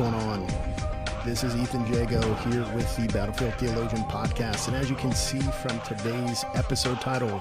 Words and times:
Going 0.00 0.14
on? 0.14 0.46
This 1.26 1.44
is 1.44 1.54
Ethan 1.54 1.84
Jago 1.92 2.32
here 2.36 2.64
with 2.74 2.96
the 2.96 3.06
Battlefield 3.12 3.52
Theologian 3.56 4.02
podcast. 4.04 4.66
And 4.68 4.74
as 4.74 4.88
you 4.88 4.96
can 4.96 5.12
see 5.12 5.40
from 5.40 5.78
today's 5.82 6.42
episode 6.54 7.02
title, 7.02 7.38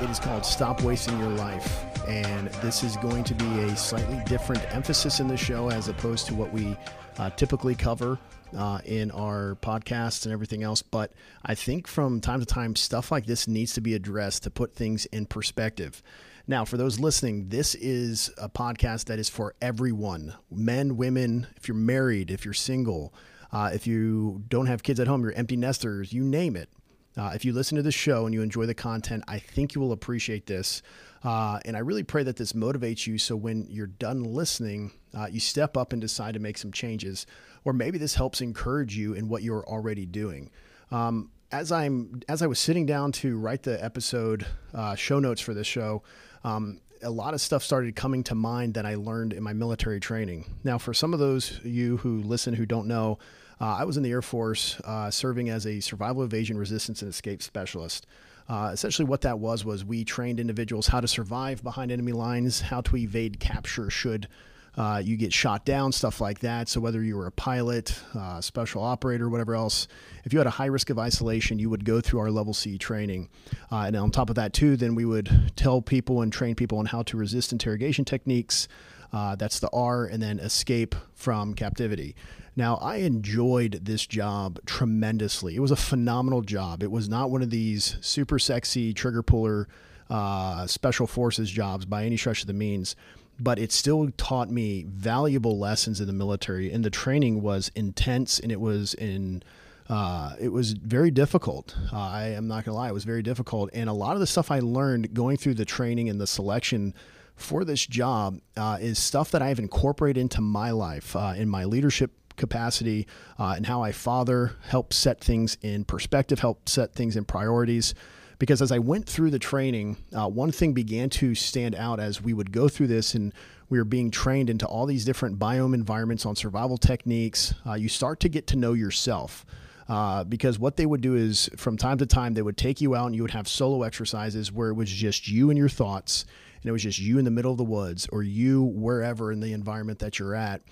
it 0.00 0.08
is 0.08 0.18
called 0.18 0.46
Stop 0.46 0.82
Wasting 0.82 1.18
Your 1.18 1.28
Life. 1.28 1.84
And 2.08 2.48
this 2.62 2.82
is 2.82 2.96
going 2.96 3.24
to 3.24 3.34
be 3.34 3.44
a 3.64 3.76
slightly 3.76 4.22
different 4.24 4.64
emphasis 4.74 5.20
in 5.20 5.28
the 5.28 5.36
show 5.36 5.68
as 5.68 5.88
opposed 5.88 6.26
to 6.28 6.34
what 6.34 6.50
we 6.50 6.78
uh, 7.18 7.28
typically 7.28 7.74
cover 7.74 8.18
uh, 8.56 8.80
in 8.86 9.10
our 9.10 9.58
podcasts 9.60 10.24
and 10.24 10.32
everything 10.32 10.62
else. 10.62 10.80
But 10.80 11.12
I 11.44 11.54
think 11.54 11.86
from 11.86 12.22
time 12.22 12.40
to 12.40 12.46
time, 12.46 12.74
stuff 12.74 13.12
like 13.12 13.26
this 13.26 13.46
needs 13.46 13.74
to 13.74 13.82
be 13.82 13.92
addressed 13.92 14.44
to 14.44 14.50
put 14.50 14.74
things 14.74 15.04
in 15.04 15.26
perspective. 15.26 16.02
Now, 16.46 16.64
for 16.64 16.76
those 16.76 16.98
listening, 16.98 17.48
this 17.48 17.74
is 17.76 18.30
a 18.36 18.48
podcast 18.48 19.04
that 19.06 19.18
is 19.18 19.28
for 19.28 19.54
everyone 19.62 20.34
men, 20.50 20.96
women, 20.96 21.46
if 21.56 21.68
you're 21.68 21.76
married, 21.76 22.30
if 22.30 22.44
you're 22.44 22.54
single, 22.54 23.14
uh, 23.52 23.70
if 23.72 23.86
you 23.86 24.42
don't 24.48 24.66
have 24.66 24.82
kids 24.82 24.98
at 24.98 25.06
home, 25.06 25.22
you're 25.22 25.32
empty 25.32 25.56
nesters, 25.56 26.12
you 26.12 26.24
name 26.24 26.56
it. 26.56 26.68
Uh, 27.16 27.32
if 27.34 27.44
you 27.44 27.52
listen 27.52 27.76
to 27.76 27.82
the 27.82 27.92
show 27.92 28.24
and 28.24 28.34
you 28.34 28.42
enjoy 28.42 28.66
the 28.66 28.74
content, 28.74 29.22
I 29.28 29.38
think 29.38 29.74
you 29.74 29.80
will 29.80 29.92
appreciate 29.92 30.46
this. 30.46 30.82
Uh, 31.22 31.60
and 31.64 31.76
I 31.76 31.80
really 31.80 32.02
pray 32.02 32.22
that 32.22 32.36
this 32.36 32.54
motivates 32.54 33.06
you 33.06 33.18
so 33.18 33.36
when 33.36 33.66
you're 33.68 33.86
done 33.86 34.24
listening, 34.24 34.92
uh, 35.14 35.26
you 35.30 35.38
step 35.38 35.76
up 35.76 35.92
and 35.92 36.00
decide 36.00 36.34
to 36.34 36.40
make 36.40 36.56
some 36.56 36.72
changes. 36.72 37.26
Or 37.64 37.72
maybe 37.72 37.98
this 37.98 38.14
helps 38.14 38.40
encourage 38.40 38.96
you 38.96 39.12
in 39.12 39.28
what 39.28 39.42
you're 39.42 39.64
already 39.68 40.06
doing. 40.06 40.50
Um, 40.90 41.30
as 41.52 41.70
I'm 41.70 42.22
as 42.28 42.40
I 42.40 42.46
was 42.46 42.58
sitting 42.58 42.86
down 42.86 43.12
to 43.12 43.36
write 43.38 43.62
the 43.62 43.82
episode 43.84 44.46
uh, 44.72 44.94
show 44.94 45.18
notes 45.18 45.40
for 45.40 45.52
this 45.52 45.66
show, 45.66 46.02
um, 46.44 46.80
a 47.02 47.10
lot 47.10 47.34
of 47.34 47.40
stuff 47.40 47.62
started 47.62 47.96
coming 47.96 48.22
to 48.24 48.34
mind 48.34 48.74
that 48.74 48.86
I 48.86 48.94
learned 48.94 49.32
in 49.32 49.42
my 49.42 49.52
military 49.52 50.00
training. 50.00 50.44
Now, 50.64 50.78
for 50.78 50.94
some 50.94 51.12
of 51.12 51.18
those 51.18 51.60
you 51.64 51.96
who 51.98 52.22
listen 52.22 52.54
who 52.54 52.66
don't 52.66 52.86
know, 52.86 53.18
uh, 53.60 53.76
I 53.78 53.84
was 53.84 53.96
in 53.96 54.02
the 54.02 54.10
Air 54.10 54.22
Force 54.22 54.80
uh, 54.84 55.10
serving 55.10 55.48
as 55.48 55.66
a 55.66 55.80
survival, 55.80 56.22
evasion, 56.22 56.56
resistance, 56.58 57.02
and 57.02 57.08
escape 57.08 57.42
specialist. 57.42 58.06
Uh, 58.48 58.70
essentially, 58.72 59.06
what 59.06 59.20
that 59.22 59.38
was 59.38 59.64
was 59.64 59.84
we 59.84 60.04
trained 60.04 60.40
individuals 60.40 60.88
how 60.88 61.00
to 61.00 61.08
survive 61.08 61.62
behind 61.62 61.92
enemy 61.92 62.12
lines, 62.12 62.60
how 62.60 62.80
to 62.80 62.96
evade 62.96 63.38
capture 63.38 63.88
should 63.88 64.28
uh, 64.76 65.02
you 65.04 65.16
get 65.16 65.32
shot 65.32 65.64
down, 65.64 65.92
stuff 65.92 66.20
like 66.20 66.40
that. 66.40 66.68
So 66.68 66.80
whether 66.80 67.02
you 67.02 67.16
were 67.16 67.26
a 67.26 67.32
pilot, 67.32 67.98
uh, 68.14 68.40
special 68.40 68.82
operator, 68.82 69.28
whatever 69.28 69.54
else, 69.54 69.86
if 70.24 70.32
you 70.32 70.38
had 70.38 70.46
a 70.46 70.50
high 70.50 70.66
risk 70.66 70.88
of 70.88 70.98
isolation, 70.98 71.58
you 71.58 71.68
would 71.68 71.84
go 71.84 72.00
through 72.00 72.20
our 72.20 72.30
level 72.30 72.54
C 72.54 72.78
training. 72.78 73.28
Uh, 73.70 73.84
and 73.86 73.96
on 73.96 74.10
top 74.10 74.30
of 74.30 74.36
that, 74.36 74.52
too, 74.52 74.76
then 74.76 74.94
we 74.94 75.04
would 75.04 75.52
tell 75.56 75.82
people 75.82 76.22
and 76.22 76.32
train 76.32 76.54
people 76.54 76.78
on 76.78 76.86
how 76.86 77.02
to 77.02 77.16
resist 77.16 77.52
interrogation 77.52 78.04
techniques. 78.04 78.68
Uh, 79.12 79.36
that's 79.36 79.60
the 79.60 79.68
R, 79.74 80.06
and 80.06 80.22
then 80.22 80.38
escape 80.38 80.94
from 81.14 81.52
captivity. 81.52 82.16
Now, 82.56 82.76
I 82.76 82.96
enjoyed 82.96 83.80
this 83.82 84.06
job 84.06 84.58
tremendously. 84.64 85.54
It 85.54 85.60
was 85.60 85.70
a 85.70 85.76
phenomenal 85.76 86.40
job. 86.40 86.82
It 86.82 86.90
was 86.90 87.10
not 87.10 87.30
one 87.30 87.42
of 87.42 87.50
these 87.50 87.96
super 88.00 88.38
sexy 88.38 88.94
trigger 88.94 89.22
puller 89.22 89.68
uh, 90.08 90.66
special 90.66 91.06
forces 91.06 91.50
jobs 91.50 91.84
by 91.84 92.04
any 92.04 92.16
stretch 92.16 92.42
of 92.42 92.46
the 92.46 92.52
means 92.54 92.96
but 93.42 93.58
it 93.58 93.72
still 93.72 94.08
taught 94.16 94.50
me 94.50 94.84
valuable 94.88 95.58
lessons 95.58 96.00
in 96.00 96.06
the 96.06 96.12
military 96.12 96.70
and 96.70 96.84
the 96.84 96.90
training 96.90 97.42
was 97.42 97.70
intense 97.74 98.38
and 98.38 98.52
it 98.52 98.60
was 98.60 98.94
in 98.94 99.42
uh, 99.88 100.34
it 100.40 100.48
was 100.48 100.72
very 100.72 101.10
difficult. 101.10 101.76
Uh, 101.92 101.98
I 101.98 102.28
am 102.28 102.46
not 102.46 102.64
gonna 102.64 102.76
lie, 102.76 102.88
it 102.88 102.94
was 102.94 103.04
very 103.04 103.22
difficult. 103.22 103.68
And 103.74 103.90
a 103.90 103.92
lot 103.92 104.14
of 104.14 104.20
the 104.20 104.26
stuff 104.26 104.50
I 104.50 104.60
learned 104.60 105.12
going 105.12 105.36
through 105.36 105.54
the 105.54 105.64
training 105.64 106.08
and 106.08 106.20
the 106.20 106.26
selection 106.26 106.94
for 107.34 107.64
this 107.64 107.84
job 107.84 108.40
uh, 108.56 108.78
is 108.80 108.98
stuff 108.98 109.32
that 109.32 109.42
I 109.42 109.48
have 109.48 109.58
incorporated 109.58 110.20
into 110.20 110.40
my 110.40 110.70
life, 110.70 111.16
uh, 111.16 111.34
in 111.36 111.48
my 111.48 111.64
leadership 111.64 112.12
capacity, 112.36 113.06
uh, 113.38 113.54
and 113.56 113.66
how 113.66 113.82
I 113.82 113.92
father, 113.92 114.52
help 114.68 114.94
set 114.94 115.20
things 115.20 115.58
in 115.62 115.84
perspective, 115.84 116.38
help 116.38 116.68
set 116.68 116.94
things 116.94 117.16
in 117.16 117.24
priorities 117.24 117.94
because 118.42 118.60
as 118.60 118.72
I 118.72 118.80
went 118.80 119.08
through 119.08 119.30
the 119.30 119.38
training, 119.38 119.98
uh, 120.12 120.28
one 120.28 120.50
thing 120.50 120.72
began 120.72 121.08
to 121.10 121.32
stand 121.32 121.76
out 121.76 122.00
as 122.00 122.20
we 122.20 122.34
would 122.34 122.50
go 122.50 122.68
through 122.68 122.88
this 122.88 123.14
and 123.14 123.32
we 123.68 123.78
were 123.78 123.84
being 123.84 124.10
trained 124.10 124.50
into 124.50 124.66
all 124.66 124.84
these 124.84 125.04
different 125.04 125.38
biome 125.38 125.74
environments 125.74 126.26
on 126.26 126.34
survival 126.34 126.76
techniques. 126.76 127.54
Uh, 127.64 127.74
you 127.74 127.88
start 127.88 128.18
to 128.18 128.28
get 128.28 128.48
to 128.48 128.56
know 128.56 128.72
yourself. 128.72 129.46
Uh, 129.88 130.24
because 130.24 130.58
what 130.58 130.76
they 130.76 130.86
would 130.86 131.00
do 131.00 131.14
is 131.14 131.50
from 131.56 131.76
time 131.76 131.98
to 131.98 132.04
time 132.04 132.34
they 132.34 132.42
would 132.42 132.56
take 132.56 132.80
you 132.80 132.96
out 132.96 133.06
and 133.06 133.14
you 133.14 133.22
would 133.22 133.30
have 133.30 133.46
solo 133.46 133.84
exercises 133.84 134.50
where 134.50 134.70
it 134.70 134.74
was 134.74 134.90
just 134.90 135.28
you 135.28 135.48
and 135.48 135.56
your 135.56 135.68
thoughts 135.68 136.24
and 136.62 136.68
it 136.68 136.72
was 136.72 136.82
just 136.82 136.98
you 136.98 137.18
in 137.18 137.24
the 137.24 137.30
middle 137.30 137.52
of 137.52 137.58
the 137.58 137.64
woods 137.64 138.08
or 138.10 138.24
you 138.24 138.64
wherever 138.74 139.30
in 139.30 139.38
the 139.38 139.52
environment 139.52 140.00
that 140.00 140.18
you're 140.18 140.34
at 140.34 140.62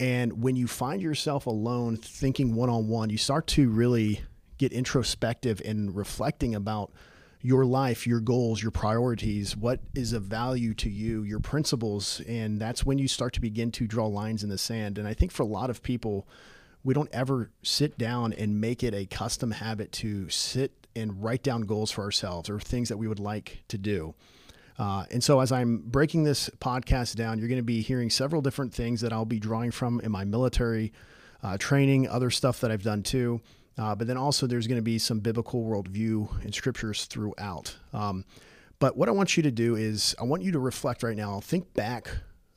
and 0.00 0.42
when 0.42 0.56
you 0.56 0.66
find 0.66 1.02
yourself 1.02 1.46
alone 1.46 1.96
thinking 1.96 2.54
one 2.54 2.70
on 2.70 2.88
one 2.88 3.10
you 3.10 3.18
start 3.18 3.46
to 3.46 3.68
really 3.68 4.20
get 4.58 4.72
introspective 4.72 5.60
and 5.64 5.94
reflecting 5.94 6.54
about 6.54 6.92
your 7.44 7.66
life, 7.66 8.06
your 8.06 8.20
goals, 8.20 8.62
your 8.62 8.70
priorities, 8.70 9.54
what 9.54 9.80
is 9.94 10.14
of 10.14 10.22
value 10.22 10.72
to 10.72 10.88
you, 10.88 11.22
your 11.22 11.40
principles. 11.40 12.22
And 12.26 12.58
that's 12.58 12.86
when 12.86 12.96
you 12.96 13.06
start 13.06 13.34
to 13.34 13.40
begin 13.40 13.70
to 13.72 13.86
draw 13.86 14.06
lines 14.06 14.42
in 14.42 14.48
the 14.48 14.56
sand. 14.56 14.96
And 14.96 15.06
I 15.06 15.12
think 15.12 15.30
for 15.30 15.42
a 15.42 15.46
lot 15.46 15.68
of 15.68 15.82
people, 15.82 16.26
we 16.82 16.94
don't 16.94 17.10
ever 17.12 17.50
sit 17.62 17.98
down 17.98 18.32
and 18.32 18.62
make 18.62 18.82
it 18.82 18.94
a 18.94 19.04
custom 19.04 19.50
habit 19.50 19.92
to 19.92 20.30
sit 20.30 20.86
and 20.96 21.22
write 21.22 21.42
down 21.42 21.62
goals 21.62 21.90
for 21.90 22.02
ourselves 22.02 22.48
or 22.48 22.58
things 22.60 22.88
that 22.88 22.96
we 22.96 23.08
would 23.08 23.20
like 23.20 23.62
to 23.68 23.76
do. 23.76 24.14
Uh, 24.78 25.04
and 25.10 25.22
so, 25.22 25.40
as 25.40 25.52
I'm 25.52 25.78
breaking 25.78 26.24
this 26.24 26.50
podcast 26.60 27.14
down, 27.14 27.38
you're 27.38 27.48
going 27.48 27.60
to 27.60 27.62
be 27.62 27.80
hearing 27.80 28.10
several 28.10 28.42
different 28.42 28.74
things 28.74 29.02
that 29.02 29.12
I'll 29.12 29.24
be 29.24 29.38
drawing 29.38 29.70
from 29.70 30.00
in 30.00 30.10
my 30.10 30.24
military 30.24 30.92
uh, 31.42 31.58
training, 31.58 32.08
other 32.08 32.30
stuff 32.30 32.60
that 32.60 32.70
I've 32.70 32.82
done 32.82 33.02
too. 33.02 33.40
Uh, 33.76 33.94
but 33.94 34.06
then 34.06 34.16
also 34.16 34.46
there's 34.46 34.66
going 34.66 34.78
to 34.78 34.82
be 34.82 34.98
some 34.98 35.20
biblical 35.20 35.64
worldview 35.64 36.42
and 36.44 36.54
scriptures 36.54 37.06
throughout. 37.06 37.76
Um, 37.92 38.24
but 38.78 38.96
what 38.96 39.08
I 39.08 39.12
want 39.12 39.36
you 39.36 39.42
to 39.44 39.50
do 39.50 39.76
is 39.76 40.14
I 40.20 40.24
want 40.24 40.42
you 40.42 40.52
to 40.52 40.58
reflect 40.58 41.02
right 41.02 41.16
now. 41.16 41.40
Think 41.40 41.74
back, 41.74 42.08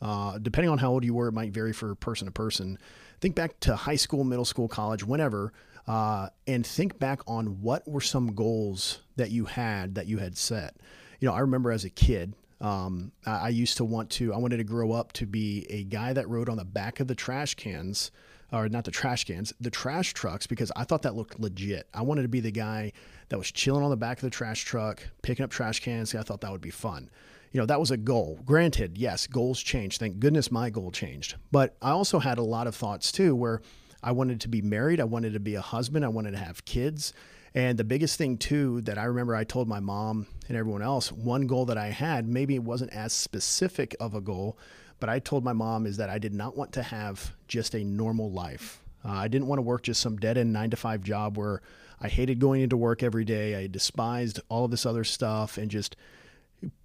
uh, 0.02 0.38
depending 0.40 0.70
on 0.70 0.78
how 0.78 0.92
old 0.92 1.04
you 1.04 1.14
were, 1.14 1.28
it 1.28 1.34
might 1.34 1.52
vary 1.52 1.74
for 1.74 1.94
person 1.96 2.26
to 2.26 2.32
person. 2.32 2.78
Think 3.20 3.36
back 3.36 3.60
to 3.62 3.76
high 3.76 3.96
school, 3.96 4.24
middle 4.24 4.46
school, 4.46 4.68
college, 4.68 5.04
whenever, 5.04 5.54
uh, 5.88 6.30
and 6.46 6.66
think 6.66 7.00
back 7.00 7.22
on 7.28 7.62
what 7.62 7.88
were 7.88 8.02
some 8.02 8.34
goals 8.34 9.02
that 9.16 9.32
you 9.32 9.46
had 9.46 9.96
that 9.96 10.06
you 10.06 10.20
had 10.20 10.38
set. 10.38 10.76
You 11.20 11.28
know, 11.28 11.34
I 11.34 11.40
remember 11.40 11.72
as 11.72 11.84
a 11.84 11.90
kid, 11.90 12.36
um, 12.62 13.12
I, 13.26 13.32
I 13.32 13.50
used 13.50 13.78
to 13.78 13.86
want 13.86 14.10
to, 14.12 14.34
I 14.34 14.38
wanted 14.38 14.58
to 14.58 14.64
grow 14.64 14.92
up 14.92 15.14
to 15.14 15.26
be 15.26 15.66
a 15.70 15.84
guy 15.84 16.14
that 16.14 16.30
rode 16.30 16.50
on 16.50 16.58
the 16.58 16.66
back 16.66 17.00
of 17.00 17.08
the 17.08 17.16
trash 17.16 17.56
cans 17.56 18.12
or 18.52 18.70
not 18.70 18.86
the 18.86 18.92
trash 18.92 19.26
cans, 19.26 19.54
the 19.60 19.70
trash 19.70 20.14
trucks, 20.14 20.48
because 20.48 20.72
I 20.76 20.84
thought 20.84 21.02
that 21.02 21.16
looked 21.16 21.40
legit. 21.40 21.88
I 21.94 22.02
wanted 22.02 22.22
to 22.24 22.28
be 22.28 22.40
the 22.40 22.52
guy 22.52 22.94
that 23.30 23.38
was 23.38 23.52
chilling 23.52 23.84
on 23.84 23.90
the 23.90 23.98
back 23.98 24.18
of 24.18 24.22
the 24.22 24.30
trash 24.30 24.64
truck, 24.64 25.04
picking 25.22 25.44
up 25.44 25.50
trash 25.50 25.82
cans. 25.82 26.16
I 26.16 26.24
thought 26.24 26.42
that 26.42 26.52
would 26.52 26.62
be 26.62 26.70
fun. 26.70 27.10
You 27.52 27.60
know, 27.60 27.66
that 27.66 27.80
was 27.80 27.92
a 27.92 27.98
goal. 27.98 28.40
Granted, 28.46 28.98
yes, 28.98 29.28
goals 29.28 29.62
change. 29.62 29.98
Thank 29.98 30.20
goodness 30.20 30.52
my 30.52 30.70
goal 30.70 30.92
changed. 30.92 31.36
But 31.52 31.76
I 31.82 31.92
also 31.92 32.20
had 32.20 32.38
a 32.38 32.44
lot 32.44 32.68
of 32.68 32.76
thoughts 32.76 33.12
too 33.12 33.36
where 33.36 33.62
I 34.04 34.12
wanted 34.12 34.42
to 34.42 34.48
be 34.48 34.62
married, 34.62 35.00
I 35.00 35.06
wanted 35.06 35.34
to 35.34 35.40
be 35.40 35.56
a 35.56 35.62
husband, 35.62 36.06
I 36.06 36.10
wanted 36.10 36.32
to 36.32 36.38
have 36.38 36.66
kids. 36.66 37.14
And 37.56 37.78
the 37.78 37.84
biggest 37.84 38.18
thing 38.18 38.38
too 38.38 38.82
that 38.82 38.98
I 38.98 39.06
remember 39.06 39.36
I 39.36 39.44
told 39.44 39.68
my 39.68 39.80
mom 39.80 40.28
and 40.48 40.56
everyone 40.56 40.84
else, 40.84 41.12
one 41.12 41.48
goal 41.48 41.66
that 41.66 41.78
I 41.78 41.88
had, 41.88 42.28
maybe 42.28 42.54
it 42.54 42.64
wasn't 42.64 42.94
as 42.94 43.14
specific 43.14 43.96
of 44.00 44.14
a 44.14 44.22
goal, 44.22 44.58
but 45.00 45.10
I 45.10 45.20
told 45.20 45.44
my 45.44 45.54
mom 45.54 45.86
is 45.86 45.98
that 45.98 46.10
I 46.10 46.18
did 46.18 46.34
not 46.34 46.58
want 46.58 46.74
to 46.74 46.84
have 46.84 47.34
just 47.48 47.76
a 47.76 47.84
normal 47.84 48.32
life. 48.32 48.82
Uh, 49.06 49.12
I 49.12 49.28
didn't 49.28 49.48
want 49.48 49.60
to 49.60 49.64
work 49.64 49.84
just 49.84 50.02
some 50.02 50.18
dead 50.18 50.38
end 50.38 50.54
nine 50.54 50.70
to 50.72 50.78
five 50.78 51.04
job 51.04 51.38
where 51.38 51.62
I 52.00 52.08
hated 52.08 52.40
going 52.40 52.62
into 52.62 52.78
work 52.78 53.04
every 53.04 53.26
day. 53.26 53.56
I 53.56 53.68
despised 53.68 54.40
all 54.50 54.66
of 54.66 54.72
this 54.72 54.86
other 54.86 55.04
stuff 55.04 55.58
and 55.58 55.70
just 55.70 55.96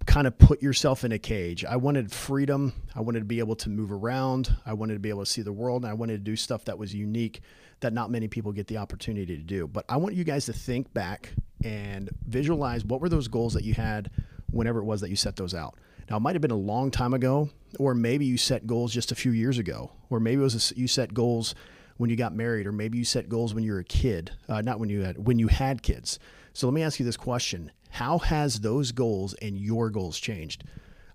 kind 0.05 0.27
of 0.27 0.37
put 0.37 0.61
yourself 0.61 1.03
in 1.03 1.11
a 1.11 1.19
cage. 1.19 1.65
I 1.65 1.77
wanted 1.77 2.11
freedom. 2.11 2.73
I 2.95 3.01
wanted 3.01 3.19
to 3.19 3.25
be 3.25 3.39
able 3.39 3.55
to 3.57 3.69
move 3.69 3.91
around. 3.91 4.55
I 4.65 4.73
wanted 4.73 4.93
to 4.93 4.99
be 4.99 5.09
able 5.09 5.25
to 5.25 5.31
see 5.31 5.41
the 5.41 5.51
world 5.51 5.83
and 5.83 5.91
I 5.91 5.93
wanted 5.93 6.13
to 6.13 6.31
do 6.31 6.35
stuff 6.35 6.65
that 6.65 6.77
was 6.77 6.93
unique 6.93 7.41
that 7.79 7.93
not 7.93 8.11
many 8.11 8.27
people 8.27 8.51
get 8.51 8.67
the 8.67 8.77
opportunity 8.77 9.35
to 9.35 9.43
do. 9.43 9.67
But 9.67 9.85
I 9.89 9.97
want 9.97 10.15
you 10.15 10.23
guys 10.23 10.45
to 10.45 10.53
think 10.53 10.93
back 10.93 11.33
and 11.63 12.09
visualize 12.27 12.85
what 12.85 13.01
were 13.01 13.09
those 13.09 13.27
goals 13.27 13.53
that 13.53 13.63
you 13.63 13.73
had 13.73 14.09
whenever 14.51 14.79
it 14.79 14.85
was 14.85 15.01
that 15.01 15.09
you 15.09 15.15
set 15.15 15.35
those 15.35 15.53
out. 15.53 15.75
Now, 16.13 16.17
it 16.17 16.21
might 16.21 16.35
have 16.35 16.43
been 16.43 16.51
a 16.51 16.55
long 16.55 16.91
time 16.91 17.15
ago, 17.15 17.49
or 17.79 17.95
maybe 17.95 18.23
you 18.23 18.37
set 18.37 18.67
goals 18.67 18.93
just 18.93 19.11
a 19.11 19.15
few 19.15 19.31
years 19.31 19.57
ago, 19.57 19.89
or 20.11 20.19
maybe 20.19 20.41
it 20.41 20.43
was 20.43 20.71
a, 20.71 20.79
you 20.79 20.87
set 20.87 21.11
goals 21.11 21.55
when 21.97 22.11
you 22.11 22.15
got 22.15 22.35
married, 22.35 22.67
or 22.67 22.71
maybe 22.71 22.99
you 22.99 23.03
set 23.03 23.27
goals 23.27 23.55
when 23.55 23.63
you 23.63 23.71
were 23.71 23.79
a 23.79 23.83
kid, 23.83 24.29
uh, 24.47 24.61
not 24.61 24.79
when 24.79 24.89
you 24.89 25.01
had 25.01 25.25
when 25.25 25.39
you 25.39 25.47
had 25.47 25.81
kids. 25.81 26.19
So 26.53 26.67
let 26.67 26.75
me 26.75 26.83
ask 26.83 26.99
you 26.99 27.05
this 27.07 27.17
question: 27.17 27.71
How 27.89 28.19
has 28.19 28.59
those 28.59 28.91
goals 28.91 29.33
and 29.41 29.57
your 29.57 29.89
goals 29.89 30.19
changed? 30.19 30.65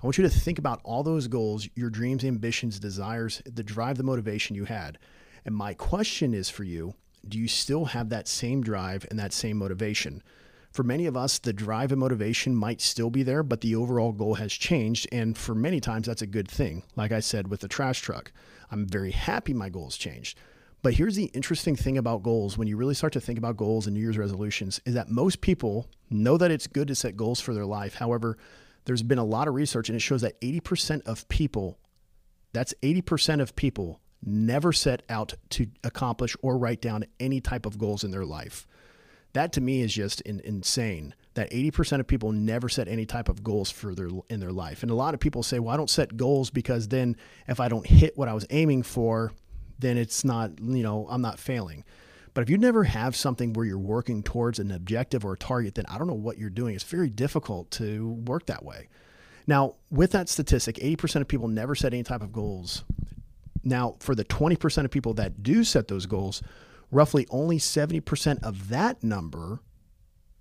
I 0.03 0.05
want 0.05 0.19
you 0.19 0.25
to 0.25 0.29
think 0.29 0.59
about 0.59 0.81
all 0.83 1.05
those 1.05 1.29
goals, 1.29 1.69
your 1.77 1.91
dreams, 1.91 2.25
ambitions, 2.25 2.81
desires, 2.81 3.41
the 3.47 3.63
drive, 3.63 3.99
the 3.99 4.03
motivation 4.03 4.57
you 4.57 4.65
had. 4.65 4.99
And 5.45 5.55
my 5.55 5.75
question 5.75 6.35
is 6.35 6.51
for 6.51 6.65
you: 6.65 6.95
Do 7.29 7.39
you 7.39 7.47
still 7.47 7.85
have 7.85 8.09
that 8.09 8.27
same 8.27 8.65
drive 8.65 9.07
and 9.11 9.19
that 9.21 9.33
same 9.33 9.59
motivation? 9.59 10.25
For 10.71 10.83
many 10.83 11.07
of 11.07 11.17
us, 11.17 11.39
the 11.39 11.53
drive 11.53 11.93
and 11.93 12.01
motivation 12.01 12.55
might 12.55 12.81
still 12.81 13.11
be 13.11 13.23
there, 13.23 13.43
but 13.43 13.63
the 13.63 13.75
overall 13.75 14.13
goal 14.13 14.35
has 14.35 14.53
changed. 14.53 15.09
And 15.11 15.37
for 15.37 15.55
many 15.55 15.81
times, 15.81 16.07
that's 16.07 16.23
a 16.23 16.27
good 16.27 16.49
thing. 16.49 16.85
Like 16.95 17.11
I 17.11 17.21
said 17.21 17.49
with 17.49 17.61
the 17.61 17.69
trash 17.69 18.01
truck, 18.01 18.33
I'm 18.71 18.87
very 18.87 19.11
happy 19.11 19.55
my 19.55 19.71
goals 19.71 19.97
changed. 19.97 20.39
But 20.83 20.95
here's 20.95 21.17
the 21.17 21.25
interesting 21.27 21.75
thing 21.75 21.99
about 21.99 22.23
goals 22.23 22.57
when 22.57 22.69
you 22.69 22.77
really 22.77 22.95
start 22.95 23.13
to 23.15 23.21
think 23.21 23.39
about 23.39 23.57
goals 23.57 23.87
and 23.87 23.95
New 23.95 24.01
Year's 24.01 24.19
resolutions 24.19 24.81
is 24.85 24.95
that 24.95 25.11
most 25.11 25.41
people 25.41 25.89
know 26.09 26.37
that 26.37 26.53
it's 26.53 26.69
good 26.69 26.89
to 26.89 26.95
set 26.95 27.17
goals 27.17 27.41
for 27.41 27.53
their 27.53 27.67
life. 27.67 27.95
However, 27.95 28.39
there's 28.85 29.03
been 29.03 29.19
a 29.19 29.25
lot 29.25 29.49
of 29.49 29.55
research 29.55 29.89
and 29.89 29.97
it 29.97 30.01
shows 30.01 30.21
that 30.21 30.41
80% 30.41 31.03
of 31.07 31.29
people, 31.29 31.79
that's 32.53 32.75
80% 32.83 33.41
of 33.41 33.57
people, 33.57 34.01
never 34.25 34.73
set 34.73 35.03
out 35.09 35.35
to 35.51 35.67
accomplish 35.83 36.37
or 36.43 36.57
write 36.57 36.81
down 36.81 37.05
any 37.19 37.41
type 37.41 37.67
of 37.67 37.79
goals 37.79 38.05
in 38.05 38.11
their 38.13 38.25
life. 38.25 38.67
That 39.33 39.53
to 39.53 39.61
me 39.61 39.83
is 39.83 39.93
just 39.93 40.21
in, 40.23 40.41
insane. 40.41 41.15
That 41.35 41.51
80% 41.51 42.01
of 42.01 42.07
people 42.07 42.33
never 42.33 42.69
set 42.69 42.89
any 42.89 43.07
type 43.07 43.29
of 43.29 43.45
goals 43.45 43.71
for 43.71 43.95
their 43.95 44.09
in 44.29 44.41
their 44.41 44.53
life. 44.53 44.83
And 44.83 44.91
a 44.91 44.95
lot 44.95 45.15
of 45.15 45.21
people 45.21 45.43
say, 45.43 45.59
"Well, 45.59 45.73
I 45.73 45.77
don't 45.77 45.91
set 45.91 46.17
goals 46.17 46.51
because 46.51 46.89
then 46.89 47.17
if 47.47 47.61
I 47.61 47.69
don't 47.69 47.87
hit 47.87 48.17
what 48.17 48.29
I 48.29 48.35
was 48.35 48.47
aiming 48.51 48.83
for, 48.83 49.33
then 49.79 49.97
it's 49.97 50.25
not, 50.25 50.59
you 50.61 50.83
know, 50.83 51.07
I'm 51.09 51.23
not 51.23 51.39
failing." 51.39 51.85
But 52.35 52.43
if 52.43 52.51
you 52.51 52.59
never 52.59 52.85
have 52.85 53.17
something 53.17 53.53
where 53.53 53.65
you're 53.65 53.79
working 53.79 54.23
towards 54.23 54.59
an 54.59 54.71
objective 54.71 55.25
or 55.25 55.33
a 55.33 55.37
target, 55.37 55.75
then 55.75 55.87
I 55.89 55.99
don't 55.99 56.07
know 56.07 56.15
what 56.15 56.39
you're 56.39 56.51
doing. 56.51 56.75
It's 56.75 56.85
very 56.85 57.11
difficult 57.11 57.71
to 57.73 58.13
work 58.27 58.47
that 58.47 58.65
way. 58.65 58.89
Now, 59.47 59.77
with 59.91 60.13
that 60.13 60.29
statistic, 60.29 60.79
80% 60.81 61.23
of 61.23 61.29
people 61.29 61.49
never 61.49 61.75
set 61.75 61.95
any 61.95 62.03
type 62.03 62.23
of 62.23 62.33
goals. 62.33 62.85
Now, 63.65 63.97
for 63.99 64.15
the 64.15 64.25
20% 64.25 64.85
of 64.85 64.91
people 64.91 65.15
that 65.15 65.43
do 65.43 65.65
set 65.65 65.89
those 65.89 66.07
goals, 66.07 66.43
roughly 66.91 67.27
only 67.31 67.59
70% 67.59 68.43
of 68.43 68.69
that 68.69 69.03
number, 69.03 69.61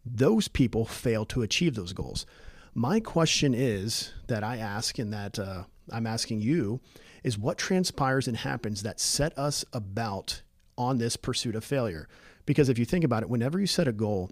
those 0.06 0.48
people 0.48 0.86
fail 0.86 1.26
to 1.26 1.42
achieve 1.42 1.76
those 1.76 1.94
goals. 1.94 2.26
My 2.74 3.00
question 3.00 3.54
is 3.54 4.14
that 4.28 4.44
I 4.44 4.58
ask 4.58 5.00
and 5.00 5.12
that 5.14 5.40
uh, 5.40 5.64
I'm 5.92 6.08
asking 6.08 6.42
you 6.42 6.80
is 7.24 7.38
what 7.38 7.58
transpires 7.58 8.28
and 8.28 8.38
happens 8.38 8.84
that 8.84 9.00
set 9.00 9.38
us 9.38 9.66
about 9.74 10.42
on 10.78 10.98
this 10.98 11.18
pursuit 11.18 11.56
of 11.56 11.64
failure? 11.64 12.08
Because 12.46 12.70
if 12.70 12.78
you 12.78 12.86
think 12.86 13.04
about 13.04 13.24
it, 13.24 13.30
whenever 13.30 13.60
you 13.60 13.68
set 13.68 13.88
a 13.88 13.92
goal, 13.92 14.30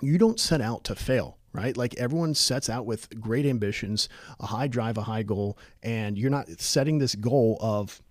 you 0.00 0.18
don't 0.18 0.40
set 0.40 0.60
out 0.60 0.84
to 0.84 0.94
fail 0.94 1.38
right? 1.52 1.76
Like 1.76 1.94
everyone 1.96 2.34
sets 2.34 2.68
out 2.68 2.86
with 2.86 3.20
great 3.20 3.46
ambitions, 3.46 4.08
a 4.40 4.46
high 4.46 4.68
drive, 4.68 4.98
a 4.98 5.02
high 5.02 5.22
goal, 5.22 5.58
and 5.82 6.18
you're 6.18 6.30
not 6.30 6.48
setting 6.60 6.98
this 6.98 7.14
goal 7.14 7.58
of 7.60 8.02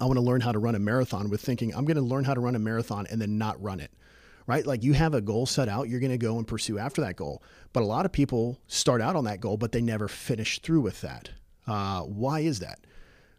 I 0.00 0.04
want 0.04 0.16
to 0.16 0.22
learn 0.22 0.40
how 0.40 0.52
to 0.52 0.58
run 0.58 0.74
a 0.74 0.80
marathon 0.80 1.30
with 1.30 1.40
thinking 1.40 1.74
I'm 1.74 1.84
going 1.84 1.96
to 1.96 2.02
learn 2.02 2.24
how 2.24 2.34
to 2.34 2.40
run 2.40 2.54
a 2.54 2.58
marathon 2.58 3.06
and 3.10 3.20
then 3.20 3.38
not 3.38 3.62
run 3.62 3.80
it. 3.80 3.90
Right? 4.46 4.64
Like 4.66 4.84
you 4.84 4.92
have 4.92 5.14
a 5.14 5.20
goal 5.20 5.46
set 5.46 5.68
out, 5.68 5.88
you're 5.88 6.00
going 6.00 6.12
to 6.12 6.18
go 6.18 6.38
and 6.38 6.46
pursue 6.46 6.78
after 6.78 7.00
that 7.00 7.16
goal. 7.16 7.42
But 7.72 7.82
a 7.82 7.86
lot 7.86 8.06
of 8.06 8.12
people 8.12 8.60
start 8.68 9.00
out 9.00 9.16
on 9.16 9.24
that 9.24 9.40
goal, 9.40 9.56
but 9.56 9.72
they 9.72 9.80
never 9.80 10.06
finish 10.06 10.60
through 10.60 10.82
with 10.82 11.00
that. 11.00 11.30
Uh, 11.66 12.02
why 12.02 12.40
is 12.40 12.60
that? 12.60 12.80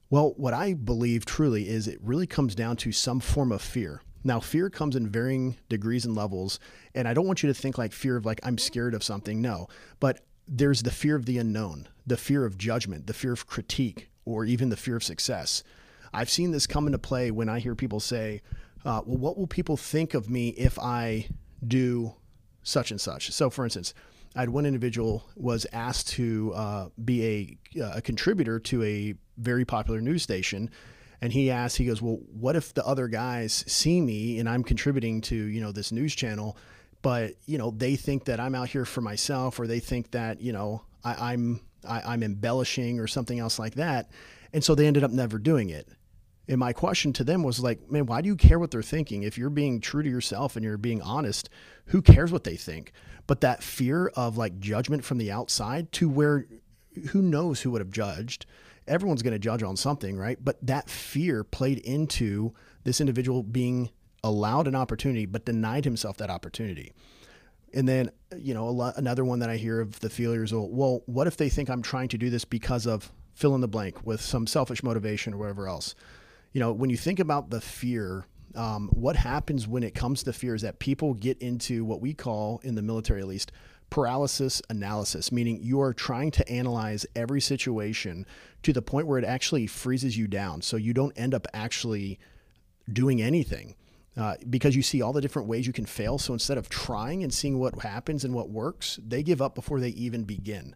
Well, 0.10 0.34
what 0.38 0.54
I 0.54 0.74
believe 0.74 1.26
truly 1.26 1.68
is 1.70 1.88
it 1.88 2.00
really 2.02 2.28
comes 2.28 2.56
down 2.56 2.76
to 2.78 2.92
some 2.92 3.20
form 3.20 3.52
of 3.52 3.62
fear. 3.62 4.02
Now, 4.24 4.42
fear 4.42 4.70
comes 4.70 4.98
in 4.98 5.08
varying 5.08 5.58
degrees 5.70 6.06
and 6.06 6.16
levels. 6.16 6.60
And 6.94 7.08
I 7.08 7.14
don't 7.14 7.28
want 7.28 7.44
you 7.44 7.48
to 7.48 7.54
think 7.54 7.78
like 7.78 7.94
fear 7.94 8.18
of 8.18 8.26
like, 8.26 8.42
I'm 8.44 8.58
scared 8.58 8.94
of 8.94 9.04
something. 9.04 9.42
No. 9.42 9.68
But 10.02 10.26
there's 10.48 10.84
the 10.84 10.92
fear 10.92 11.16
of 11.16 11.26
the 11.26 11.38
unknown, 11.38 11.88
the 12.06 12.18
fear 12.18 12.46
of 12.46 12.58
judgment, 12.58 13.08
the 13.08 13.14
fear 13.14 13.32
of 13.32 13.48
critique, 13.48 14.10
or 14.26 14.44
even 14.44 14.70
the 14.70 14.78
fear 14.78 14.98
of 14.98 15.04
success. 15.04 15.64
I've 16.18 16.32
seen 16.32 16.50
this 16.50 16.66
come 16.66 16.88
into 16.88 16.98
play 16.98 17.30
when 17.30 17.48
I 17.48 17.60
hear 17.60 17.76
people 17.76 18.00
say, 18.00 18.42
uh, 18.84 19.02
well, 19.06 19.18
what 19.18 19.38
will 19.38 19.46
people 19.46 19.78
think 19.78 20.16
of 20.16 20.32
me 20.32 20.50
if 20.50 20.80
I 20.80 21.28
do 21.66 22.16
such 22.64 22.90
and 22.90 23.00
such? 23.00 23.32
So, 23.32 23.52
for 23.52 23.64
instance, 23.66 23.94
I 24.36 24.40
had 24.40 24.50
one 24.50 24.66
individual 24.66 25.26
was 25.36 25.68
asked 25.72 26.08
to 26.10 26.54
uh, 26.56 26.90
be 27.06 27.60
a, 27.76 27.82
a 27.98 28.02
contributor 28.02 28.60
to 28.62 28.84
a 28.84 29.14
very 29.38 29.64
popular 29.64 30.02
news 30.02 30.24
station 30.24 30.72
and 31.22 31.34
he 31.34 31.52
asked 31.52 31.78
he 31.78 31.86
goes 31.86 32.02
well 32.02 32.20
what 32.32 32.56
if 32.56 32.74
the 32.74 32.86
other 32.86 33.08
guys 33.08 33.64
see 33.68 34.02
me 34.02 34.40
and 34.40 34.50
i'm 34.50 34.64
contributing 34.64 35.22
to 35.22 35.36
you 35.36 35.62
know 35.62 35.72
this 35.72 35.92
news 35.92 36.16
channel 36.16 36.58
but 37.02 37.34
you 37.46 37.58
know 37.58 37.72
they 37.72 37.96
think 37.96 38.26
that 38.26 38.40
i'm 38.40 38.56
out 38.56 38.70
here 38.70 38.86
for 38.86 39.02
myself 39.02 39.60
or 39.60 39.68
they 39.68 39.80
think 39.80 40.12
that 40.12 40.42
you 40.42 40.52
know 40.52 40.82
I, 41.04 41.32
i'm 41.34 41.60
am 41.86 42.02
i 42.06 42.14
am 42.14 42.24
embellishing 42.24 43.00
or 43.00 43.08
something 43.08 43.38
else 43.38 43.60
like 43.60 43.76
that 43.76 44.10
and 44.54 44.64
so 44.64 44.76
they 44.76 44.88
ended 44.88 45.04
up 45.04 45.12
never 45.12 45.38
doing 45.38 45.70
it 45.70 45.88
and 46.48 46.60
my 46.60 46.74
question 46.74 47.12
to 47.14 47.24
them 47.24 47.44
was 47.44 47.60
like, 47.60 47.92
man, 47.92 48.06
why 48.06 48.22
do 48.22 48.28
you 48.28 48.36
care 48.36 48.60
what 48.60 48.72
they're 48.72 48.82
thinking? 48.82 49.24
If 49.24 49.38
you're 49.38 49.50
being 49.50 49.82
true 49.82 50.04
to 50.04 50.10
yourself 50.10 50.56
and 50.56 50.64
you're 50.64 50.78
being 50.78 51.02
honest, 51.02 51.50
who 51.88 52.02
cares 52.02 52.32
what 52.32 52.44
they 52.44 52.56
think? 52.56 52.92
But 53.26 53.42
that 53.42 53.62
fear 53.62 54.08
of 54.16 54.38
like 54.38 54.60
judgment 54.60 55.04
from 55.04 55.18
the 55.18 55.32
outside 55.32 55.92
to 55.94 56.08
where 56.08 56.46
who 57.10 57.22
knows 57.22 57.62
who 57.62 57.72
would 57.72 57.82
have 57.82 57.92
judged? 57.92 58.46
Everyone's 58.88 59.22
going 59.22 59.34
to 59.34 59.40
judge 59.40 59.64
on 59.64 59.76
something, 59.76 60.18
right? 60.18 60.38
But 60.42 60.66
that 60.66 60.90
fear 60.90 61.44
played 61.44 61.80
into 61.80 62.54
this 62.84 63.02
individual 63.02 63.44
being 63.44 63.90
allowed 64.24 64.68
an 64.68 64.76
opportunity, 64.76 65.26
but 65.26 65.46
denied 65.46 65.84
himself 65.84 66.18
that 66.18 66.30
opportunity. 66.30 66.94
And 67.74 67.88
then, 67.88 68.12
you 68.38 68.54
know, 68.54 68.68
lot, 68.70 68.98
another 68.98 69.26
one 69.26 69.40
that 69.40 69.50
I 69.50 69.58
hear 69.58 69.82
of 69.82 70.00
the 70.00 70.10
failures, 70.10 70.54
well, 70.54 71.04
what 71.06 71.28
if 71.28 71.36
they 71.36 71.50
think 71.50 71.70
I'm 71.70 71.82
trying 71.82 72.08
to 72.10 72.18
do 72.18 72.30
this 72.30 72.46
because 72.46 72.88
of 72.88 73.12
fill 73.34 73.54
in 73.56 73.62
the 73.62 73.68
blank 73.68 74.06
with 74.06 74.22
some 74.22 74.48
selfish 74.48 74.82
motivation 74.82 75.34
or 75.34 75.38
whatever 75.38 75.68
else? 75.68 75.94
You 76.52 76.60
know, 76.60 76.72
when 76.72 76.90
you 76.90 76.98
think 76.98 77.20
about 77.20 77.50
the 77.50 77.62
fear, 77.62 78.26
um, 78.56 78.90
what 78.90 79.16
happens 79.16 79.68
when 79.68 79.84
it 79.84 79.94
comes 79.94 80.24
to 80.24 80.34
fear 80.34 80.56
is 80.56 80.62
that 80.64 80.80
people 80.80 81.14
get 81.14 81.38
into 81.40 81.86
what 81.86 82.02
we 82.02 82.14
call, 82.14 82.60
in 82.64 82.76
the 82.76 82.82
military 82.82 83.22
at 83.22 83.28
least, 83.28 83.52
paralysis 83.90 84.62
analysis, 84.70 85.32
meaning 85.32 85.60
you 85.62 85.80
are 85.80 85.94
trying 85.94 86.32
to 86.32 86.50
analyze 86.50 87.06
every 87.16 87.40
situation 87.40 88.26
to 88.64 88.74
the 88.74 88.82
point 88.82 89.08
where 89.08 89.20
it 89.20 89.26
actually 89.26 89.68
freezes 89.68 90.18
you 90.18 90.28
down. 90.28 90.62
So 90.62 90.76
you 90.78 90.94
don't 90.94 91.18
end 91.18 91.34
up 91.34 91.48
actually 91.54 92.20
doing 92.92 93.22
anything. 93.22 93.76
Uh, 94.18 94.34
because 94.50 94.76
you 94.76 94.82
see 94.82 95.00
all 95.00 95.14
the 95.14 95.22
different 95.22 95.48
ways 95.48 95.68
you 95.68 95.74
can 95.74 95.86
fail. 95.86 96.18
So 96.18 96.34
instead 96.34 96.58
of 96.58 96.70
trying 96.70 97.22
and 97.22 97.32
seeing 97.32 97.60
what 97.60 97.80
happens 97.84 98.26
and 98.26 98.34
what 98.34 98.50
works, 98.50 99.00
they 99.06 99.22
give 99.22 99.44
up 99.44 99.54
before 99.54 99.80
they 99.80 99.90
even 99.90 100.24
begin. 100.24 100.76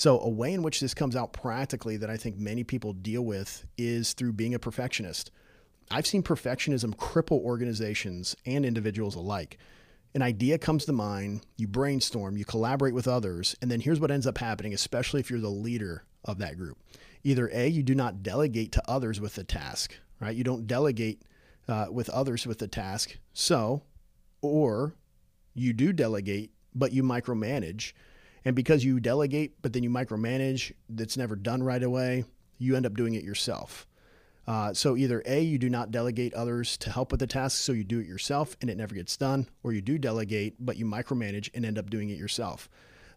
So, 0.00 0.18
a 0.18 0.30
way 0.30 0.54
in 0.54 0.62
which 0.62 0.80
this 0.80 0.94
comes 0.94 1.14
out 1.14 1.34
practically 1.34 1.98
that 1.98 2.08
I 2.08 2.16
think 2.16 2.38
many 2.38 2.64
people 2.64 2.94
deal 2.94 3.20
with 3.20 3.66
is 3.76 4.14
through 4.14 4.32
being 4.32 4.54
a 4.54 4.58
perfectionist. 4.58 5.30
I've 5.90 6.06
seen 6.06 6.22
perfectionism 6.22 6.96
cripple 6.96 7.42
organizations 7.42 8.34
and 8.46 8.64
individuals 8.64 9.14
alike. 9.14 9.58
An 10.14 10.22
idea 10.22 10.56
comes 10.56 10.86
to 10.86 10.94
mind, 10.94 11.44
you 11.58 11.68
brainstorm, 11.68 12.38
you 12.38 12.46
collaborate 12.46 12.94
with 12.94 13.06
others, 13.06 13.54
and 13.60 13.70
then 13.70 13.80
here's 13.80 14.00
what 14.00 14.10
ends 14.10 14.26
up 14.26 14.38
happening, 14.38 14.72
especially 14.72 15.20
if 15.20 15.28
you're 15.28 15.38
the 15.38 15.50
leader 15.50 16.06
of 16.24 16.38
that 16.38 16.56
group. 16.56 16.78
Either 17.22 17.50
A, 17.52 17.68
you 17.68 17.82
do 17.82 17.94
not 17.94 18.22
delegate 18.22 18.72
to 18.72 18.90
others 18.90 19.20
with 19.20 19.34
the 19.34 19.44
task, 19.44 19.98
right? 20.18 20.34
You 20.34 20.44
don't 20.44 20.66
delegate 20.66 21.24
uh, 21.68 21.88
with 21.90 22.08
others 22.08 22.46
with 22.46 22.58
the 22.58 22.68
task. 22.68 23.18
So, 23.34 23.82
or 24.40 24.94
you 25.52 25.74
do 25.74 25.92
delegate, 25.92 26.52
but 26.74 26.94
you 26.94 27.02
micromanage 27.02 27.92
and 28.44 28.56
because 28.56 28.84
you 28.84 29.00
delegate, 29.00 29.60
but 29.62 29.72
then 29.72 29.82
you 29.82 29.90
micromanage, 29.90 30.72
that's 30.88 31.16
never 31.16 31.36
done 31.36 31.62
right 31.62 31.82
away, 31.82 32.24
you 32.58 32.76
end 32.76 32.86
up 32.86 32.94
doing 32.94 33.14
it 33.14 33.24
yourself. 33.24 33.86
Uh, 34.46 34.74
so 34.74 34.96
either 34.96 35.22
A, 35.26 35.40
you 35.40 35.58
do 35.58 35.70
not 35.70 35.90
delegate 35.90 36.34
others 36.34 36.76
to 36.78 36.90
help 36.90 37.12
with 37.12 37.20
the 37.20 37.26
task, 37.26 37.58
so 37.58 37.72
you 37.72 37.84
do 37.84 38.00
it 38.00 38.06
yourself 38.06 38.56
and 38.60 38.70
it 38.70 38.76
never 38.76 38.94
gets 38.94 39.16
done, 39.16 39.48
or 39.62 39.72
you 39.72 39.80
do 39.80 39.98
delegate, 39.98 40.54
but 40.58 40.76
you 40.76 40.84
micromanage 40.84 41.50
and 41.54 41.64
end 41.64 41.78
up 41.78 41.90
doing 41.90 42.10
it 42.10 42.18
yourself. 42.18 42.68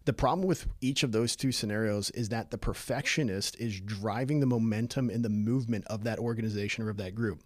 The 0.04 0.12
problem 0.12 0.46
with 0.46 0.66
each 0.82 1.02
of 1.02 1.12
those 1.12 1.34
two 1.34 1.50
scenarios 1.50 2.10
is 2.10 2.28
that 2.28 2.50
the 2.50 2.58
perfectionist 2.58 3.58
is 3.58 3.80
driving 3.80 4.40
the 4.40 4.46
momentum 4.46 5.08
and 5.08 5.24
the 5.24 5.30
movement 5.30 5.86
of 5.86 6.04
that 6.04 6.18
organization 6.18 6.84
or 6.84 6.90
of 6.90 6.98
that 6.98 7.14
group. 7.14 7.42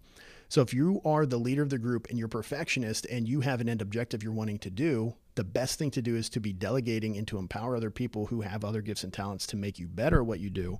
So 0.49 0.61
if 0.61 0.73
you 0.73 0.99
are 1.05 1.25
the 1.25 1.37
leader 1.37 1.61
of 1.61 1.69
the 1.69 1.77
group 1.77 2.07
and 2.09 2.19
you're 2.19 2.27
perfectionist 2.27 3.05
and 3.05 3.29
you 3.29 3.41
have 3.41 3.61
an 3.61 3.69
end 3.69 3.81
objective 3.81 4.23
you're 4.23 4.33
wanting 4.33 4.59
to 4.59 4.69
do, 4.69 5.13
the 5.35 5.43
best 5.43 5.79
thing 5.79 5.91
to 5.91 6.01
do 6.01 6.15
is 6.15 6.27
to 6.29 6.41
be 6.41 6.51
delegating 6.51 7.17
and 7.17 7.27
to 7.27 7.37
empower 7.37 7.77
other 7.77 7.91
people 7.91 8.25
who 8.25 8.41
have 8.41 8.65
other 8.65 8.81
gifts 8.81 9.03
and 9.03 9.13
talents 9.13 9.47
to 9.47 9.55
make 9.55 9.79
you 9.79 9.87
better 9.87 10.19
at 10.19 10.25
what 10.25 10.39
you 10.39 10.49
do. 10.49 10.79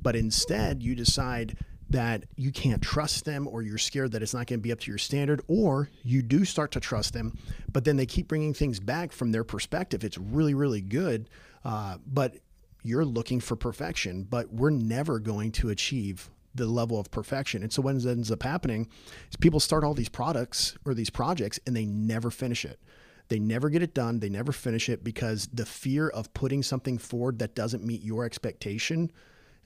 But 0.00 0.16
instead, 0.16 0.82
you 0.82 0.94
decide 0.94 1.58
that 1.90 2.24
you 2.36 2.52
can't 2.52 2.82
trust 2.82 3.24
them 3.24 3.48
or 3.48 3.62
you're 3.62 3.78
scared 3.78 4.12
that 4.12 4.22
it's 4.22 4.34
not 4.34 4.46
going 4.46 4.58
to 4.58 4.62
be 4.62 4.72
up 4.72 4.80
to 4.80 4.90
your 4.90 4.98
standard 4.98 5.40
or 5.48 5.88
you 6.02 6.22
do 6.22 6.44
start 6.44 6.70
to 6.72 6.80
trust 6.80 7.14
them 7.14 7.36
but 7.72 7.84
then 7.84 7.96
they 7.96 8.06
keep 8.06 8.28
bringing 8.28 8.52
things 8.52 8.78
back 8.78 9.12
from 9.12 9.32
their 9.32 9.44
perspective 9.44 10.04
it's 10.04 10.18
really 10.18 10.54
really 10.54 10.80
good 10.80 11.28
uh, 11.64 11.96
but 12.06 12.36
you're 12.82 13.04
looking 13.04 13.40
for 13.40 13.56
perfection 13.56 14.22
but 14.22 14.52
we're 14.52 14.70
never 14.70 15.18
going 15.18 15.50
to 15.50 15.70
achieve 15.70 16.30
the 16.58 16.66
level 16.66 17.00
of 17.00 17.10
perfection. 17.10 17.62
And 17.62 17.72
so 17.72 17.82
what 17.82 17.94
ends 18.04 18.30
up 18.30 18.42
happening 18.42 18.88
is 19.30 19.36
people 19.36 19.60
start 19.60 19.84
all 19.84 19.94
these 19.94 20.08
products 20.08 20.76
or 20.84 20.92
these 20.92 21.10
projects 21.10 21.58
and 21.66 21.74
they 21.74 21.86
never 21.86 22.30
finish 22.30 22.64
it. 22.64 22.80
They 23.28 23.38
never 23.38 23.68
get 23.68 23.82
it 23.82 23.94
done. 23.94 24.20
They 24.20 24.28
never 24.28 24.52
finish 24.52 24.88
it 24.88 25.04
because 25.04 25.48
the 25.52 25.66
fear 25.66 26.08
of 26.08 26.32
putting 26.34 26.62
something 26.62 26.98
forward 26.98 27.38
that 27.38 27.54
doesn't 27.54 27.84
meet 27.84 28.02
your 28.02 28.24
expectation 28.24 29.10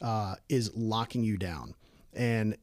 uh, 0.00 0.35
is 0.49 0.75
locking 0.75 1.23
you 1.23 1.37
down. 1.37 1.75
And 2.12 2.57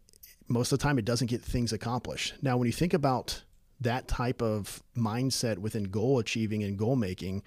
most 0.48 0.72
of 0.72 0.79
the 0.79 0.84
time, 0.84 0.98
it 1.00 1.06
doesn't 1.06 1.27
get 1.27 1.44
things 1.44 1.74
accomplished. 1.74 2.36
Now, 2.41 2.58
when 2.58 2.65
you 2.65 2.74
think 2.74 2.94
about 2.94 3.44
that 3.82 4.08
type 4.08 4.41
of 4.41 4.84
mindset 4.98 5.58
within 5.58 5.84
goal 5.86 6.20
achieving 6.20 6.63
and 6.63 6.77
goal 6.77 6.96
making, 6.96 7.44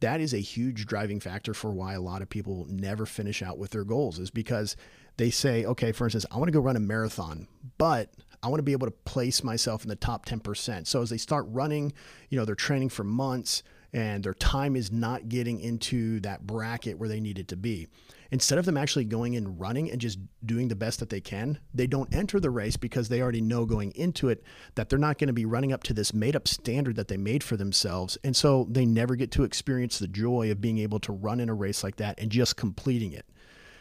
that 0.00 0.20
is 0.20 0.34
a 0.34 0.38
huge 0.38 0.86
driving 0.86 1.20
factor 1.20 1.54
for 1.54 1.70
why 1.70 1.94
a 1.94 2.00
lot 2.00 2.22
of 2.22 2.28
people 2.28 2.66
never 2.68 3.06
finish 3.06 3.42
out 3.42 3.58
with 3.58 3.70
their 3.70 3.84
goals 3.84 4.18
is 4.18 4.30
because 4.30 4.76
they 5.16 5.30
say, 5.30 5.64
okay, 5.64 5.92
for 5.92 6.04
instance, 6.04 6.26
I 6.30 6.36
want 6.36 6.48
to 6.48 6.52
go 6.52 6.60
run 6.60 6.76
a 6.76 6.80
marathon, 6.80 7.48
but 7.78 8.10
I 8.42 8.48
want 8.48 8.58
to 8.58 8.64
be 8.64 8.72
able 8.72 8.86
to 8.86 8.92
place 8.92 9.42
myself 9.42 9.82
in 9.82 9.88
the 9.88 9.96
top 9.96 10.26
10%. 10.26 10.86
So 10.86 11.00
as 11.00 11.10
they 11.10 11.16
start 11.16 11.46
running, 11.48 11.92
you 12.28 12.38
know, 12.38 12.44
they're 12.44 12.54
training 12.54 12.90
for 12.90 13.04
months 13.04 13.62
and 13.96 14.22
their 14.22 14.34
time 14.34 14.76
is 14.76 14.92
not 14.92 15.30
getting 15.30 15.58
into 15.58 16.20
that 16.20 16.46
bracket 16.46 16.98
where 16.98 17.08
they 17.08 17.18
need 17.18 17.38
it 17.38 17.48
to 17.48 17.56
be. 17.56 17.88
Instead 18.30 18.58
of 18.58 18.66
them 18.66 18.76
actually 18.76 19.06
going 19.06 19.36
and 19.36 19.58
running 19.58 19.90
and 19.90 20.02
just 20.02 20.18
doing 20.44 20.68
the 20.68 20.76
best 20.76 21.00
that 21.00 21.08
they 21.08 21.20
can, 21.20 21.58
they 21.72 21.86
don't 21.86 22.14
enter 22.14 22.38
the 22.38 22.50
race 22.50 22.76
because 22.76 23.08
they 23.08 23.22
already 23.22 23.40
know 23.40 23.64
going 23.64 23.92
into 23.92 24.28
it 24.28 24.42
that 24.74 24.90
they're 24.90 24.98
not 24.98 25.16
going 25.16 25.28
to 25.28 25.32
be 25.32 25.46
running 25.46 25.72
up 25.72 25.82
to 25.82 25.94
this 25.94 26.12
made 26.12 26.36
up 26.36 26.46
standard 26.46 26.94
that 26.96 27.08
they 27.08 27.16
made 27.16 27.42
for 27.42 27.56
themselves. 27.56 28.18
And 28.22 28.36
so 28.36 28.66
they 28.68 28.84
never 28.84 29.16
get 29.16 29.30
to 29.30 29.44
experience 29.44 29.98
the 29.98 30.08
joy 30.08 30.50
of 30.50 30.60
being 30.60 30.76
able 30.76 31.00
to 31.00 31.12
run 31.12 31.40
in 31.40 31.48
a 31.48 31.54
race 31.54 31.82
like 31.82 31.96
that 31.96 32.20
and 32.20 32.30
just 32.30 32.54
completing 32.54 33.12
it. 33.12 33.24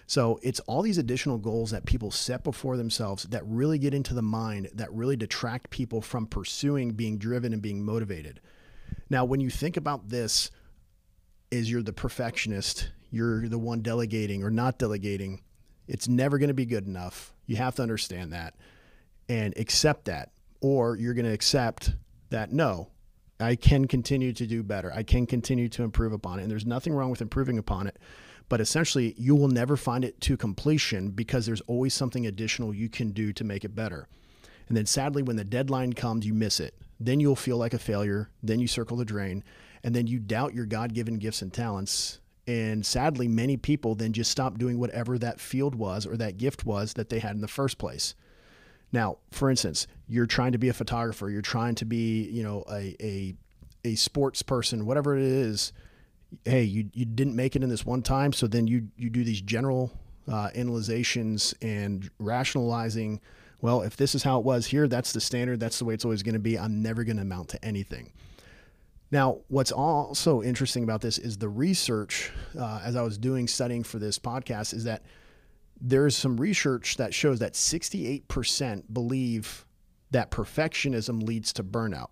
So 0.07 0.39
it's 0.41 0.61
all 0.61 0.81
these 0.81 0.97
additional 0.97 1.39
goals 1.39 1.71
that 1.71 1.85
people 1.85 2.09
set 2.09 2.41
before 2.41 2.77
themselves 2.77 3.23
that 3.23 3.45
really 3.45 3.79
get 3.79 3.93
into 3.93 4.13
the 4.13 4.21
mind, 4.21 4.69
that 4.75 4.93
really 4.93 5.17
detract 5.17 5.71
people 5.71 5.99
from 5.99 6.25
pursuing 6.25 6.91
being 6.91 7.17
driven 7.17 7.51
and 7.51 7.61
being 7.61 7.83
motivated. 7.83 8.39
Now, 9.09 9.25
when 9.25 9.39
you 9.39 9.49
think 9.49 9.77
about 9.77 10.09
this, 10.09 10.51
is 11.51 11.69
you're 11.69 11.83
the 11.83 11.93
perfectionist, 11.93 12.89
you're 13.11 13.47
the 13.47 13.59
one 13.59 13.81
delegating 13.81 14.43
or 14.43 14.49
not 14.49 14.77
delegating, 14.77 15.41
it's 15.87 16.07
never 16.07 16.37
going 16.37 16.49
to 16.49 16.53
be 16.53 16.65
good 16.65 16.87
enough. 16.87 17.33
You 17.45 17.57
have 17.57 17.75
to 17.75 17.83
understand 17.83 18.33
that 18.33 18.55
and 19.29 19.55
accept 19.57 20.05
that. 20.05 20.31
Or 20.61 20.97
you're 20.97 21.13
going 21.13 21.25
to 21.25 21.33
accept 21.33 21.95
that 22.29 22.51
no, 22.51 22.89
I 23.39 23.55
can 23.55 23.85
continue 23.85 24.33
to 24.33 24.47
do 24.47 24.63
better. 24.63 24.91
I 24.93 25.03
can 25.03 25.27
continue 25.27 25.69
to 25.69 25.83
improve 25.83 26.11
upon 26.11 26.39
it. 26.39 26.43
And 26.43 26.51
there's 26.51 26.65
nothing 26.65 26.93
wrong 26.93 27.11
with 27.11 27.21
improving 27.21 27.57
upon 27.57 27.87
it. 27.87 27.99
But 28.49 28.61
essentially, 28.61 29.15
you 29.17 29.35
will 29.35 29.47
never 29.47 29.75
find 29.75 30.03
it 30.03 30.19
to 30.21 30.37
completion 30.37 31.09
because 31.09 31.45
there's 31.45 31.61
always 31.61 31.93
something 31.93 32.25
additional 32.25 32.73
you 32.73 32.89
can 32.89 33.11
do 33.11 33.33
to 33.33 33.43
make 33.43 33.63
it 33.63 33.75
better. 33.75 34.07
And 34.67 34.77
then 34.77 34.85
sadly, 34.85 35.21
when 35.21 35.35
the 35.35 35.43
deadline 35.43 35.93
comes, 35.93 36.25
you 36.25 36.33
miss 36.33 36.59
it. 36.59 36.75
Then 36.99 37.19
you'll 37.19 37.35
feel 37.35 37.57
like 37.57 37.73
a 37.73 37.79
failure. 37.79 38.29
Then 38.41 38.59
you 38.59 38.67
circle 38.67 38.97
the 38.97 39.05
drain. 39.05 39.43
And 39.83 39.95
then 39.95 40.07
you 40.07 40.19
doubt 40.19 40.53
your 40.53 40.65
God 40.65 40.93
given 40.93 41.19
gifts 41.19 41.41
and 41.41 41.53
talents. 41.53 42.19
And 42.47 42.85
sadly, 42.85 43.27
many 43.27 43.57
people 43.57 43.95
then 43.95 44.13
just 44.13 44.31
stop 44.31 44.57
doing 44.57 44.79
whatever 44.79 45.17
that 45.17 45.39
field 45.39 45.75
was 45.75 46.05
or 46.05 46.15
that 46.17 46.37
gift 46.37 46.65
was 46.65 46.93
that 46.93 47.09
they 47.09 47.19
had 47.19 47.35
in 47.35 47.41
the 47.41 47.47
first 47.47 47.77
place. 47.77 48.15
Now, 48.91 49.17
for 49.31 49.49
instance, 49.49 49.87
you're 50.07 50.27
trying 50.27 50.51
to 50.51 50.57
be 50.57 50.69
a 50.69 50.73
photographer, 50.73 51.29
you're 51.29 51.41
trying 51.41 51.75
to 51.75 51.85
be, 51.85 52.23
you 52.29 52.43
know, 52.43 52.63
a, 52.71 52.95
a, 53.01 53.35
a 53.83 53.95
sports 53.95 54.41
person, 54.41 54.85
whatever 54.85 55.17
it 55.17 55.23
is. 55.23 55.73
Hey, 56.45 56.63
you, 56.63 56.89
you 56.93 57.05
didn't 57.05 57.35
make 57.35 57.55
it 57.55 57.63
in 57.63 57.69
this 57.69 57.85
one 57.85 58.01
time. 58.01 58.31
So 58.31 58.47
then 58.47 58.67
you, 58.67 58.87
you 58.95 59.09
do 59.09 59.23
these 59.23 59.41
general 59.41 59.91
uh, 60.31 60.49
analyzations 60.55 61.53
and 61.61 62.09
rationalizing 62.19 63.21
well, 63.65 63.81
if 63.81 63.97
this 63.97 64.13
is 64.13 64.21
how 64.21 64.37
it 64.37 64.45
was 64.45 64.67
here, 64.67 64.87
that's 64.87 65.11
the 65.11 65.19
standard, 65.19 65.59
that's 65.59 65.79
the 65.79 65.85
way 65.85 65.95
it's 65.95 66.05
always 66.05 66.21
going 66.21 66.33
to 66.33 66.39
be. 66.39 66.55
I'm 66.59 66.83
never 66.83 67.03
going 67.03 67.15
to 67.15 67.23
amount 67.23 67.49
to 67.49 67.65
anything. 67.65 68.13
Now, 69.09 69.39
what's 69.47 69.71
also 69.71 70.43
interesting 70.43 70.83
about 70.83 71.01
this 71.01 71.17
is 71.17 71.39
the 71.39 71.49
research, 71.49 72.31
uh, 72.55 72.81
as 72.85 72.95
I 72.95 73.01
was 73.01 73.17
doing 73.17 73.47
studying 73.47 73.81
for 73.81 73.97
this 73.97 74.19
podcast, 74.19 74.75
is 74.75 74.83
that 74.83 75.01
there's 75.81 76.15
some 76.15 76.37
research 76.37 76.97
that 76.97 77.11
shows 77.11 77.39
that 77.39 77.53
68% 77.53 78.83
believe 78.93 79.65
that 80.11 80.29
perfectionism 80.29 81.23
leads 81.23 81.51
to 81.53 81.63
burnout. 81.63 82.09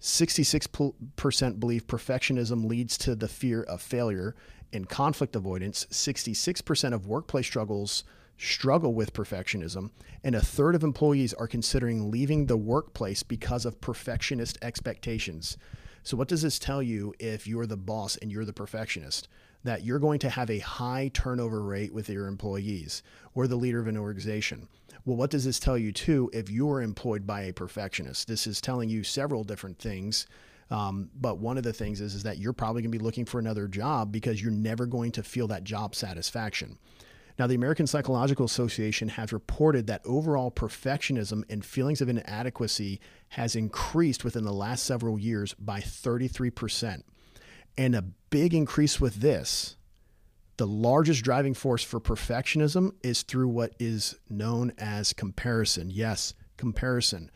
66% 0.00 1.60
believe 1.60 1.86
perfectionism 1.88 2.64
leads 2.64 2.96
to 2.96 3.14
the 3.14 3.28
fear 3.28 3.64
of 3.64 3.82
failure 3.82 4.34
and 4.72 4.88
conflict 4.88 5.36
avoidance. 5.36 5.86
66% 5.90 6.94
of 6.94 7.06
workplace 7.06 7.44
struggles 7.44 8.02
struggle 8.40 8.94
with 8.94 9.12
perfectionism, 9.12 9.90
and 10.24 10.34
a 10.34 10.40
third 10.40 10.74
of 10.74 10.82
employees 10.82 11.34
are 11.34 11.46
considering 11.46 12.10
leaving 12.10 12.46
the 12.46 12.56
workplace 12.56 13.22
because 13.22 13.64
of 13.64 13.80
perfectionist 13.80 14.58
expectations. 14.62 15.58
So, 16.02 16.16
what 16.16 16.28
does 16.28 16.42
this 16.42 16.58
tell 16.58 16.82
you 16.82 17.14
if 17.18 17.46
you're 17.46 17.66
the 17.66 17.76
boss 17.76 18.16
and 18.16 18.32
you're 18.32 18.44
the 18.44 18.52
perfectionist? 18.52 19.28
That 19.62 19.84
you're 19.84 19.98
going 19.98 20.20
to 20.20 20.30
have 20.30 20.48
a 20.48 20.60
high 20.60 21.10
turnover 21.12 21.62
rate 21.62 21.92
with 21.92 22.08
your 22.08 22.26
employees 22.26 23.02
or 23.34 23.46
the 23.46 23.56
leader 23.56 23.78
of 23.78 23.88
an 23.88 23.98
organization. 23.98 24.68
Well, 25.04 25.16
what 25.16 25.30
does 25.30 25.44
this 25.44 25.60
tell 25.60 25.76
you 25.76 25.92
too 25.92 26.30
if 26.32 26.48
you're 26.48 26.80
employed 26.80 27.26
by 27.26 27.42
a 27.42 27.52
perfectionist? 27.52 28.26
This 28.26 28.46
is 28.46 28.62
telling 28.62 28.88
you 28.88 29.04
several 29.04 29.44
different 29.44 29.78
things. 29.78 30.26
Um, 30.70 31.10
but 31.14 31.38
one 31.38 31.58
of 31.58 31.64
the 31.64 31.72
things 31.72 32.00
is, 32.00 32.14
is 32.14 32.22
that 32.22 32.38
you're 32.38 32.52
probably 32.52 32.80
going 32.82 32.92
to 32.92 32.98
be 32.98 33.04
looking 33.04 33.24
for 33.24 33.38
another 33.38 33.66
job 33.66 34.12
because 34.12 34.40
you're 34.40 34.52
never 34.52 34.86
going 34.86 35.12
to 35.12 35.22
feel 35.22 35.48
that 35.48 35.64
job 35.64 35.94
satisfaction. 35.94 36.78
Now, 37.40 37.46
the 37.46 37.54
American 37.54 37.86
Psychological 37.86 38.44
Association 38.44 39.08
has 39.08 39.32
reported 39.32 39.86
that 39.86 40.02
overall 40.04 40.50
perfectionism 40.50 41.42
and 41.48 41.64
feelings 41.64 42.02
of 42.02 42.10
inadequacy 42.10 43.00
has 43.30 43.56
increased 43.56 44.24
within 44.24 44.44
the 44.44 44.52
last 44.52 44.84
several 44.84 45.18
years 45.18 45.54
by 45.54 45.80
33%. 45.80 47.02
And 47.78 47.94
a 47.94 48.02
big 48.28 48.52
increase 48.52 49.00
with 49.00 49.22
this, 49.22 49.76
the 50.58 50.66
largest 50.66 51.24
driving 51.24 51.54
force 51.54 51.82
for 51.82 51.98
perfectionism 51.98 52.92
is 53.02 53.22
through 53.22 53.48
what 53.48 53.72
is 53.78 54.16
known 54.28 54.74
as 54.76 55.14
comparison. 55.14 55.88
Yes, 55.88 56.34
comparison. 56.58 57.30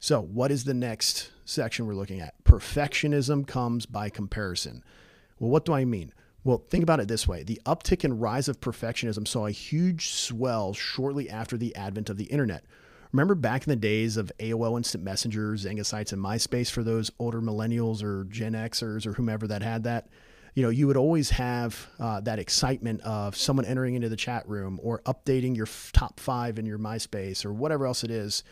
So, 0.00 0.20
what 0.20 0.50
is 0.50 0.64
the 0.64 0.74
next 0.74 1.30
section 1.44 1.86
we're 1.86 1.94
looking 1.94 2.20
at? 2.20 2.42
Perfectionism 2.42 3.46
comes 3.46 3.86
by 3.86 4.10
comparison. 4.10 4.82
Well, 5.38 5.50
what 5.50 5.64
do 5.64 5.74
I 5.74 5.84
mean? 5.84 6.12
Well, 6.44 6.62
think 6.68 6.82
about 6.82 7.00
it 7.00 7.08
this 7.08 7.26
way 7.26 7.42
the 7.42 7.60
uptick 7.64 8.04
and 8.04 8.20
rise 8.20 8.48
of 8.48 8.60
perfectionism 8.60 9.26
saw 9.26 9.46
a 9.46 9.50
huge 9.50 10.10
swell 10.10 10.74
shortly 10.74 11.28
after 11.30 11.56
the 11.56 11.74
advent 11.74 12.10
of 12.10 12.18
the 12.18 12.24
internet. 12.24 12.64
Remember 13.12 13.34
back 13.34 13.64
in 13.66 13.70
the 13.70 13.76
days 13.76 14.16
of 14.16 14.32
AOL 14.40 14.76
Instant 14.76 15.04
Messenger, 15.04 15.52
Xanga 15.54 15.86
sites, 15.86 16.12
and 16.12 16.22
MySpace 16.22 16.70
for 16.70 16.82
those 16.82 17.10
older 17.18 17.40
millennials 17.40 18.02
or 18.02 18.24
Gen 18.24 18.52
Xers 18.52 19.06
or 19.06 19.12
whomever 19.12 19.46
that 19.46 19.62
had 19.62 19.84
that? 19.84 20.08
You 20.54 20.64
know, 20.64 20.68
you 20.68 20.86
would 20.86 20.96
always 20.96 21.30
have 21.30 21.88
uh, 21.98 22.20
that 22.22 22.38
excitement 22.38 23.00
of 23.02 23.36
someone 23.36 23.64
entering 23.64 23.94
into 23.94 24.08
the 24.08 24.16
chat 24.16 24.48
room 24.48 24.80
or 24.82 25.00
updating 25.02 25.56
your 25.56 25.66
f- 25.66 25.90
top 25.92 26.20
five 26.20 26.58
in 26.58 26.66
your 26.66 26.78
MySpace 26.78 27.44
or 27.44 27.52
whatever 27.52 27.86
else 27.86 28.04
it 28.04 28.10
is. 28.10 28.42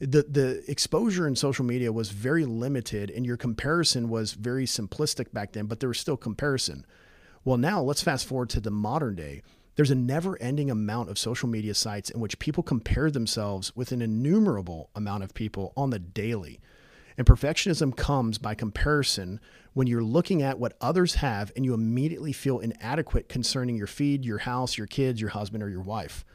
The, 0.00 0.24
the 0.28 0.64
exposure 0.68 1.26
in 1.26 1.34
social 1.34 1.64
media 1.64 1.92
was 1.92 2.10
very 2.10 2.44
limited 2.44 3.10
and 3.10 3.24
your 3.24 3.36
comparison 3.36 4.08
was 4.08 4.32
very 4.32 4.66
simplistic 4.66 5.32
back 5.32 5.52
then, 5.52 5.66
but 5.66 5.80
there 5.80 5.88
was 5.88 5.98
still 5.98 6.16
comparison. 6.16 6.84
Well, 7.48 7.56
now 7.56 7.80
let's 7.80 8.02
fast 8.02 8.26
forward 8.26 8.50
to 8.50 8.60
the 8.60 8.70
modern 8.70 9.14
day. 9.14 9.40
There's 9.74 9.90
a 9.90 9.94
never 9.94 10.36
ending 10.38 10.70
amount 10.70 11.08
of 11.08 11.18
social 11.18 11.48
media 11.48 11.72
sites 11.72 12.10
in 12.10 12.20
which 12.20 12.38
people 12.38 12.62
compare 12.62 13.10
themselves 13.10 13.74
with 13.74 13.90
an 13.90 14.02
innumerable 14.02 14.90
amount 14.94 15.24
of 15.24 15.32
people 15.32 15.72
on 15.74 15.88
the 15.88 15.98
daily. 15.98 16.60
And 17.16 17.26
perfectionism 17.26 17.96
comes 17.96 18.36
by 18.36 18.54
comparison 18.54 19.40
when 19.72 19.86
you're 19.86 20.02
looking 20.02 20.42
at 20.42 20.58
what 20.58 20.76
others 20.82 21.14
have 21.14 21.50
and 21.56 21.64
you 21.64 21.72
immediately 21.72 22.34
feel 22.34 22.58
inadequate 22.58 23.30
concerning 23.30 23.78
your 23.78 23.86
feed, 23.86 24.26
your 24.26 24.40
house, 24.40 24.76
your 24.76 24.86
kids, 24.86 25.18
your 25.18 25.30
husband, 25.30 25.62
or 25.62 25.70
your 25.70 25.80
wife. 25.80 26.26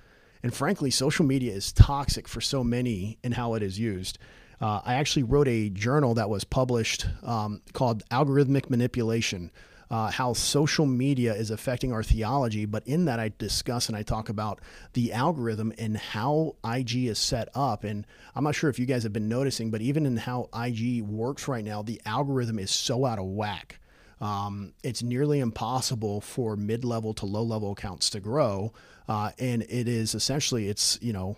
And 0.42 0.52
frankly, 0.52 0.90
social 0.90 1.26
media 1.26 1.54
is 1.54 1.72
toxic 1.72 2.28
for 2.28 2.42
so 2.42 2.64
many 2.64 3.20
in 3.24 3.34
how 3.34 3.54
it 3.54 3.62
is 3.62 3.78
used. 3.78 4.18
Uh, 4.60 4.82
I 4.84 4.96
actually 4.96 5.22
wrote 5.22 5.48
a 5.48 5.70
journal 5.70 6.16
that 6.16 6.32
was 6.32 6.44
published 6.44 7.06
um, 7.22 7.62
called 7.74 8.04
Algorithmic 8.10 8.72
Manipulation 8.72 9.52
uh, 9.94 10.10
how 10.10 10.34
social 10.34 10.88
media 10.88 11.36
is 11.36 11.52
affecting 11.52 11.94
our 11.94 12.02
theology. 12.02 12.66
But 12.66 12.82
in 12.88 13.06
that, 13.06 13.20
I 13.20 13.32
discuss 13.38 13.90
and 13.90 13.96
I 13.96 14.02
talk 14.02 14.28
about 14.28 14.60
the 14.94 15.14
algorithm 15.14 15.72
and 15.78 15.96
how 15.96 16.56
IG 16.66 17.06
is 17.06 17.20
set 17.20 17.50
up. 17.54 17.84
And 17.84 18.08
I'm 18.34 18.44
not 18.44 18.56
sure 18.56 18.72
if 18.72 18.80
you 18.80 18.88
guys 18.88 19.04
have 19.04 19.14
been 19.14 19.30
noticing, 19.30 19.70
but 19.70 19.82
even 19.82 20.08
in 20.08 20.18
how 20.18 20.50
IG 20.52 21.04
works 21.04 21.48
right 21.48 21.64
now, 21.64 21.84
the 21.84 22.02
algorithm 22.08 22.58
is 22.58 22.72
so 22.72 23.06
out 23.06 23.20
of 23.20 23.26
whack. 23.26 23.80
Um, 24.20 24.74
it's 24.84 25.04
nearly 25.04 25.40
impossible 25.40 26.22
for 26.22 26.56
mid-level 26.56 27.14
to 27.14 27.28
low-level 27.28 27.74
accounts 27.74 28.10
to 28.12 28.20
grow, 28.20 28.74
uh, 29.08 29.30
and 29.38 29.62
it 29.62 29.88
is 29.88 30.16
essentially 30.16 30.70
it's 30.70 30.98
you 31.02 31.14
know 31.14 31.36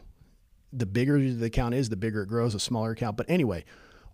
the 0.72 0.86
bigger 0.86 1.20
the 1.20 1.48
account 1.48 1.74
is, 1.74 1.90
the 1.90 1.98
bigger 1.98 2.22
it 2.22 2.28
grows. 2.28 2.56
A 2.56 2.60
smaller 2.60 2.92
account, 2.92 3.18
but 3.18 3.30
anyway, 3.30 3.66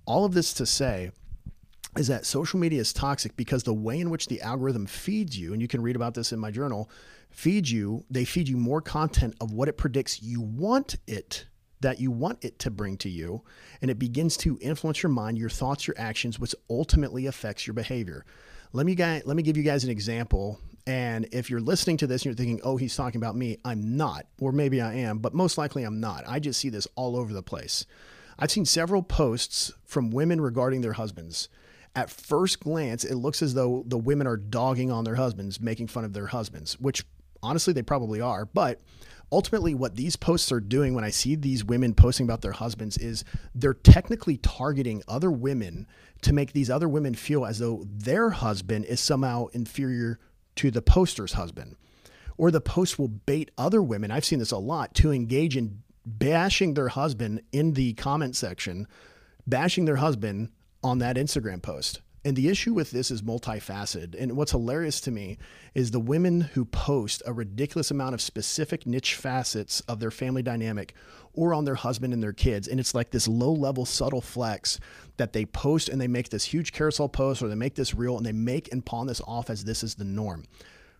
all 0.06 0.26
of 0.26 0.34
this 0.34 0.54
to 0.54 0.66
say 0.66 1.12
is 1.98 2.08
that 2.08 2.26
social 2.26 2.60
media 2.60 2.80
is 2.80 2.94
toxic 2.94 3.36
because 3.36 3.64
the 3.64 3.74
way 3.74 4.00
in 4.00 4.10
which 4.10 4.28
the 4.28 4.42
algorithm 4.42 4.86
feeds 4.86 5.38
you, 5.38 5.54
and 5.54 5.62
you 5.62 5.68
can 5.68 5.82
read 5.82 5.96
about 5.96 6.14
this 6.14 6.32
in 6.32 6.40
my 6.40 6.52
journal, 6.52 6.90
feeds 7.30 7.72
you, 7.72 8.06
they 8.10 8.26
feed 8.26 8.48
you 8.48 8.58
more 8.58 8.82
content 8.82 9.36
of 9.42 9.52
what 9.52 9.68
it 9.68 9.78
predicts 9.78 10.22
you 10.22 10.42
want 10.42 10.96
it 11.08 11.46
that 11.82 12.00
you 12.00 12.12
want 12.12 12.44
it 12.46 12.60
to 12.60 12.72
bring 12.72 12.96
to 12.96 13.10
you 13.10 13.42
and 13.82 13.92
it 13.92 14.00
begins 14.00 14.38
to 14.38 14.58
influence 14.62 15.04
your 15.04 15.10
mind 15.10 15.38
your 15.38 15.50
thoughts 15.50 15.88
your 15.88 15.96
actions 15.98 16.40
which 16.40 16.56
ultimately 16.70 17.26
affects 17.26 17.68
your 17.68 17.74
behavior. 17.74 18.26
Let 18.72 18.86
me 18.86 18.96
guys, 18.96 19.24
let 19.26 19.36
me 19.36 19.44
give 19.44 19.58
you 19.58 19.64
guys 19.64 19.84
an 19.84 19.90
example 19.90 20.60
and 20.88 21.28
if 21.32 21.50
you're 21.50 21.60
listening 21.60 21.98
to 21.98 22.08
this 22.08 22.22
and 22.22 22.26
you're 22.28 22.36
thinking 22.36 22.62
oh 22.64 22.78
he's 22.78 22.96
talking 22.96 23.20
about 23.20 23.36
me 23.36 23.58
i'm 23.66 23.98
not 23.98 24.26
or 24.40 24.52
maybe 24.52 24.82
i 24.82 24.94
am 24.94 25.20
but 25.20 25.34
most 25.34 25.58
likely 25.58 25.84
i'm 25.84 26.00
not. 26.00 26.24
I 26.28 26.40
just 26.40 26.60
see 26.60 26.70
this 26.70 26.88
all 26.96 27.18
over 27.18 27.34
the 27.34 27.44
place. 27.44 27.86
I've 28.40 28.52
seen 28.52 28.66
several 28.66 29.04
posts 29.04 29.72
from 29.86 30.12
women 30.12 30.40
regarding 30.40 30.82
their 30.82 30.94
husbands. 30.94 31.50
At 31.96 32.10
first 32.10 32.62
glance, 32.62 33.04
it 33.04 33.16
looks 33.16 33.42
as 33.42 33.54
though 33.54 33.84
the 33.86 33.98
women 33.98 34.28
are 34.28 34.38
dogging 34.38 34.92
on 34.92 35.04
their 35.04 35.16
husbands, 35.16 35.60
making 35.60 35.88
fun 35.88 36.06
of 36.06 36.14
their 36.14 36.28
husbands, 36.28 36.80
which 36.80 37.06
honestly 37.44 37.74
they 37.74 37.82
probably 37.82 38.22
are. 38.22 38.46
But 38.46 38.80
ultimately, 39.32 39.74
what 39.74 39.96
these 39.96 40.16
posts 40.16 40.52
are 40.52 40.62
doing 40.62 40.94
when 40.94 41.04
I 41.04 41.10
see 41.10 41.36
these 41.36 41.66
women 41.66 41.94
posting 41.94 42.26
about 42.26 42.42
their 42.42 42.54
husbands 42.54 42.98
is 42.98 43.26
they're 43.54 43.74
technically 43.74 44.38
targeting 44.38 45.04
other 45.08 45.32
women 45.32 45.86
to 46.22 46.34
make 46.34 46.54
these 46.54 46.70
other 46.70 46.88
women 46.88 47.14
feel 47.14 47.46
as 47.46 47.60
though 47.60 47.84
their 47.86 48.30
husband 48.30 48.86
is 48.86 49.02
somehow 49.02 49.48
inferior 49.48 50.20
to 50.56 50.72
the 50.72 50.82
poster's 50.82 51.34
husband. 51.34 51.76
Or 52.38 52.52
the 52.52 52.62
post 52.62 52.98
will 52.98 53.10
bait 53.10 53.52
other 53.58 53.84
women, 53.84 54.12
I've 54.12 54.26
seen 54.26 54.40
this 54.40 54.52
a 54.52 54.58
lot, 54.58 54.96
to 54.96 55.12
engage 55.12 55.58
in 55.58 55.84
bashing 56.06 56.74
their 56.74 56.88
husband 56.88 57.42
in 57.52 57.74
the 57.74 57.94
comment 57.94 58.36
section, 58.36 58.88
bashing 59.46 59.86
their 59.86 59.98
husband 59.98 60.52
on 60.84 61.00
that 61.00 61.16
Instagram 61.16 61.62
post. 61.62 62.02
And 62.24 62.36
the 62.36 62.50
issue 62.50 62.74
with 62.74 62.92
this 62.92 63.10
is 63.10 63.24
multifaceted. 63.24 64.16
And 64.18 64.38
what's 64.38 64.52
hilarious 64.52 65.02
to 65.02 65.12
me 65.12 65.40
is 65.74 65.90
the 65.90 66.00
women 66.00 66.42
who 66.42 66.66
post 66.66 67.24
a 67.26 67.34
ridiculous 67.34 67.90
amount 67.90 68.14
of 68.14 68.22
specific 68.22 68.86
niche 68.86 69.16
facets 69.16 69.82
of 69.82 70.00
their 70.00 70.12
family 70.12 70.44
dynamic 70.44 70.94
or 71.34 71.54
on 71.54 71.66
their 71.66 71.76
husband 71.76 72.14
and 72.14 72.22
their 72.22 72.34
kids. 72.34 72.68
And 72.68 72.80
it's 72.80 72.94
like 72.94 73.10
this 73.10 73.28
low 73.28 73.52
level, 73.52 73.86
subtle 73.86 74.22
flex 74.22 74.80
that 75.18 75.34
they 75.34 75.46
post 75.46 75.90
and 75.90 76.00
they 76.00 76.08
make 76.08 76.30
this 76.30 76.46
huge 76.46 76.74
carousel 76.74 77.10
post 77.10 77.42
or 77.42 77.48
they 77.48 77.56
make 77.56 77.74
this 77.74 77.96
reel 77.96 78.18
and 78.18 78.26
they 78.26 78.32
make 78.32 78.72
and 78.72 78.86
pawn 78.86 79.08
this 79.08 79.22
off 79.22 79.50
as 79.50 79.64
this 79.64 79.84
is 79.84 79.96
the 79.96 80.04
norm. 80.04 80.46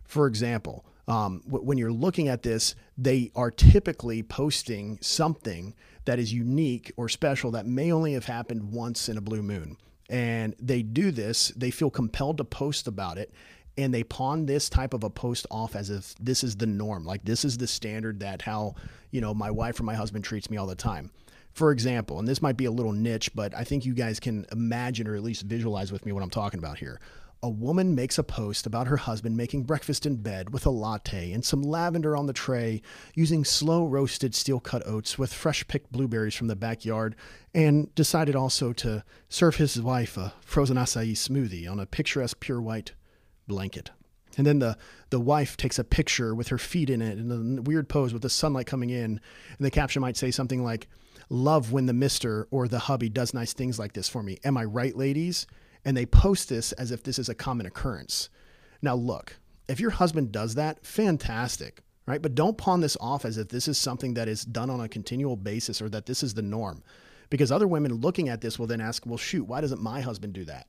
For 0.04 0.26
example, 0.26 0.84
um, 1.06 1.42
when 1.46 1.78
you're 1.78 1.92
looking 1.92 2.28
at 2.28 2.42
this, 2.42 2.74
they 2.98 3.30
are 3.36 3.50
typically 3.50 4.22
posting 4.22 4.98
something 5.00 5.74
that 6.04 6.18
is 6.18 6.32
unique 6.32 6.92
or 6.96 7.08
special 7.08 7.50
that 7.52 7.66
may 7.66 7.92
only 7.92 8.14
have 8.14 8.24
happened 8.24 8.72
once 8.72 9.08
in 9.08 9.16
a 9.16 9.20
blue 9.20 9.42
moon. 9.42 9.76
And 10.08 10.54
they 10.58 10.82
do 10.82 11.10
this, 11.10 11.48
they 11.56 11.70
feel 11.70 11.90
compelled 11.90 12.38
to 12.38 12.44
post 12.44 12.86
about 12.86 13.18
it, 13.18 13.32
and 13.78 13.94
they 13.94 14.04
pawn 14.04 14.44
this 14.44 14.68
type 14.68 14.92
of 14.92 15.04
a 15.04 15.10
post 15.10 15.46
off 15.50 15.74
as 15.74 15.88
if 15.88 16.14
this 16.20 16.44
is 16.44 16.56
the 16.56 16.66
norm. 16.66 17.04
Like 17.04 17.24
this 17.24 17.44
is 17.44 17.56
the 17.56 17.66
standard 17.66 18.20
that 18.20 18.42
how, 18.42 18.74
you 19.10 19.20
know, 19.20 19.32
my 19.32 19.50
wife 19.50 19.80
or 19.80 19.84
my 19.84 19.94
husband 19.94 20.24
treats 20.24 20.50
me 20.50 20.56
all 20.56 20.66
the 20.66 20.74
time. 20.74 21.10
For 21.52 21.70
example, 21.70 22.18
and 22.18 22.26
this 22.26 22.42
might 22.42 22.56
be 22.56 22.64
a 22.64 22.70
little 22.70 22.92
niche, 22.92 23.34
but 23.34 23.54
I 23.54 23.64
think 23.64 23.84
you 23.84 23.94
guys 23.94 24.18
can 24.18 24.46
imagine 24.52 25.06
or 25.06 25.14
at 25.14 25.22
least 25.22 25.42
visualize 25.42 25.92
with 25.92 26.04
me 26.06 26.12
what 26.12 26.22
I'm 26.22 26.30
talking 26.30 26.58
about 26.58 26.78
here 26.78 27.00
a 27.42 27.50
woman 27.50 27.94
makes 27.94 28.18
a 28.18 28.22
post 28.22 28.66
about 28.66 28.86
her 28.86 28.96
husband 28.96 29.36
making 29.36 29.64
breakfast 29.64 30.06
in 30.06 30.16
bed 30.16 30.52
with 30.52 30.64
a 30.64 30.70
latte 30.70 31.32
and 31.32 31.44
some 31.44 31.62
lavender 31.62 32.16
on 32.16 32.26
the 32.26 32.32
tray, 32.32 32.80
using 33.14 33.44
slow 33.44 33.84
roasted 33.84 34.34
steel 34.34 34.60
cut 34.60 34.86
oats 34.86 35.18
with 35.18 35.32
fresh 35.32 35.66
picked 35.66 35.90
blueberries 35.90 36.34
from 36.34 36.46
the 36.46 36.54
backyard, 36.54 37.16
and 37.52 37.92
decided 37.94 38.36
also 38.36 38.72
to 38.72 39.02
serve 39.28 39.56
his 39.56 39.80
wife 39.82 40.16
a 40.16 40.32
frozen 40.40 40.76
acai 40.76 41.12
smoothie 41.12 41.68
on 41.68 41.80
a 41.80 41.86
picturesque 41.86 42.38
pure 42.38 42.60
white 42.60 42.92
blanket. 43.48 43.90
And 44.36 44.46
then 44.46 44.60
the, 44.60 44.78
the 45.10 45.20
wife 45.20 45.56
takes 45.56 45.78
a 45.78 45.84
picture 45.84 46.34
with 46.34 46.48
her 46.48 46.58
feet 46.58 46.88
in 46.88 47.02
it 47.02 47.18
in 47.18 47.58
a 47.58 47.62
weird 47.62 47.88
pose 47.88 48.12
with 48.12 48.22
the 48.22 48.30
sunlight 48.30 48.66
coming 48.66 48.90
in. 48.90 49.04
And 49.04 49.20
the 49.60 49.70
caption 49.70 50.00
might 50.00 50.16
say 50.16 50.30
something 50.30 50.64
like, 50.64 50.88
Love 51.28 51.72
when 51.72 51.86
the 51.86 51.92
mister 51.92 52.46
or 52.50 52.68
the 52.68 52.78
hubby 52.78 53.08
does 53.08 53.32
nice 53.32 53.52
things 53.52 53.78
like 53.78 53.92
this 53.94 54.08
for 54.08 54.22
me. 54.22 54.38
Am 54.44 54.56
I 54.56 54.64
right, 54.64 54.96
ladies? 54.96 55.46
And 55.84 55.96
they 55.96 56.06
post 56.06 56.48
this 56.48 56.72
as 56.72 56.90
if 56.90 57.02
this 57.02 57.18
is 57.18 57.28
a 57.28 57.34
common 57.34 57.66
occurrence. 57.66 58.28
Now, 58.80 58.94
look, 58.94 59.36
if 59.68 59.80
your 59.80 59.90
husband 59.90 60.32
does 60.32 60.54
that, 60.56 60.84
fantastic, 60.84 61.82
right? 62.06 62.22
But 62.22 62.34
don't 62.34 62.58
pawn 62.58 62.80
this 62.80 62.96
off 63.00 63.24
as 63.24 63.38
if 63.38 63.48
this 63.48 63.68
is 63.68 63.78
something 63.78 64.14
that 64.14 64.28
is 64.28 64.44
done 64.44 64.70
on 64.70 64.80
a 64.80 64.88
continual 64.88 65.36
basis 65.36 65.80
or 65.80 65.88
that 65.90 66.06
this 66.06 66.22
is 66.22 66.34
the 66.34 66.42
norm. 66.42 66.82
Because 67.30 67.50
other 67.50 67.68
women 67.68 67.94
looking 67.94 68.28
at 68.28 68.40
this 68.40 68.58
will 68.58 68.66
then 68.66 68.80
ask, 68.80 69.06
well, 69.06 69.16
shoot, 69.16 69.44
why 69.44 69.60
doesn't 69.60 69.80
my 69.80 70.00
husband 70.00 70.34
do 70.34 70.44
that? 70.44 70.66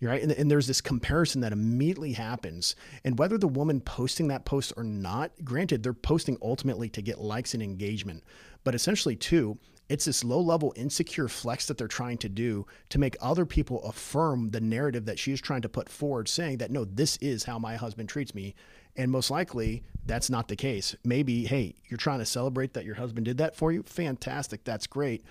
right? 0.00 0.22
And, 0.22 0.32
and, 0.32 0.50
there's 0.50 0.66
this 0.68 0.80
comparison 0.80 1.40
that 1.40 1.52
immediately 1.52 2.12
happens. 2.12 2.76
And 3.04 3.18
whether 3.18 3.36
the 3.36 3.48
woman 3.48 3.80
posting 3.80 4.28
that 4.28 4.44
post 4.44 4.72
or 4.76 4.84
not, 4.84 5.32
granted, 5.44 5.82
they're 5.82 5.92
posting 5.92 6.38
ultimately 6.40 6.88
to 6.90 7.02
get 7.02 7.20
likes 7.20 7.54
and 7.54 7.62
engagement. 7.62 8.22
But 8.62 8.74
essentially, 8.74 9.16
too, 9.16 9.58
it's 9.88 10.04
this 10.04 10.22
low 10.22 10.40
level 10.40 10.72
insecure 10.76 11.28
flex 11.28 11.66
that 11.66 11.78
they're 11.78 11.88
trying 11.88 12.18
to 12.18 12.28
do 12.28 12.66
to 12.90 12.98
make 12.98 13.16
other 13.20 13.46
people 13.46 13.82
affirm 13.84 14.50
the 14.50 14.60
narrative 14.60 15.06
that 15.06 15.18
she's 15.18 15.40
trying 15.40 15.62
to 15.62 15.68
put 15.68 15.88
forward, 15.88 16.28
saying 16.28 16.58
that, 16.58 16.70
no, 16.70 16.84
this 16.84 17.16
is 17.18 17.44
how 17.44 17.58
my 17.58 17.76
husband 17.76 18.08
treats 18.08 18.34
me. 18.34 18.54
And 18.96 19.10
most 19.10 19.30
likely, 19.30 19.84
that's 20.04 20.28
not 20.28 20.48
the 20.48 20.56
case. 20.56 20.94
Maybe, 21.04 21.46
hey, 21.46 21.74
you're 21.88 21.98
trying 21.98 22.18
to 22.18 22.26
celebrate 22.26 22.74
that 22.74 22.84
your 22.84 22.96
husband 22.96 23.24
did 23.24 23.38
that 23.38 23.56
for 23.56 23.72
you. 23.72 23.82
Fantastic. 23.84 24.64
That's 24.64 24.86
great. 24.86 25.24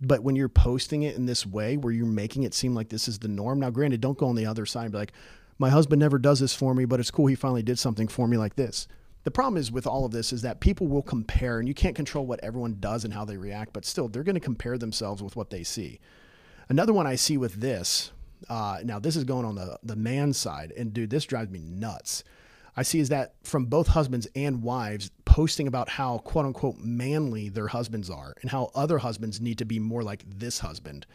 But 0.00 0.22
when 0.22 0.36
you're 0.36 0.48
posting 0.48 1.02
it 1.02 1.16
in 1.16 1.26
this 1.26 1.46
way 1.46 1.76
where 1.76 1.92
you're 1.92 2.06
making 2.06 2.42
it 2.42 2.54
seem 2.54 2.74
like 2.74 2.90
this 2.90 3.08
is 3.08 3.18
the 3.18 3.28
norm, 3.28 3.60
now, 3.60 3.70
granted, 3.70 4.00
don't 4.00 4.18
go 4.18 4.28
on 4.28 4.36
the 4.36 4.46
other 4.46 4.66
side 4.66 4.84
and 4.84 4.92
be 4.92 4.98
like, 4.98 5.12
my 5.58 5.70
husband 5.70 6.00
never 6.00 6.18
does 6.18 6.40
this 6.40 6.54
for 6.54 6.74
me, 6.74 6.84
but 6.84 7.00
it's 7.00 7.10
cool 7.10 7.26
he 7.26 7.34
finally 7.34 7.62
did 7.62 7.78
something 7.78 8.08
for 8.08 8.28
me 8.28 8.36
like 8.36 8.56
this 8.56 8.86
the 9.24 9.30
problem 9.30 9.56
is 9.56 9.72
with 9.72 9.86
all 9.86 10.04
of 10.04 10.12
this 10.12 10.32
is 10.32 10.42
that 10.42 10.60
people 10.60 10.86
will 10.86 11.02
compare 11.02 11.58
and 11.58 11.66
you 11.66 11.74
can't 11.74 11.96
control 11.96 12.26
what 12.26 12.40
everyone 12.42 12.76
does 12.78 13.04
and 13.04 13.12
how 13.12 13.24
they 13.24 13.36
react 13.36 13.72
but 13.72 13.84
still 13.84 14.08
they're 14.08 14.22
going 14.22 14.34
to 14.34 14.40
compare 14.40 14.78
themselves 14.78 15.22
with 15.22 15.34
what 15.34 15.50
they 15.50 15.62
see. 15.62 15.98
Another 16.68 16.92
one 16.92 17.06
i 17.06 17.14
see 17.14 17.36
with 17.36 17.54
this 17.54 18.12
uh, 18.48 18.78
now 18.84 18.98
this 18.98 19.16
is 19.16 19.24
going 19.24 19.44
on 19.44 19.54
the, 19.54 19.78
the 19.82 19.96
man 19.96 20.32
side 20.32 20.72
and 20.76 20.92
dude 20.92 21.10
this 21.10 21.24
drives 21.24 21.50
me 21.50 21.60
nuts. 21.60 22.22
I 22.76 22.82
see 22.82 22.98
is 22.98 23.08
that 23.08 23.34
from 23.44 23.66
both 23.66 23.88
husbands 23.88 24.26
and 24.34 24.62
wives 24.62 25.10
posting 25.24 25.66
about 25.66 25.88
how 25.88 26.18
quote 26.18 26.44
unquote 26.44 26.78
manly 26.78 27.48
their 27.48 27.68
husbands 27.68 28.10
are 28.10 28.34
and 28.42 28.50
how 28.50 28.70
other 28.74 28.98
husbands 28.98 29.40
need 29.40 29.58
to 29.58 29.64
be 29.64 29.78
more 29.78 30.02
like 30.02 30.22
this 30.26 30.58
husband. 30.58 31.06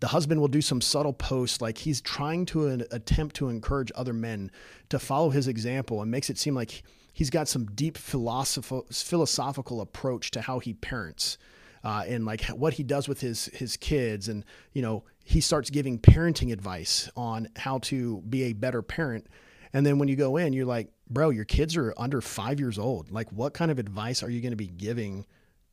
The 0.00 0.08
husband 0.08 0.40
will 0.40 0.48
do 0.48 0.60
some 0.60 0.80
subtle 0.80 1.12
posts 1.12 1.60
like 1.60 1.78
he's 1.78 2.00
trying 2.00 2.46
to 2.46 2.84
attempt 2.90 3.36
to 3.36 3.48
encourage 3.48 3.92
other 3.94 4.12
men 4.12 4.50
to 4.88 4.98
follow 4.98 5.30
his 5.30 5.46
example 5.46 6.02
and 6.02 6.10
makes 6.10 6.28
it 6.28 6.36
seem 6.36 6.54
like 6.54 6.82
he's 7.14 7.30
got 7.30 7.48
some 7.48 7.64
deep 7.66 7.96
philosophical 7.96 8.86
philosophical 8.92 9.80
approach 9.80 10.30
to 10.32 10.42
how 10.42 10.58
he 10.58 10.74
parents. 10.74 11.38
Uh, 11.82 12.02
and 12.08 12.24
like 12.24 12.42
what 12.46 12.74
he 12.74 12.82
does 12.82 13.08
with 13.08 13.20
his 13.20 13.46
his 13.46 13.76
kids. 13.78 14.28
And 14.28 14.44
you 14.72 14.82
know 14.82 15.04
he 15.24 15.40
starts 15.40 15.70
giving 15.70 15.98
parenting 15.98 16.52
advice 16.52 17.08
on 17.16 17.48
how 17.56 17.78
to 17.78 18.20
be 18.28 18.44
a 18.44 18.52
better 18.52 18.82
parent. 18.82 19.26
And 19.72 19.86
then 19.86 19.98
when 19.98 20.08
you 20.08 20.16
go 20.16 20.36
in 20.36 20.52
you're 20.52 20.66
like 20.66 20.90
bro 21.08 21.30
your 21.30 21.44
kids 21.44 21.76
are 21.76 21.94
under 21.96 22.20
five 22.20 22.60
years 22.60 22.78
old. 22.78 23.10
Like 23.10 23.30
what 23.30 23.54
kind 23.54 23.70
of 23.70 23.78
advice 23.78 24.22
are 24.22 24.30
you 24.30 24.40
going 24.40 24.52
to 24.52 24.56
be 24.56 24.66
giving 24.66 25.24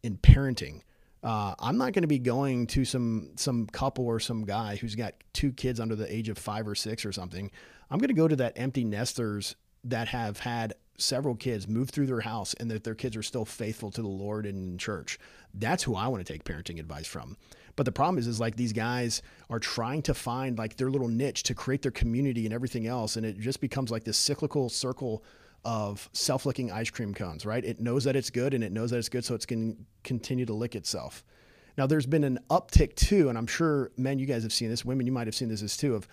in 0.04 0.18
parenting? 0.18 0.82
Uh, 1.24 1.54
i'm 1.60 1.78
not 1.78 1.94
going 1.94 2.02
to 2.02 2.08
be 2.08 2.18
going 2.18 2.66
to 2.66 2.84
some 2.84 3.30
some 3.36 3.68
couple 3.68 4.08
or 4.08 4.20
some 4.20 4.44
guy 4.44 4.76
who's 4.76 4.96
got 4.96 5.14
two 5.34 5.52
kids 5.52 5.80
under 5.80 5.96
the 5.96 6.12
age 6.12 6.30
of 6.30 6.38
five 6.38 6.68
or 6.68 6.76
six 6.76 7.06
or 7.06 7.12
something. 7.12 7.52
I'm 7.90 8.00
going 8.00 8.08
to 8.08 8.16
go 8.16 8.28
to 8.28 8.36
that 8.38 8.54
empty 8.56 8.84
nesters 8.84 9.56
that 9.84 10.08
have 10.10 10.40
had 10.40 10.74
several 11.02 11.36
kids 11.36 11.68
move 11.68 11.90
through 11.90 12.06
their 12.06 12.22
house 12.22 12.54
and 12.56 12.70
that 12.72 12.84
their 12.84 12.96
kids 12.96 13.16
are 13.18 13.24
still 13.24 13.46
faithful 13.46 13.92
to 13.92 14.02
the 14.02 14.08
Lord 14.08 14.46
and 14.46 14.80
church. 14.80 15.20
That's 15.54 15.84
who 15.84 15.96
I 15.96 16.08
want 16.08 16.26
to 16.26 16.34
take 16.34 16.44
parenting 16.44 16.80
advice 16.80 17.08
from. 17.08 17.38
But 17.76 17.86
the 17.86 17.92
problem 17.92 18.18
is, 18.18 18.28
is 18.28 18.40
like 18.40 18.56
these 18.56 18.74
guys 18.74 19.22
are 19.50 19.60
trying 19.60 20.02
to 20.04 20.14
find 20.14 20.58
like 20.58 20.76
their 20.76 20.90
little 20.90 21.08
niche 21.08 21.44
to 21.44 21.54
create 21.54 21.82
their 21.82 21.92
community 21.92 22.46
and 22.46 22.54
everything 22.54 22.88
else. 22.88 23.16
And 23.16 23.26
it 23.26 23.40
just 23.40 23.62
becomes 23.62 23.92
like 23.92 24.04
this 24.04 24.18
cyclical 24.18 24.70
circle 24.70 25.24
of 25.64 26.10
self-licking 26.14 26.72
ice 26.72 26.90
cream 26.90 27.14
cones, 27.14 27.46
right? 27.46 27.64
It 27.64 27.80
knows 27.80 28.04
that 28.06 28.16
it's 28.16 28.30
good 28.30 28.54
and 28.54 28.64
it 28.64 28.72
knows 28.72 28.92
that 28.92 28.98
it's 28.98 29.10
good. 29.10 29.24
So 29.24 29.36
it's 29.36 29.46
going 29.46 29.76
to 29.76 29.82
continue 30.04 30.46
to 30.46 30.54
lick 30.54 30.76
itself. 30.76 31.24
Now 31.78 31.88
there's 31.88 32.06
been 32.06 32.24
an 32.24 32.40
uptick 32.50 32.96
too. 32.96 33.30
And 33.30 33.38
I'm 33.38 33.48
sure 33.48 33.92
men, 33.96 34.20
you 34.20 34.26
guys 34.26 34.44
have 34.44 34.54
seen 34.54 34.70
this, 34.70 34.84
women, 34.84 35.06
you 35.06 35.12
might've 35.12 35.36
seen 35.36 35.50
this 35.50 35.62
as 35.62 35.78
too, 35.78 35.96
of 35.96 36.08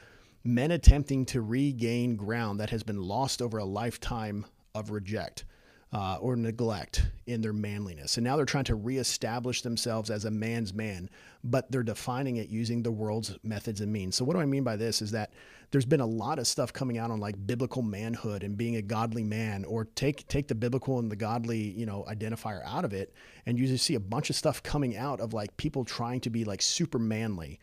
men 0.45 0.71
attempting 0.71 1.27
to 1.27 1.41
regain 1.41 2.15
ground 2.17 2.61
that 2.61 2.71
has 2.71 2.83
been 2.83 3.03
lost 3.03 3.43
over 3.43 3.59
a 3.59 3.65
lifetime 3.65 4.47
of 4.75 4.91
reject 4.91 5.45
uh, 5.93 6.19
or 6.21 6.37
neglect 6.37 7.07
in 7.27 7.41
their 7.41 7.53
manliness. 7.53 8.19
And 8.19 8.25
now 8.25 8.37
they're 8.37 8.45
trying 8.45 8.65
to 8.65 8.75
reestablish 8.75 9.63
themselves 9.63 10.11
as 10.11 10.27
a 10.27 10.31
man's 10.31 10.75
man, 10.75 11.09
but 11.45 11.71
they're 11.71 11.83
defining 11.83 12.37
it 12.37 12.51
using 12.51 12.83
the 12.83 12.91
world's 12.91 13.37
methods 13.43 13.81
and 13.81 13.91
means. 13.91 14.17
So, 14.17 14.25
what 14.25 14.35
do 14.35 14.41
I 14.41 14.47
mean 14.47 14.65
by 14.65 14.77
this 14.77 15.01
is 15.01 15.11
that 15.13 15.33
there's 15.71 15.87
been 15.87 16.01
a 16.01 16.07
lot 16.07 16.39
of 16.39 16.47
stuff 16.47 16.73
coming 16.73 16.99
out 16.99 17.11
on 17.11 17.21
like 17.21 17.47
biblical 17.47 17.83
manhood 17.83 18.43
and 18.43 18.57
being 18.57 18.77
a 18.77 18.83
godly 18.83 19.25
man, 19.25 19.65
or 19.65 19.85
take 19.85 20.29
take 20.29 20.49
the 20.49 20.55
biblical 20.55 20.99
and 20.99 21.11
the 21.11 21.17
godly, 21.17 21.59
you 21.59 21.87
know, 21.87 22.05
identifier 22.09 22.63
out 22.67 22.85
of 22.85 22.93
it, 22.93 23.15
and 23.47 23.59
you 23.59 23.67
just 23.67 23.85
see 23.85 23.95
a 23.95 24.01
bunch 24.01 24.29
of 24.29 24.37
stuff 24.37 24.63
coming 24.63 24.97
out 24.97 25.21
of 25.21 25.33
like 25.33 25.57
people 25.57 25.85
trying 25.85 26.21
to 26.21 26.31
be 26.31 26.45
like 26.45 26.61
super 26.61 26.99
manly 26.99 27.59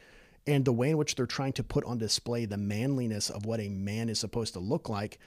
and 0.48 0.64
the 0.64 0.74
way 0.74 0.92
in 0.92 0.98
which 0.98 1.16
they're 1.16 1.26
trying 1.26 1.54
to 1.54 1.64
put 1.64 1.84
on 1.86 1.98
display 1.98 2.46
the 2.46 2.58
manliness 2.58 3.32
of 3.32 3.48
what 3.48 3.60
a 3.60 3.68
man 3.70 4.10
is 4.10 4.20
supposed 4.20 4.54
to 4.54 4.60
look 4.60 4.90
like 4.90 5.18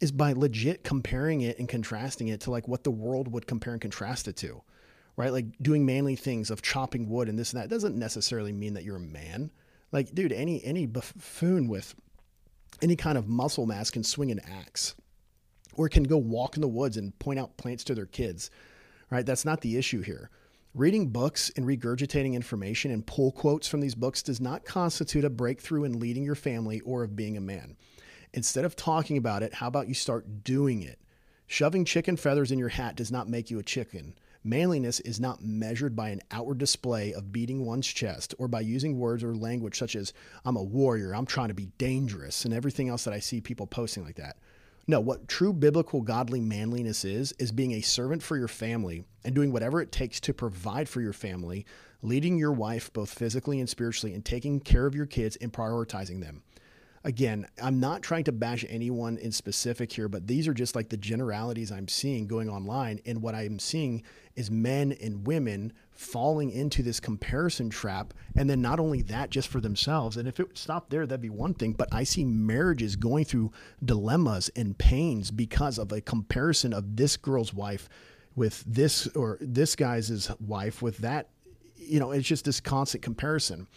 is 0.00 0.12
by 0.12 0.32
legit 0.32 0.84
comparing 0.84 1.40
it 1.40 1.58
and 1.58 1.68
contrasting 1.68 2.28
it 2.28 2.40
to 2.42 2.50
like 2.50 2.68
what 2.68 2.84
the 2.84 2.90
world 2.90 3.32
would 3.32 3.46
compare 3.46 3.72
and 3.72 3.80
contrast 3.80 4.28
it 4.28 4.36
to, 4.36 4.62
right? 5.16 5.32
Like 5.32 5.46
doing 5.62 5.86
manly 5.86 6.16
things 6.16 6.50
of 6.50 6.62
chopping 6.62 7.08
wood 7.08 7.28
and 7.28 7.38
this 7.38 7.52
and 7.52 7.62
that 7.62 7.70
doesn't 7.70 7.96
necessarily 7.96 8.52
mean 8.52 8.74
that 8.74 8.84
you're 8.84 8.96
a 8.96 9.00
man. 9.00 9.50
Like, 9.92 10.14
dude, 10.14 10.32
any 10.32 10.62
any 10.64 10.86
buffoon 10.86 11.68
with 11.68 11.94
any 12.82 12.96
kind 12.96 13.16
of 13.16 13.28
muscle 13.28 13.66
mass 13.66 13.90
can 13.90 14.04
swing 14.04 14.30
an 14.30 14.40
axe, 14.40 14.94
or 15.74 15.88
can 15.88 16.04
go 16.04 16.18
walk 16.18 16.56
in 16.56 16.60
the 16.60 16.68
woods 16.68 16.96
and 16.96 17.18
point 17.18 17.38
out 17.38 17.56
plants 17.56 17.84
to 17.84 17.94
their 17.94 18.06
kids, 18.06 18.50
right? 19.10 19.24
That's 19.24 19.44
not 19.44 19.60
the 19.60 19.76
issue 19.76 20.02
here. 20.02 20.30
Reading 20.74 21.08
books 21.08 21.50
and 21.56 21.64
regurgitating 21.64 22.34
information 22.34 22.90
and 22.90 23.06
pull 23.06 23.32
quotes 23.32 23.66
from 23.66 23.80
these 23.80 23.94
books 23.94 24.22
does 24.22 24.42
not 24.42 24.66
constitute 24.66 25.24
a 25.24 25.30
breakthrough 25.30 25.84
in 25.84 25.98
leading 25.98 26.22
your 26.22 26.34
family 26.34 26.80
or 26.80 27.02
of 27.02 27.16
being 27.16 27.38
a 27.38 27.40
man. 27.40 27.76
Instead 28.36 28.66
of 28.66 28.76
talking 28.76 29.16
about 29.16 29.42
it, 29.42 29.54
how 29.54 29.66
about 29.66 29.88
you 29.88 29.94
start 29.94 30.44
doing 30.44 30.82
it? 30.82 31.00
Shoving 31.46 31.86
chicken 31.86 32.18
feathers 32.18 32.52
in 32.52 32.58
your 32.58 32.68
hat 32.68 32.94
does 32.94 33.10
not 33.10 33.30
make 33.30 33.50
you 33.50 33.58
a 33.58 33.62
chicken. 33.62 34.14
Manliness 34.44 35.00
is 35.00 35.18
not 35.18 35.42
measured 35.42 35.96
by 35.96 36.10
an 36.10 36.20
outward 36.30 36.58
display 36.58 37.14
of 37.14 37.32
beating 37.32 37.64
one's 37.64 37.86
chest 37.86 38.34
or 38.38 38.46
by 38.46 38.60
using 38.60 38.98
words 38.98 39.24
or 39.24 39.34
language 39.34 39.78
such 39.78 39.96
as, 39.96 40.12
I'm 40.44 40.56
a 40.56 40.62
warrior, 40.62 41.14
I'm 41.14 41.24
trying 41.24 41.48
to 41.48 41.54
be 41.54 41.70
dangerous, 41.78 42.44
and 42.44 42.52
everything 42.52 42.90
else 42.90 43.04
that 43.04 43.14
I 43.14 43.20
see 43.20 43.40
people 43.40 43.66
posting 43.66 44.04
like 44.04 44.16
that. 44.16 44.36
No, 44.86 45.00
what 45.00 45.28
true 45.28 45.54
biblical 45.54 46.02
godly 46.02 46.42
manliness 46.42 47.06
is, 47.06 47.32
is 47.38 47.52
being 47.52 47.72
a 47.72 47.80
servant 47.80 48.22
for 48.22 48.36
your 48.36 48.48
family 48.48 49.04
and 49.24 49.34
doing 49.34 49.50
whatever 49.50 49.80
it 49.80 49.92
takes 49.92 50.20
to 50.20 50.34
provide 50.34 50.90
for 50.90 51.00
your 51.00 51.14
family, 51.14 51.64
leading 52.02 52.36
your 52.36 52.52
wife 52.52 52.92
both 52.92 53.14
physically 53.14 53.60
and 53.60 53.68
spiritually, 53.68 54.14
and 54.14 54.26
taking 54.26 54.60
care 54.60 54.84
of 54.84 54.94
your 54.94 55.06
kids 55.06 55.36
and 55.36 55.54
prioritizing 55.54 56.20
them 56.20 56.42
again, 57.06 57.46
I'm 57.62 57.78
not 57.78 58.02
trying 58.02 58.24
to 58.24 58.32
bash 58.32 58.64
anyone 58.68 59.16
in 59.18 59.30
specific 59.30 59.92
here, 59.92 60.08
but 60.08 60.26
these 60.26 60.48
are 60.48 60.52
just 60.52 60.74
like 60.74 60.88
the 60.88 60.96
generalities 60.96 61.70
I'm 61.70 61.86
seeing 61.86 62.26
going 62.26 62.50
online. 62.50 63.00
And 63.06 63.22
what 63.22 63.34
I'm 63.36 63.60
seeing 63.60 64.02
is 64.34 64.50
men 64.50 64.90
and 65.00 65.24
women 65.24 65.72
falling 65.92 66.50
into 66.50 66.82
this 66.82 66.98
comparison 66.98 67.70
trap. 67.70 68.12
And 68.34 68.50
then 68.50 68.60
not 68.60 68.80
only 68.80 69.02
that, 69.02 69.30
just 69.30 69.46
for 69.46 69.60
themselves. 69.60 70.16
And 70.16 70.26
if 70.26 70.40
it 70.40 70.58
stopped 70.58 70.90
there, 70.90 71.06
that'd 71.06 71.22
be 71.22 71.30
one 71.30 71.54
thing. 71.54 71.74
But 71.74 71.88
I 71.92 72.02
see 72.02 72.24
marriages 72.24 72.96
going 72.96 73.24
through 73.24 73.52
dilemmas 73.84 74.50
and 74.56 74.76
pains 74.76 75.30
because 75.30 75.78
of 75.78 75.92
a 75.92 76.00
comparison 76.00 76.72
of 76.72 76.96
this 76.96 77.16
girl's 77.16 77.54
wife 77.54 77.88
with 78.34 78.64
this 78.66 79.06
or 79.14 79.38
this 79.40 79.76
guy's 79.76 80.28
wife 80.40 80.82
with 80.82 80.98
that. 80.98 81.28
You 81.76 82.00
know, 82.00 82.10
it's 82.10 82.26
just 82.26 82.44
this 82.44 82.58
constant 82.58 83.04
comparison. 83.04 83.68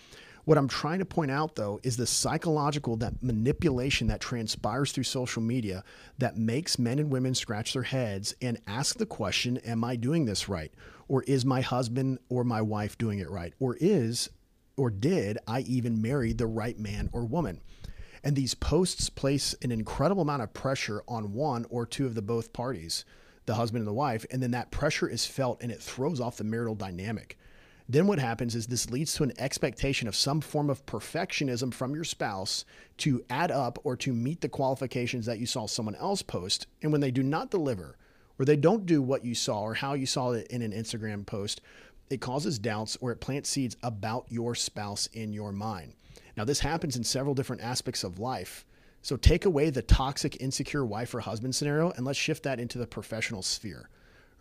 What 0.45 0.57
I'm 0.57 0.67
trying 0.67 0.99
to 0.99 1.05
point 1.05 1.31
out, 1.31 1.55
though, 1.55 1.79
is 1.83 1.97
the 1.97 2.07
psychological 2.07 2.95
that 2.97 3.21
manipulation 3.21 4.07
that 4.07 4.21
transpires 4.21 4.91
through 4.91 5.03
social 5.03 5.41
media 5.41 5.83
that 6.17 6.37
makes 6.37 6.79
men 6.79 6.99
and 6.99 7.11
women 7.11 7.35
scratch 7.35 7.73
their 7.73 7.83
heads 7.83 8.35
and 8.41 8.59
ask 8.67 8.97
the 8.97 9.05
question, 9.05 9.57
Am 9.57 9.83
I 9.83 9.95
doing 9.95 10.25
this 10.25 10.49
right? 10.49 10.73
Or 11.07 11.23
is 11.23 11.45
my 11.45 11.61
husband 11.61 12.19
or 12.29 12.43
my 12.43 12.61
wife 12.61 12.97
doing 12.97 13.19
it 13.19 13.29
right? 13.29 13.53
Or 13.59 13.77
is 13.79 14.29
or 14.79 14.89
did 14.89 15.37
I 15.45 15.59
even 15.61 16.01
marry 16.01 16.31
the 16.31 16.47
right 16.47 16.79
man 16.79 17.09
or 17.11 17.25
woman? 17.25 17.59
And 18.23 18.35
these 18.35 18.53
posts 18.53 19.09
place 19.09 19.53
an 19.61 19.71
incredible 19.71 20.21
amount 20.21 20.41
of 20.41 20.53
pressure 20.53 21.03
on 21.07 21.33
one 21.33 21.65
or 21.69 21.85
two 21.85 22.05
of 22.05 22.15
the 22.15 22.21
both 22.21 22.53
parties, 22.53 23.03
the 23.45 23.55
husband 23.55 23.81
and 23.81 23.87
the 23.87 23.93
wife, 23.93 24.25
and 24.31 24.41
then 24.41 24.51
that 24.51 24.71
pressure 24.71 25.07
is 25.07 25.25
felt 25.25 25.61
and 25.61 25.71
it 25.71 25.81
throws 25.81 26.21
off 26.21 26.37
the 26.37 26.43
marital 26.43 26.75
dynamic. 26.75 27.37
Then 27.91 28.05
what 28.05 28.19
happens 28.19 28.53
is 28.53 28.67
this 28.67 28.91
leads 28.91 29.15
to 29.15 29.23
an 29.23 29.33
expectation 29.39 30.07
of 30.07 30.15
some 30.15 30.41
form 30.41 30.69
of 30.69 30.85
perfectionism 30.85 31.73
from 31.73 31.95
your 31.95 32.03
spouse 32.03 32.63
to 32.97 33.25
add 33.31 33.49
up 33.49 33.79
or 33.83 33.97
to 33.97 34.13
meet 34.13 34.41
the 34.41 34.47
qualifications 34.47 35.25
that 35.25 35.39
you 35.39 35.47
saw 35.47 35.65
someone 35.65 35.95
else 35.95 36.21
post. 36.21 36.67
And 36.83 36.91
when 36.91 37.01
they 37.01 37.09
do 37.09 37.23
not 37.23 37.49
deliver, 37.49 37.97
or 38.37 38.45
they 38.45 38.55
don't 38.55 38.85
do 38.85 39.01
what 39.01 39.25
you 39.25 39.33
saw 39.33 39.61
or 39.61 39.73
how 39.73 39.95
you 39.95 40.05
saw 40.05 40.33
it 40.33 40.45
in 40.51 40.61
an 40.61 40.71
Instagram 40.71 41.25
post, 41.25 41.61
it 42.11 42.21
causes 42.21 42.59
doubts 42.59 42.95
or 43.01 43.11
it 43.11 43.21
plants 43.21 43.49
seeds 43.49 43.75
about 43.81 44.27
your 44.29 44.53
spouse 44.53 45.07
in 45.07 45.33
your 45.33 45.51
mind. 45.51 45.93
Now, 46.37 46.45
this 46.45 46.59
happens 46.59 46.95
in 46.95 47.03
several 47.03 47.33
different 47.33 47.63
aspects 47.63 48.03
of 48.03 48.19
life. 48.19 48.65
So 49.01 49.17
take 49.17 49.45
away 49.45 49.71
the 49.71 49.81
toxic, 49.81 50.39
insecure 50.39 50.85
wife 50.85 51.15
or 51.15 51.21
husband 51.21 51.55
scenario 51.55 51.89
and 51.89 52.05
let's 52.05 52.19
shift 52.19 52.43
that 52.43 52.59
into 52.59 52.77
the 52.77 52.85
professional 52.85 53.41
sphere 53.41 53.89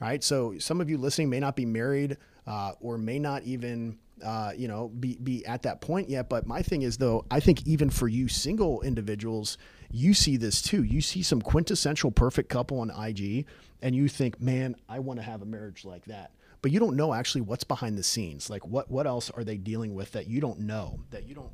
right? 0.00 0.22
So 0.22 0.58
some 0.58 0.80
of 0.80 0.88
you 0.88 0.98
listening 0.98 1.30
may 1.30 1.40
not 1.40 1.56
be 1.56 1.66
married 1.66 2.16
uh, 2.48 2.72
or 2.80 2.96
may 2.96 3.18
not 3.18 3.42
even 3.44 3.98
uh, 4.24 4.52
you 4.56 4.66
know 4.66 4.88
be 4.88 5.18
be 5.22 5.44
at 5.46 5.62
that 5.62 5.80
point 5.80 6.08
yet. 6.08 6.28
But 6.28 6.46
my 6.46 6.62
thing 6.62 6.82
is 6.82 6.96
though, 6.96 7.24
I 7.30 7.40
think 7.40 7.66
even 7.66 7.90
for 7.90 8.08
you 8.08 8.26
single 8.26 8.80
individuals, 8.80 9.58
you 9.90 10.14
see 10.14 10.36
this 10.36 10.62
too. 10.62 10.82
You 10.82 11.00
see 11.00 11.22
some 11.22 11.42
quintessential 11.42 12.10
perfect 12.10 12.48
couple 12.48 12.80
on 12.80 12.90
IG, 12.90 13.46
and 13.82 13.94
you 13.94 14.08
think, 14.08 14.40
man, 14.40 14.74
I 14.88 14.98
want 14.98 15.20
to 15.20 15.24
have 15.24 15.42
a 15.42 15.46
marriage 15.46 15.84
like 15.84 16.06
that. 16.06 16.32
But 16.60 16.72
you 16.72 16.80
don't 16.80 16.96
know 16.96 17.14
actually 17.14 17.42
what's 17.42 17.64
behind 17.64 17.96
the 17.96 18.02
scenes. 18.02 18.50
Like 18.50 18.66
what 18.66 18.90
what 18.90 19.06
else 19.06 19.30
are 19.30 19.44
they 19.44 19.58
dealing 19.58 19.94
with 19.94 20.12
that 20.12 20.26
you 20.26 20.40
don't 20.40 20.60
know, 20.60 21.00
that 21.10 21.28
you 21.28 21.34
don't 21.34 21.52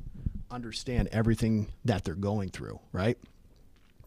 understand 0.49 1.09
everything 1.11 1.67
that 1.83 2.05
they're 2.05 2.15
going 2.15 2.49
through, 2.49 2.79
right? 2.93 3.17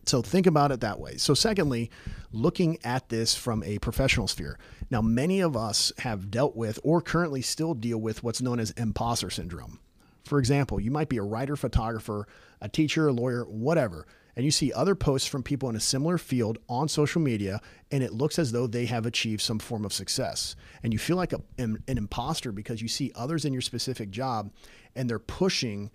So 0.09 0.23
think 0.23 0.47
about 0.47 0.73
it 0.73 0.81
that 0.81 0.99
way. 0.99 1.19
So, 1.19 1.35
secondly, 1.35 1.91
looking 2.33 2.79
at 2.83 3.09
this 3.11 3.35
from 3.35 3.63
a 3.63 3.79
professional 3.79 4.27
sphere. 4.27 4.59
Now, 4.91 5.03
many 5.03 5.41
of 5.41 5.57
us 5.57 5.93
have 5.99 6.31
dealt 6.31 6.57
with 6.57 6.79
or 6.83 7.03
currently 7.03 7.43
still 7.43 7.75
deal 7.75 7.99
with 7.99 8.23
what's 8.23 8.41
known 8.41 8.59
as 8.59 8.71
imposter 8.73 9.29
syndrome. 9.29 9.81
For 10.25 10.39
example, 10.39 10.81
you 10.81 10.91
might 10.91 11.09
be 11.09 11.19
a 11.19 11.23
writer, 11.23 11.57
photographer, 11.57 12.27
a 12.61 12.69
teacher, 12.69 13.09
a 13.09 13.13
lawyer, 13.13 13.45
whatever, 13.45 14.07
and 14.35 14.45
you 14.45 14.51
see 14.51 14.73
other 14.73 14.95
posts 14.95 15.27
from 15.27 15.43
people 15.43 15.69
in 15.69 15.77
a 15.77 15.81
similar 15.81 16.17
field 16.17 16.59
on 16.69 16.89
social 16.89 17.21
media, 17.21 17.61
and 17.91 18.03
it 18.03 18.13
looks 18.13 18.39
as 18.39 18.53
though 18.53 18.67
they 18.67 18.87
have 18.87 19.05
achieved 19.05 19.41
some 19.41 19.59
form 19.59 19.85
of 19.85 19.93
success. 19.93 20.55
And 20.83 20.93
you 20.93 20.99
feel 20.99 21.17
like 21.17 21.33
a, 21.33 21.43
an, 21.59 21.83
an 21.89 21.99
imposter 21.99 22.53
because 22.53 22.81
you 22.81 22.89
see 22.89 23.11
others 23.15 23.45
in 23.45 23.53
your 23.53 23.63
specific 23.63 24.11
job 24.11 24.53
and 24.95 25.09
they're 25.09 25.19
pushing 25.19 25.91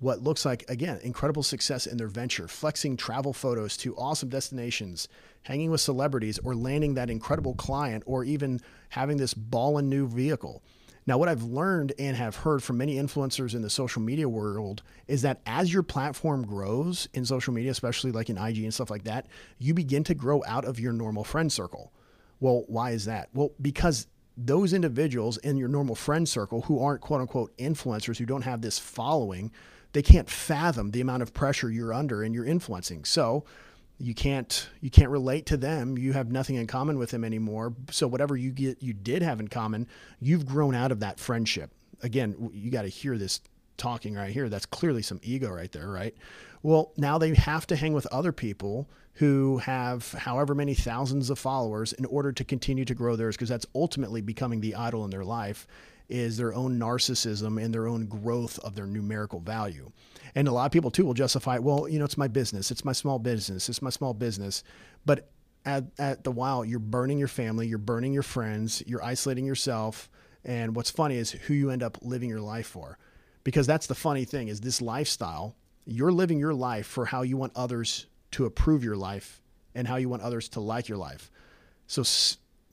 what 0.00 0.22
looks 0.22 0.44
like, 0.44 0.64
again, 0.68 1.00
incredible 1.02 1.42
success 1.42 1.86
in 1.86 1.96
their 1.96 2.08
venture, 2.08 2.46
flexing 2.46 2.96
travel 2.96 3.32
photos 3.32 3.76
to 3.78 3.96
awesome 3.96 4.28
destinations, 4.28 5.08
hanging 5.42 5.70
with 5.70 5.80
celebrities, 5.80 6.38
or 6.38 6.54
landing 6.54 6.94
that 6.94 7.10
incredible 7.10 7.54
client, 7.54 8.04
or 8.06 8.22
even 8.24 8.60
having 8.90 9.16
this 9.16 9.34
ball 9.34 9.78
and 9.78 9.90
new 9.90 10.06
vehicle. 10.06 10.62
Now, 11.08 11.16
what 11.16 11.30
I've 11.30 11.42
learned 11.42 11.94
and 11.98 12.16
have 12.16 12.36
heard 12.36 12.62
from 12.62 12.76
many 12.76 12.96
influencers 12.96 13.54
in 13.54 13.62
the 13.62 13.70
social 13.70 14.02
media 14.02 14.28
world 14.28 14.82
is 15.06 15.22
that 15.22 15.40
as 15.46 15.72
your 15.72 15.82
platform 15.82 16.44
grows 16.44 17.08
in 17.14 17.24
social 17.24 17.54
media, 17.54 17.70
especially 17.70 18.12
like 18.12 18.28
in 18.28 18.36
IG 18.36 18.58
and 18.58 18.74
stuff 18.74 18.90
like 18.90 19.04
that, 19.04 19.26
you 19.58 19.72
begin 19.72 20.04
to 20.04 20.14
grow 20.14 20.44
out 20.46 20.66
of 20.66 20.78
your 20.78 20.92
normal 20.92 21.24
friend 21.24 21.50
circle. 21.50 21.92
Well, 22.40 22.64
why 22.68 22.90
is 22.90 23.06
that? 23.06 23.30
Well, 23.32 23.52
because 23.60 24.06
those 24.36 24.72
individuals 24.74 25.38
in 25.38 25.56
your 25.56 25.68
normal 25.68 25.94
friend 25.94 26.28
circle 26.28 26.60
who 26.62 26.78
aren't 26.78 27.00
quote 27.00 27.22
unquote 27.22 27.56
influencers, 27.56 28.18
who 28.18 28.26
don't 28.26 28.42
have 28.42 28.60
this 28.60 28.78
following, 28.78 29.50
they 29.92 30.02
can't 30.02 30.28
fathom 30.28 30.90
the 30.90 31.00
amount 31.00 31.22
of 31.22 31.32
pressure 31.32 31.70
you're 31.70 31.92
under 31.92 32.22
and 32.22 32.34
you're 32.34 32.44
influencing. 32.44 33.04
So 33.04 33.44
you 33.98 34.14
can't 34.14 34.68
you 34.80 34.90
can't 34.90 35.10
relate 35.10 35.46
to 35.46 35.56
them. 35.56 35.98
You 35.98 36.12
have 36.12 36.30
nothing 36.30 36.56
in 36.56 36.66
common 36.66 36.98
with 36.98 37.10
them 37.10 37.24
anymore. 37.24 37.74
So 37.90 38.06
whatever 38.06 38.36
you 38.36 38.50
get 38.50 38.82
you 38.82 38.92
did 38.92 39.22
have 39.22 39.40
in 39.40 39.48
common, 39.48 39.86
you've 40.20 40.46
grown 40.46 40.74
out 40.74 40.92
of 40.92 41.00
that 41.00 41.18
friendship. 41.18 41.70
Again, 42.02 42.50
you 42.52 42.70
got 42.70 42.82
to 42.82 42.88
hear 42.88 43.18
this 43.18 43.40
talking 43.76 44.14
right 44.14 44.32
here. 44.32 44.48
That's 44.48 44.66
clearly 44.66 45.02
some 45.02 45.20
ego 45.22 45.50
right 45.50 45.70
there, 45.72 45.88
right? 45.88 46.14
Well, 46.62 46.92
now 46.96 47.18
they 47.18 47.34
have 47.34 47.66
to 47.68 47.76
hang 47.76 47.92
with 47.92 48.06
other 48.06 48.32
people 48.32 48.88
who 49.14 49.58
have 49.58 50.12
however 50.12 50.54
many 50.54 50.74
thousands 50.74 51.28
of 51.28 51.38
followers 51.38 51.92
in 51.92 52.04
order 52.04 52.30
to 52.30 52.44
continue 52.44 52.84
to 52.84 52.94
grow 52.94 53.16
theirs 53.16 53.36
because 53.36 53.48
that's 53.48 53.66
ultimately 53.74 54.20
becoming 54.20 54.60
the 54.60 54.76
idol 54.76 55.04
in 55.04 55.10
their 55.10 55.24
life 55.24 55.66
is 56.08 56.36
their 56.36 56.54
own 56.54 56.78
narcissism 56.78 57.62
and 57.62 57.72
their 57.72 57.86
own 57.86 58.06
growth 58.06 58.58
of 58.60 58.74
their 58.74 58.86
numerical 58.86 59.40
value. 59.40 59.90
And 60.34 60.48
a 60.48 60.52
lot 60.52 60.66
of 60.66 60.72
people 60.72 60.90
too 60.90 61.04
will 61.04 61.14
justify, 61.14 61.58
well, 61.58 61.88
you 61.88 61.98
know, 61.98 62.04
it's 62.04 62.18
my 62.18 62.28
business, 62.28 62.70
it's 62.70 62.84
my 62.84 62.92
small 62.92 63.18
business, 63.18 63.68
it's 63.68 63.82
my 63.82 63.90
small 63.90 64.14
business. 64.14 64.62
But 65.04 65.30
at, 65.64 65.84
at 65.98 66.24
the 66.24 66.30
while, 66.30 66.64
you're 66.64 66.78
burning 66.78 67.18
your 67.18 67.28
family, 67.28 67.66
you're 67.66 67.78
burning 67.78 68.12
your 68.12 68.22
friends, 68.22 68.82
you're 68.86 69.04
isolating 69.04 69.44
yourself. 69.44 70.08
And 70.44 70.74
what's 70.74 70.90
funny 70.90 71.16
is 71.16 71.32
who 71.32 71.54
you 71.54 71.70
end 71.70 71.82
up 71.82 71.98
living 72.02 72.30
your 72.30 72.40
life 72.40 72.66
for. 72.66 72.98
Because 73.44 73.66
that's 73.66 73.86
the 73.86 73.94
funny 73.94 74.24
thing 74.24 74.48
is 74.48 74.60
this 74.60 74.80
lifestyle, 74.80 75.56
you're 75.84 76.12
living 76.12 76.38
your 76.38 76.54
life 76.54 76.86
for 76.86 77.06
how 77.06 77.22
you 77.22 77.36
want 77.36 77.52
others 77.56 78.06
to 78.32 78.44
approve 78.44 78.84
your 78.84 78.96
life 78.96 79.42
and 79.74 79.86
how 79.88 79.96
you 79.96 80.08
want 80.08 80.22
others 80.22 80.48
to 80.50 80.60
like 80.60 80.88
your 80.88 80.98
life. 80.98 81.30
So 81.86 82.02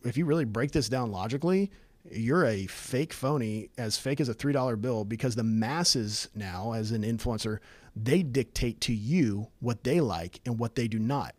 if 0.03 0.17
you 0.17 0.25
really 0.25 0.45
break 0.45 0.71
this 0.71 0.89
down 0.89 1.11
logically, 1.11 1.71
you're 2.11 2.45
a 2.45 2.67
fake 2.67 3.13
phony, 3.13 3.69
as 3.77 3.97
fake 3.97 4.19
as 4.19 4.29
a 4.29 4.35
$3 4.35 4.79
bill, 4.79 5.05
because 5.05 5.35
the 5.35 5.43
masses 5.43 6.29
now, 6.35 6.73
as 6.73 6.91
an 6.91 7.03
influencer, 7.03 7.59
they 7.95 8.23
dictate 8.23 8.81
to 8.81 8.93
you 8.93 9.47
what 9.59 9.83
they 9.83 10.01
like 10.01 10.41
and 10.45 10.59
what 10.59 10.75
they 10.75 10.87
do 10.87 10.99
not. 10.99 11.33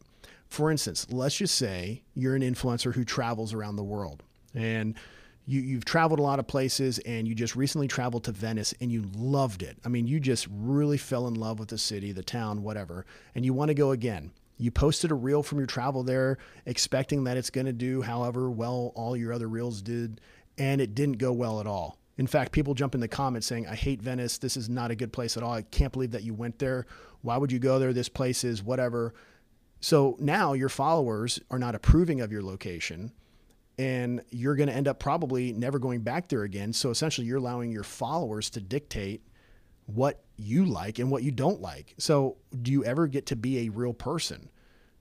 For 0.48 0.70
instance, 0.70 1.06
let's 1.10 1.36
just 1.36 1.56
say 1.56 2.02
you're 2.14 2.34
an 2.34 2.42
influencer 2.42 2.94
who 2.94 3.04
travels 3.04 3.52
around 3.52 3.76
the 3.76 3.84
world 3.84 4.22
and 4.54 4.94
you, 5.44 5.60
you've 5.60 5.84
traveled 5.84 6.18
a 6.18 6.22
lot 6.22 6.38
of 6.38 6.46
places 6.46 6.98
and 7.00 7.28
you 7.28 7.34
just 7.34 7.56
recently 7.56 7.88
traveled 7.88 8.24
to 8.24 8.32
Venice 8.32 8.74
and 8.80 8.90
you 8.90 9.04
loved 9.16 9.62
it. 9.62 9.76
I 9.84 9.88
mean, 9.88 10.06
you 10.06 10.18
just 10.18 10.46
really 10.50 10.98
fell 10.98 11.28
in 11.28 11.34
love 11.34 11.58
with 11.58 11.68
the 11.68 11.78
city, 11.78 12.12
the 12.12 12.22
town, 12.22 12.62
whatever, 12.62 13.06
and 13.34 13.44
you 13.44 13.52
want 13.52 13.68
to 13.68 13.74
go 13.74 13.90
again. 13.90 14.32
You 14.58 14.70
posted 14.70 15.10
a 15.10 15.14
reel 15.14 15.42
from 15.42 15.58
your 15.58 15.66
travel 15.66 16.02
there, 16.02 16.38
expecting 16.64 17.24
that 17.24 17.36
it's 17.36 17.50
going 17.50 17.66
to 17.66 17.72
do 17.74 18.00
however 18.00 18.50
well 18.50 18.92
all 18.94 19.16
your 19.16 19.32
other 19.32 19.48
reels 19.48 19.82
did 19.82 20.20
and 20.58 20.80
it 20.80 20.94
didn't 20.94 21.18
go 21.18 21.32
well 21.32 21.60
at 21.60 21.66
all. 21.66 21.98
In 22.18 22.26
fact, 22.26 22.52
people 22.52 22.74
jump 22.74 22.94
in 22.94 23.00
the 23.00 23.08
comments 23.08 23.46
saying, 23.46 23.66
I 23.66 23.74
hate 23.74 24.00
Venice. 24.00 24.38
This 24.38 24.56
is 24.56 24.68
not 24.68 24.90
a 24.90 24.96
good 24.96 25.12
place 25.12 25.36
at 25.36 25.42
all. 25.42 25.52
I 25.52 25.62
can't 25.62 25.92
believe 25.92 26.12
that 26.12 26.22
you 26.22 26.32
went 26.32 26.58
there. 26.58 26.86
Why 27.22 27.36
would 27.36 27.52
you 27.52 27.58
go 27.58 27.78
there? 27.78 27.92
This 27.92 28.08
place 28.08 28.42
is 28.44 28.62
whatever. 28.62 29.12
So 29.80 30.16
now 30.18 30.54
your 30.54 30.70
followers 30.70 31.40
are 31.50 31.58
not 31.58 31.74
approving 31.74 32.20
of 32.22 32.32
your 32.32 32.42
location. 32.42 33.12
and 33.78 34.22
you're 34.30 34.56
going 34.56 34.68
to 34.68 34.74
end 34.74 34.88
up 34.88 34.98
probably 34.98 35.52
never 35.52 35.78
going 35.78 36.00
back 36.00 36.28
there 36.28 36.42
again. 36.42 36.72
So 36.72 36.90
essentially, 36.90 37.26
you're 37.26 37.38
allowing 37.38 37.70
your 37.70 37.82
followers 37.84 38.50
to 38.50 38.60
dictate 38.60 39.22
what 39.86 40.24
you 40.36 40.64
like 40.64 40.98
and 40.98 41.10
what 41.10 41.22
you 41.22 41.30
don't 41.30 41.60
like. 41.60 41.94
So, 41.98 42.38
do 42.62 42.72
you 42.72 42.84
ever 42.84 43.06
get 43.06 43.26
to 43.26 43.36
be 43.36 43.60
a 43.60 43.68
real 43.68 43.92
person? 43.92 44.48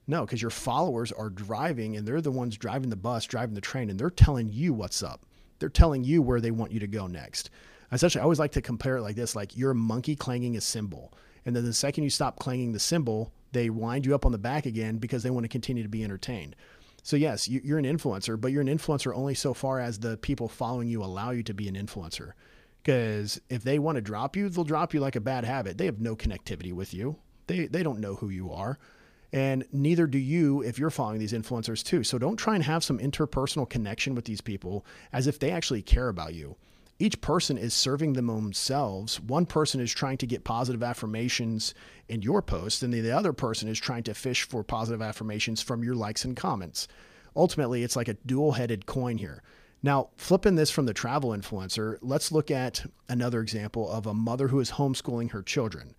No, 0.07 0.25
because 0.25 0.41
your 0.41 0.51
followers 0.51 1.11
are 1.11 1.29
driving 1.29 1.95
and 1.95 2.07
they're 2.07 2.21
the 2.21 2.31
ones 2.31 2.57
driving 2.57 2.89
the 2.89 2.95
bus, 2.95 3.25
driving 3.25 3.55
the 3.55 3.61
train, 3.61 3.89
and 3.89 3.99
they're 3.99 4.11
telling 4.11 4.49
you 4.51 4.73
what's 4.73 5.01
up. 5.01 5.25
They're 5.59 5.69
telling 5.69 6.03
you 6.03 6.21
where 6.21 6.41
they 6.41 6.51
want 6.51 6.71
you 6.71 6.79
to 6.79 6.87
go 6.87 7.07
next. 7.07 7.49
Essentially, 7.91 8.21
I 8.21 8.23
always 8.23 8.39
like 8.39 8.53
to 8.53 8.61
compare 8.61 8.97
it 8.97 9.01
like 9.01 9.15
this 9.15 9.35
like 9.35 9.57
you're 9.57 9.71
a 9.71 9.75
monkey 9.75 10.15
clanging 10.15 10.57
a 10.57 10.61
cymbal. 10.61 11.13
And 11.45 11.55
then 11.55 11.63
the 11.63 11.73
second 11.73 12.03
you 12.03 12.09
stop 12.09 12.39
clanging 12.39 12.73
the 12.73 12.79
cymbal, 12.79 13.31
they 13.51 13.69
wind 13.69 14.05
you 14.05 14.15
up 14.15 14.25
on 14.25 14.31
the 14.31 14.37
back 14.37 14.65
again 14.65 14.97
because 14.97 15.23
they 15.23 15.29
want 15.29 15.43
to 15.43 15.49
continue 15.49 15.83
to 15.83 15.89
be 15.89 16.03
entertained. 16.03 16.55
So, 17.03 17.15
yes, 17.15 17.47
you're 17.47 17.77
an 17.77 17.85
influencer, 17.85 18.39
but 18.39 18.51
you're 18.51 18.63
an 18.63 18.67
influencer 18.67 19.15
only 19.15 19.35
so 19.35 19.53
far 19.53 19.79
as 19.79 19.99
the 19.99 20.17
people 20.17 20.49
following 20.49 20.87
you 20.87 21.03
allow 21.03 21.29
you 21.29 21.43
to 21.43 21.53
be 21.53 21.67
an 21.67 21.75
influencer. 21.75 22.31
Because 22.81 23.39
if 23.47 23.63
they 23.63 23.77
want 23.77 23.97
to 23.97 24.01
drop 24.01 24.35
you, 24.35 24.49
they'll 24.49 24.63
drop 24.63 24.93
you 24.93 24.99
like 24.99 25.15
a 25.15 25.21
bad 25.21 25.45
habit. 25.45 25.77
They 25.77 25.85
have 25.85 26.01
no 26.01 26.15
connectivity 26.15 26.73
with 26.73 26.95
you, 26.95 27.17
they, 27.47 27.67
they 27.67 27.83
don't 27.83 27.99
know 27.99 28.15
who 28.15 28.29
you 28.29 28.51
are. 28.51 28.79
And 29.33 29.65
neither 29.71 30.07
do 30.07 30.17
you 30.17 30.61
if 30.61 30.79
you're 30.79 30.89
following 30.89 31.19
these 31.19 31.33
influencers 31.33 31.83
too. 31.83 32.03
So 32.03 32.17
don't 32.17 32.37
try 32.37 32.55
and 32.55 32.63
have 32.63 32.83
some 32.83 32.99
interpersonal 32.99 33.69
connection 33.69 34.15
with 34.15 34.25
these 34.25 34.41
people 34.41 34.85
as 35.11 35.27
if 35.27 35.39
they 35.39 35.51
actually 35.51 35.81
care 35.81 36.09
about 36.09 36.33
you. 36.33 36.55
Each 36.97 37.19
person 37.19 37.57
is 37.57 37.73
serving 37.73 38.13
themselves. 38.13 39.19
One 39.19 39.45
person 39.45 39.81
is 39.81 39.93
trying 39.93 40.17
to 40.19 40.27
get 40.27 40.45
positive 40.45 40.81
affirmations 40.81 41.73
in 42.07 42.21
your 42.21 42.41
post, 42.41 42.83
and 42.83 42.93
the 42.93 43.11
other 43.11 43.33
person 43.33 43.67
is 43.67 43.79
trying 43.79 44.03
to 44.03 44.13
fish 44.13 44.43
for 44.43 44.63
positive 44.63 45.01
affirmations 45.01 45.61
from 45.61 45.83
your 45.83 45.95
likes 45.95 46.23
and 46.23 46.37
comments. 46.37 46.87
Ultimately, 47.35 47.83
it's 47.83 47.97
like 47.97 48.07
a 48.07 48.13
dual 48.25 48.53
headed 48.53 48.85
coin 48.85 49.17
here. 49.17 49.43
Now, 49.83 50.09
flipping 50.15 50.55
this 50.55 50.71
from 50.71 50.85
the 50.85 50.93
travel 50.93 51.31
influencer, 51.31 51.97
let's 52.01 52.31
look 52.31 52.49
at 52.49 52.85
another 53.09 53.41
example 53.41 53.91
of 53.91 54.07
a 54.07 54.13
mother 54.13 54.47
who 54.47 54.61
is 54.61 54.71
homeschooling 54.71 55.31
her 55.31 55.43
children. 55.43 55.95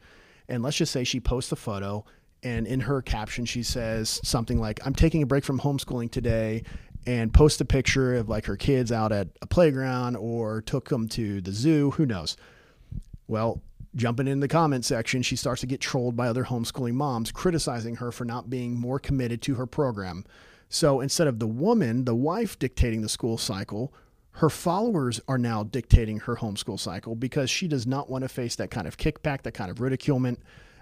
And 0.48 0.62
let's 0.62 0.78
just 0.78 0.92
say 0.92 1.04
she 1.04 1.20
posts 1.20 1.52
a 1.52 1.56
photo 1.56 2.06
and 2.46 2.66
in 2.66 2.80
her 2.80 3.02
caption 3.02 3.44
she 3.44 3.62
says 3.62 4.20
something 4.22 4.58
like 4.58 4.78
i'm 4.86 4.94
taking 4.94 5.22
a 5.22 5.26
break 5.26 5.44
from 5.44 5.58
homeschooling 5.58 6.10
today 6.10 6.62
and 7.06 7.32
post 7.32 7.60
a 7.60 7.64
picture 7.64 8.14
of 8.14 8.28
like 8.28 8.46
her 8.46 8.56
kids 8.56 8.90
out 8.90 9.12
at 9.12 9.28
a 9.40 9.46
playground 9.46 10.16
or 10.16 10.60
took 10.60 10.88
them 10.88 11.08
to 11.08 11.40
the 11.40 11.52
zoo. 11.52 11.92
Who 11.92 12.04
knows? 12.04 12.36
Well 13.28 13.62
jumping 13.94 14.28
in 14.28 14.40
the 14.40 14.48
comment 14.48 14.84
section 14.84 15.22
she 15.22 15.36
starts 15.36 15.62
to 15.62 15.66
get 15.66 15.80
trolled 15.80 16.14
by 16.14 16.28
other 16.28 16.44
homeschooling 16.44 16.92
moms 16.92 17.32
criticizing 17.32 17.96
her 17.96 18.12
for 18.12 18.26
not 18.26 18.50
being 18.50 18.78
more 18.78 18.98
committed 18.98 19.40
to 19.40 19.54
her 19.54 19.66
program. 19.66 20.22
So 20.68 21.00
instead 21.00 21.28
of 21.28 21.38
the 21.38 21.46
woman 21.46 22.04
the 22.04 22.14
wife 22.14 22.58
dictating 22.58 23.00
the 23.02 23.08
school 23.08 23.38
cycle 23.38 23.94
her 24.32 24.50
followers 24.50 25.18
are 25.28 25.38
now 25.38 25.62
dictating 25.62 26.18
her 26.20 26.36
homeschool 26.36 26.78
cycle 26.78 27.14
because 27.14 27.48
she 27.48 27.66
does 27.66 27.86
not 27.86 28.10
want 28.10 28.22
to 28.22 28.28
face 28.28 28.54
that 28.56 28.70
kind 28.70 28.86
of 28.86 28.98
kickback 28.98 29.42
that 29.42 29.52
kind 29.52 29.70
of 29.70 29.78
ridiculement 29.78 30.38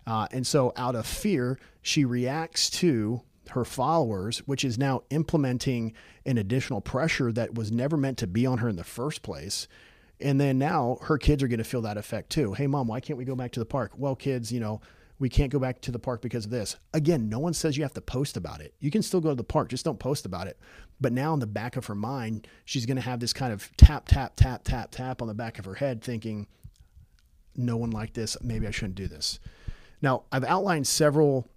uh, 0.07 0.27
and 0.31 0.47
so, 0.47 0.73
out 0.77 0.95
of 0.95 1.07
fear, 1.07 1.59
she 1.83 2.05
reacts 2.05 2.69
to 2.71 3.23
her 3.51 3.65
followers, 3.65 4.39
which 4.47 4.65
is 4.65 4.79
now 4.79 5.03
implementing 5.11 5.93
an 6.27 6.39
additional 6.39 6.81
pressure 6.81 7.33
that 7.33 7.55
was 7.55 7.71
never 7.71 7.97
meant 7.97 8.19
to 8.19 8.27
be 8.27 8.47
on 8.47 8.59
her 8.59 8.69
in 8.69 8.77
the 8.77 8.85
first 8.85 9.23
place. 9.23 9.69
And 10.21 10.41
then 10.41 10.59
now 10.59 10.99
her 11.03 11.19
kids 11.19 11.43
are 11.43 11.49
going 11.49 11.59
to 11.59 11.65
feel 11.65 11.83
that 11.83 11.97
effect 11.97 12.31
too. 12.31 12.55
Hey, 12.55 12.67
mom, 12.67 12.87
why 12.87 13.01
can't 13.01 13.19
we 13.19 13.25
go 13.25 13.35
back 13.35 13.53
to 13.53 13.61
the 13.61 13.67
park? 13.67 13.93
Well, 13.97 14.15
kids, 14.15 14.53
you 14.53 14.61
know, 14.61 14.81
we 15.19 15.29
can't 15.29 15.53
go 15.53 15.59
back 15.59 15.81
to 15.83 15.93
the 15.93 15.99
park 15.99 16.23
because 16.23 16.45
of 16.45 16.51
this. 16.51 16.77
Again, 16.93 17.29
no 17.29 17.39
one 17.39 17.55
says 17.55 17.77
you 17.77 17.83
have 17.83 17.95
to 17.95 18.01
post 18.01 18.37
about 18.37 18.61
it. 18.61 18.75
You 18.81 18.91
can 18.91 19.03
still 19.03 19.21
go 19.21 19.29
to 19.31 19.35
the 19.35 19.45
park, 19.45 19.69
just 19.69 19.85
don't 19.85 19.99
post 19.99 20.27
about 20.27 20.47
it. 20.47 20.59
But 21.01 21.13
now 21.13 21.35
in 21.35 21.41
the 21.41 21.47
back 21.47 21.77
of 21.77 21.87
her 21.87 21.95
mind, 21.95 22.47
she's 22.65 22.87
going 22.87 22.97
to 22.97 23.03
have 23.03 23.21
this 23.21 23.33
kind 23.33 23.53
of 23.53 23.71
tap, 23.77 24.07
tap, 24.09 24.35
tap, 24.37 24.65
tap, 24.65 24.91
tap 24.91 25.23
on 25.23 25.29
the 25.29 25.35
back 25.35 25.59
of 25.59 25.65
her 25.65 25.75
head, 25.75 26.03
thinking, 26.03 26.47
no 27.57 27.77
one 27.77 27.91
liked 27.91 28.15
this. 28.15 28.37
Maybe 28.43 28.67
I 28.67 28.71
shouldn't 28.71 28.97
do 28.97 29.07
this. 29.07 29.39
Now, 30.05 30.25
I've 30.31 30.45
outlined 30.45 30.87
several 30.87 31.49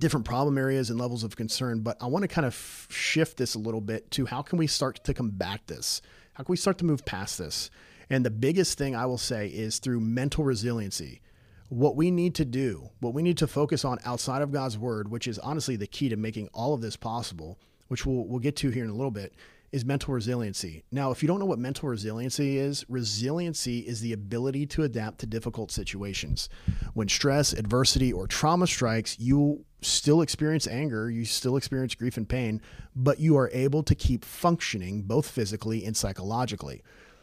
different 0.00 0.26
problem 0.26 0.58
areas 0.58 0.90
and 0.90 0.98
levels 0.98 1.22
of 1.22 1.36
concern, 1.36 1.82
but 1.82 1.96
I 2.02 2.06
want 2.06 2.24
to 2.24 2.28
kind 2.28 2.44
of 2.44 2.88
shift 2.90 3.36
this 3.36 3.54
a 3.54 3.60
little 3.60 3.80
bit 3.80 4.10
to 4.10 4.26
how 4.26 4.42
can 4.42 4.58
we 4.58 4.66
start 4.66 5.04
to 5.04 5.14
combat 5.14 5.60
this? 5.68 6.02
How 6.32 6.42
can 6.42 6.52
we 6.52 6.56
start 6.56 6.78
to 6.78 6.84
move 6.84 7.04
past 7.04 7.38
this? 7.38 7.70
And 8.10 8.24
the 8.24 8.30
biggest 8.30 8.76
thing 8.76 8.96
I 8.96 9.06
will 9.06 9.18
say 9.18 9.46
is 9.46 9.78
through 9.78 10.00
mental 10.00 10.42
resiliency. 10.42 11.20
What 11.68 11.94
we 11.94 12.10
need 12.10 12.34
to 12.34 12.44
do, 12.44 12.90
what 12.98 13.14
we 13.14 13.22
need 13.22 13.38
to 13.38 13.46
focus 13.46 13.84
on 13.84 14.00
outside 14.04 14.42
of 14.42 14.50
God's 14.50 14.76
word, 14.76 15.08
which 15.08 15.28
is 15.28 15.38
honestly 15.38 15.76
the 15.76 15.86
key 15.86 16.08
to 16.08 16.16
making 16.16 16.48
all 16.52 16.74
of 16.74 16.80
this 16.80 16.96
possible, 16.96 17.56
which 17.86 18.04
we'll, 18.04 18.24
we'll 18.24 18.40
get 18.40 18.56
to 18.56 18.70
here 18.70 18.82
in 18.82 18.90
a 18.90 18.94
little 18.94 19.12
bit, 19.12 19.32
is 19.72 19.84
mental 19.84 20.12
resiliency. 20.12 20.82
Now, 20.90 21.10
if 21.10 21.22
you 21.22 21.28
don't 21.28 21.38
know 21.38 21.46
what 21.46 21.58
mental 21.58 21.88
resiliency 21.88 22.58
is, 22.58 22.84
resiliency 22.88 23.80
is 23.80 24.00
the 24.00 24.12
ability 24.12 24.66
to 24.66 24.82
adapt 24.82 25.20
to 25.20 25.26
difficult 25.26 25.70
situations. 25.70 26.48
When 26.94 27.08
stress, 27.08 27.52
adversity, 27.52 28.12
or 28.12 28.26
trauma 28.26 28.66
strikes, 28.66 29.18
you 29.18 29.64
still 29.80 30.22
experience 30.22 30.66
anger, 30.66 31.10
you 31.10 31.24
still 31.24 31.56
experience 31.56 31.94
grief 31.94 32.16
and 32.16 32.28
pain, 32.28 32.60
but 32.96 33.20
you 33.20 33.36
are 33.36 33.50
able 33.52 33.82
to 33.84 33.94
keep 33.94 34.24
functioning 34.24 35.02
both 35.02 35.28
physically 35.28 35.84
and 35.84 35.96
psychologically. 35.96 36.82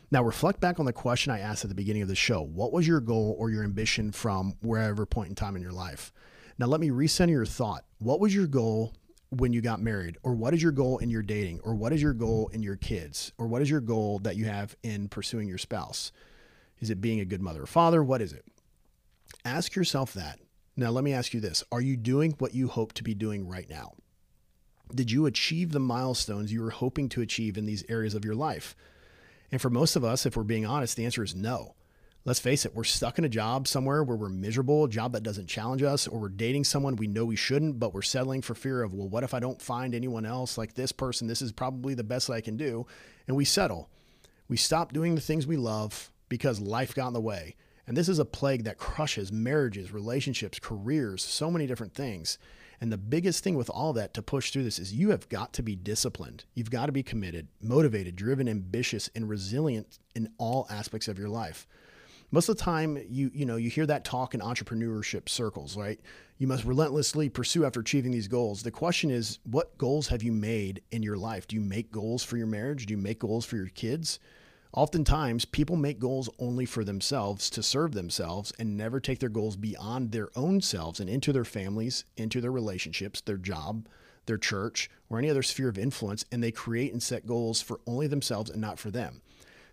Now, 0.10 0.24
reflect 0.24 0.62
back 0.62 0.80
on 0.80 0.86
the 0.86 0.94
question 0.94 1.34
I 1.34 1.40
asked 1.40 1.66
at 1.66 1.70
the 1.70 1.76
beginning 1.76 2.02
of 2.02 2.08
the 2.08 2.16
show. 2.16 2.42
What 2.42 2.72
was 2.72 2.88
your 2.88 3.02
goal 3.02 3.36
or 3.38 3.50
your 3.50 3.66
ambition 3.66 4.14
from 4.14 4.56
wherever 4.62 5.06
point 5.06 5.30
in 5.30 5.36
time 5.36 5.58
in 5.58 5.62
your 5.62 5.74
life? 5.74 6.14
Now, 6.58 6.68
let 6.68 6.80
me 6.80 6.90
recenter 6.90 7.32
your 7.32 7.46
thought. 7.46 7.84
What 8.00 8.22
was 8.22 8.34
your 8.34 8.48
goal 8.48 8.94
when 9.30 9.54
you 9.54 9.62
got 9.62 9.82
married 9.82 10.18
or 10.24 10.34
what 10.34 10.54
is 10.54 10.64
your 10.64 10.72
goal 10.72 10.98
in 11.00 11.10
your 11.10 11.22
dating 11.22 11.60
or 11.64 11.76
what 11.76 11.94
is 11.94 12.02
your 12.02 12.14
goal 12.14 12.50
in 12.54 12.64
your 12.64 12.76
kids 12.76 13.32
or 13.38 13.48
what 13.48 13.62
is 13.62 13.70
your 13.70 13.82
goal 13.82 14.20
that 14.20 14.36
you 14.36 14.46
have 14.46 14.76
in 14.84 15.10
pursuing 15.10 15.48
your 15.48 15.58
spouse? 15.58 16.12
Is 16.80 16.90
it 16.90 17.02
being 17.02 17.20
a 17.20 17.26
good 17.26 17.42
mother 17.42 17.64
or 17.64 17.68
father? 17.68 18.04
What 18.04 18.22
is 18.22 18.34
it? 18.34 18.46
Ask 19.44 19.76
yourself 19.76 20.14
that. 20.14 20.40
Now 20.76 20.92
let 20.92 21.04
me 21.04 21.14
ask 21.14 21.34
you 21.34 21.42
this. 21.42 21.64
Are 21.72 21.82
you 21.82 21.98
doing 21.98 22.36
what 22.38 22.54
you 22.54 22.68
hope 22.68 22.94
to 22.94 23.04
be 23.04 23.14
doing 23.14 23.48
right 23.48 23.70
now? 23.70 23.94
Did 24.94 25.12
you 25.12 25.26
achieve 25.26 25.72
the 25.72 25.80
milestones 25.80 26.54
you 26.54 26.62
were 26.62 26.70
hoping 26.70 27.10
to 27.10 27.22
achieve 27.22 27.58
in 27.58 27.66
these 27.66 27.84
areas 27.90 28.16
of 28.16 28.24
your 28.24 28.36
life? 28.36 28.76
And 29.52 29.62
for 29.62 29.70
most 29.70 29.96
of 29.96 30.04
us 30.04 30.26
if 30.26 30.38
we're 30.38 30.44
being 30.44 30.66
honest 30.66 30.96
the 30.96 31.06
answer 31.06 31.24
is 31.24 31.36
no 31.36 31.76
let's 32.28 32.42
face 32.42 32.66
it, 32.66 32.76
we're 32.76 32.84
stuck 32.84 33.18
in 33.18 33.24
a 33.24 33.30
job 33.30 33.70
somewhere 33.70 34.04
where 34.04 34.18
we're 34.18 34.28
miserable, 34.28 34.84
a 34.84 34.90
job 34.90 35.14
that 35.14 35.24
doesn't 35.24 35.48
challenge 35.48 35.82
us, 35.82 36.10
or 36.10 36.20
we're 36.20 36.28
dating 36.28 36.66
someone 36.66 36.98
we 36.98 37.08
know 37.08 37.24
we 37.24 37.38
shouldn't, 37.38 37.80
but 37.80 37.94
we're 37.94 38.02
settling 38.02 38.42
for 38.42 38.54
fear 38.54 38.84
of, 38.84 38.94
well, 38.94 39.08
what 39.08 39.24
if 39.24 39.34
I 39.34 39.40
don't 39.40 39.62
find 39.62 39.96
anyone 39.96 40.26
else 40.26 40.58
like 40.58 40.74
this 40.74 40.92
person? 40.92 41.28
This 41.28 41.42
is 41.42 41.54
probably 41.54 41.94
the 41.94 42.04
best 42.04 42.30
I 42.30 42.42
can 42.42 42.58
do. 42.58 42.86
And 43.28 43.38
we 43.38 43.46
settle. 43.46 43.90
We 44.50 44.58
stop 44.58 44.92
doing 44.92 45.16
the 45.16 45.22
things 45.22 45.48
we 45.48 45.56
love 45.56 46.12
because 46.28 46.60
life 46.60 46.94
got 46.94 47.08
in 47.08 47.14
the 47.14 47.22
way. 47.22 47.56
And 47.88 47.96
this 47.96 48.10
is 48.10 48.20
a 48.20 48.26
plague 48.26 48.66
that 48.66 48.78
crushes 48.78 49.32
marriages, 49.32 49.94
relationships, 49.94 50.60
careers, 50.60 51.24
so 51.24 51.50
many 51.50 51.66
different 51.66 51.94
things. 51.94 52.38
And 52.82 52.92
the 52.92 52.98
biggest 52.98 53.42
thing 53.42 53.56
with 53.56 53.70
all 53.70 53.94
that 53.94 54.14
to 54.16 54.22
push 54.22 54.52
through 54.52 54.66
this 54.66 54.80
is 54.80 54.94
you 54.94 55.12
have 55.12 55.30
got 55.30 55.54
to 55.54 55.64
be 55.64 55.78
disciplined. 55.78 56.44
You've 56.56 56.72
got 56.72 56.88
to 56.88 56.92
be 56.92 57.04
committed, 57.04 57.48
motivated, 57.62 58.18
driven, 58.18 58.50
ambitious, 58.50 59.10
and 59.16 59.30
resilient 59.30 59.98
in 60.14 60.34
all 60.38 60.68
aspects 60.70 61.08
of 61.08 61.18
your 61.18 61.30
life 61.30 61.66
most 62.32 62.50
of 62.50 62.58
the 62.58 62.64
time 62.64 62.98
you 63.10 63.32
you 63.34 63.46
know 63.46 63.56
you 63.56 63.70
hear 63.70 63.86
that 63.86 64.04
talk 64.04 64.34
in 64.34 64.42
entrepreneurship 64.42 65.30
circles 65.30 65.78
right? 65.78 66.00
You 66.38 66.48
must 66.48 66.66
relentlessly 66.66 67.30
pursue 67.30 67.66
after 67.66 67.80
achieving 67.80 68.12
these 68.12 68.28
goals. 68.28 68.62
The 68.62 68.72
question 68.72 69.10
is 69.10 69.40
what 69.44 69.78
goals 69.78 70.08
have 70.08 70.22
you 70.22 70.32
made 70.32 70.82
in 70.92 71.02
your 71.02 71.18
life? 71.18 71.48
Do 71.48 71.56
you 71.56 71.62
make 71.62 71.92
goals 71.92 72.24
for 72.24 72.38
your 72.38 72.48
marriage? 72.48 72.86
Do 72.86 72.94
you 72.94 72.98
make 72.98 73.20
goals 73.20 73.46
for 73.46 73.56
your 73.56 73.70
kids? 73.70 74.20
Oftentimes 74.74 75.46
people 75.46 75.76
make 75.76 75.98
goals 75.98 76.30
only 76.38 76.66
for 76.66 76.84
themselves 76.84 77.50
to 77.52 77.64
serve 77.64 77.94
themselves 77.94 78.52
and 78.60 78.78
never 78.78 79.00
take 79.00 79.20
their 79.20 79.30
goals 79.30 79.56
beyond 79.56 80.12
their 80.12 80.30
own 80.36 80.62
selves 80.62 81.00
and 81.00 81.10
into 81.10 81.34
their 81.34 81.46
families 81.46 82.06
into 82.18 82.42
their 82.42 82.52
relationships 82.52 83.22
their 83.22 83.38
job 83.38 83.88
their 84.26 84.38
church 84.38 84.90
or 85.10 85.18
any 85.18 85.30
other 85.30 85.42
sphere 85.42 85.70
of 85.70 85.78
influence 85.78 86.26
and 86.32 86.44
they 86.44 86.52
create 86.52 86.92
and 86.92 87.02
set 87.02 87.26
goals 87.26 87.62
for 87.62 87.80
only 87.88 88.08
themselves 88.08 88.52
and 88.52 88.62
not 88.62 88.78
for 88.78 88.92
them 88.92 89.22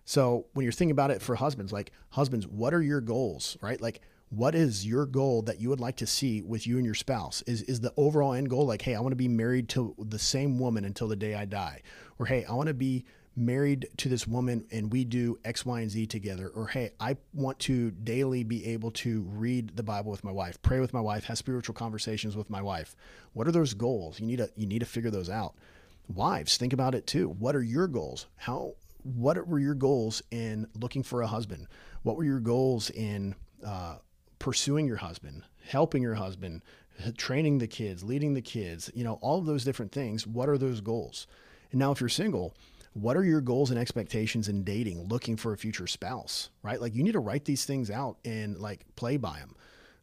so 0.05 0.47
when 0.53 0.65
you're 0.65 0.73
thinking 0.73 0.93
about 0.93 1.11
it 1.11 1.23
for 1.23 1.35
husbands, 1.35 1.73
like 1.73 1.93
husbands, 2.11 2.47
what 2.47 2.75
are 2.75 2.83
your 2.83 3.01
goals, 3.01 3.57
right? 3.61 3.81
Like 3.81 4.01
what 4.31 4.55
is 4.55 4.87
your 4.87 5.07
goal 5.07 5.43
that 5.43 5.61
you 5.61 5.69
would 5.69 5.81
like 5.81 5.97
to 5.97 6.07
see 6.07 6.43
with 6.43 6.67
you 6.67 6.77
and 6.77 6.85
your 6.85 6.95
spouse? 6.95 7.43
Is 7.47 7.63
is 7.63 7.81
the 7.81 7.93
overall 7.97 8.35
end 8.35 8.51
goal 8.51 8.67
like, 8.67 8.83
hey, 8.83 8.95
I 8.95 9.01
want 9.01 9.13
to 9.13 9.17
be 9.17 9.29
married 9.29 9.69
to 9.71 9.95
the 9.99 10.19
same 10.19 10.59
woman 10.59 10.85
until 10.85 11.09
the 11.09 11.17
day 11.17 11.35
I 11.35 11.45
die, 11.45 11.83
or 12.19 12.27
hey, 12.27 12.45
I 12.45 12.53
want 12.55 12.69
to 12.69 12.75
be 12.75 13.05
married 13.37 13.89
to 13.97 14.09
this 14.09 14.27
woman 14.29 14.65
and 14.71 14.93
we 14.93 15.05
do 15.05 15.39
X, 15.45 15.67
Y, 15.67 15.81
and 15.81 15.91
Z 15.91 16.07
together, 16.07 16.49
or 16.49 16.69
hey, 16.69 16.91
I 17.01 17.17
want 17.33 17.59
to 17.61 17.91
daily 17.91 18.45
be 18.45 18.67
able 18.67 18.93
to 18.93 19.23
read 19.23 19.77
the 19.77 19.83
Bible 19.83 20.11
with 20.11 20.25
my 20.25 20.31
wife, 20.33 20.61
pray 20.63 20.81
with 20.81 20.93
my 20.93 21.01
wife, 21.01 21.25
have 21.25 21.39
spiritual 21.39 21.75
conversations 21.75 22.37
with 22.37 22.49
my 22.51 22.63
wife. 22.63 22.95
What 23.33 23.49
are 23.49 23.53
those 23.53 23.75
goals? 23.75 24.21
You 24.21 24.27
need 24.27 24.39
to 24.39 24.51
you 24.57 24.67
need 24.67 24.81
to 24.81 24.87
figure 24.87 25.11
those 25.11 25.31
out. 25.31 25.55
Wives, 26.09 26.57
think 26.57 26.73
about 26.73 26.95
it 26.95 27.07
too. 27.07 27.29
What 27.29 27.57
are 27.57 27.63
your 27.63 27.87
goals? 27.87 28.27
How 28.37 28.75
what 29.05 29.47
were 29.47 29.59
your 29.59 29.75
goals 29.75 30.23
in 30.31 30.67
looking 30.81 31.03
for 31.03 31.23
a 31.23 31.27
husband? 31.27 31.69
What 32.03 32.17
were 32.17 32.25
your 32.25 32.41
goals 32.41 32.91
in 32.91 33.35
uh, 33.65 33.97
pursuing 34.39 34.87
your 34.87 34.97
husband, 34.97 35.43
helping 35.67 36.03
your 36.03 36.15
husband, 36.15 36.63
training 37.17 37.59
the 37.59 37.67
kids, 37.67 38.03
leading 38.03 38.35
the 38.35 38.43
kids? 38.43 38.91
You 38.95 39.05
know, 39.05 39.19
all 39.21 39.39
of 39.39 39.47
those 39.47 39.65
different 39.65 39.93
things. 39.93 40.27
What 40.27 40.49
are 40.49 40.59
those 40.59 40.81
goals? 40.81 41.27
And 41.71 41.79
now, 41.79 41.93
if 41.93 42.01
you're 42.01 42.09
single, 42.09 42.55
what 42.95 43.17
are 43.17 43.25
your 43.25 43.41
goals 43.41 43.71
and 43.71 43.79
expectations 43.79 44.49
in 44.49 44.65
dating, 44.65 45.09
looking 45.09 45.37
for 45.37 45.53
a 45.53 45.59
future 45.59 45.87
spouse, 45.87 46.51
right? 46.63 46.81
Like 46.81 46.95
you 46.95 47.03
need 47.03 47.13
to 47.13 47.21
write 47.21 47.45
these 47.45 47.65
things 47.65 47.91
out 47.91 48.17
and 48.25 48.59
like 48.59 48.85
play 48.97 49.17
by 49.17 49.41
them. 49.41 49.57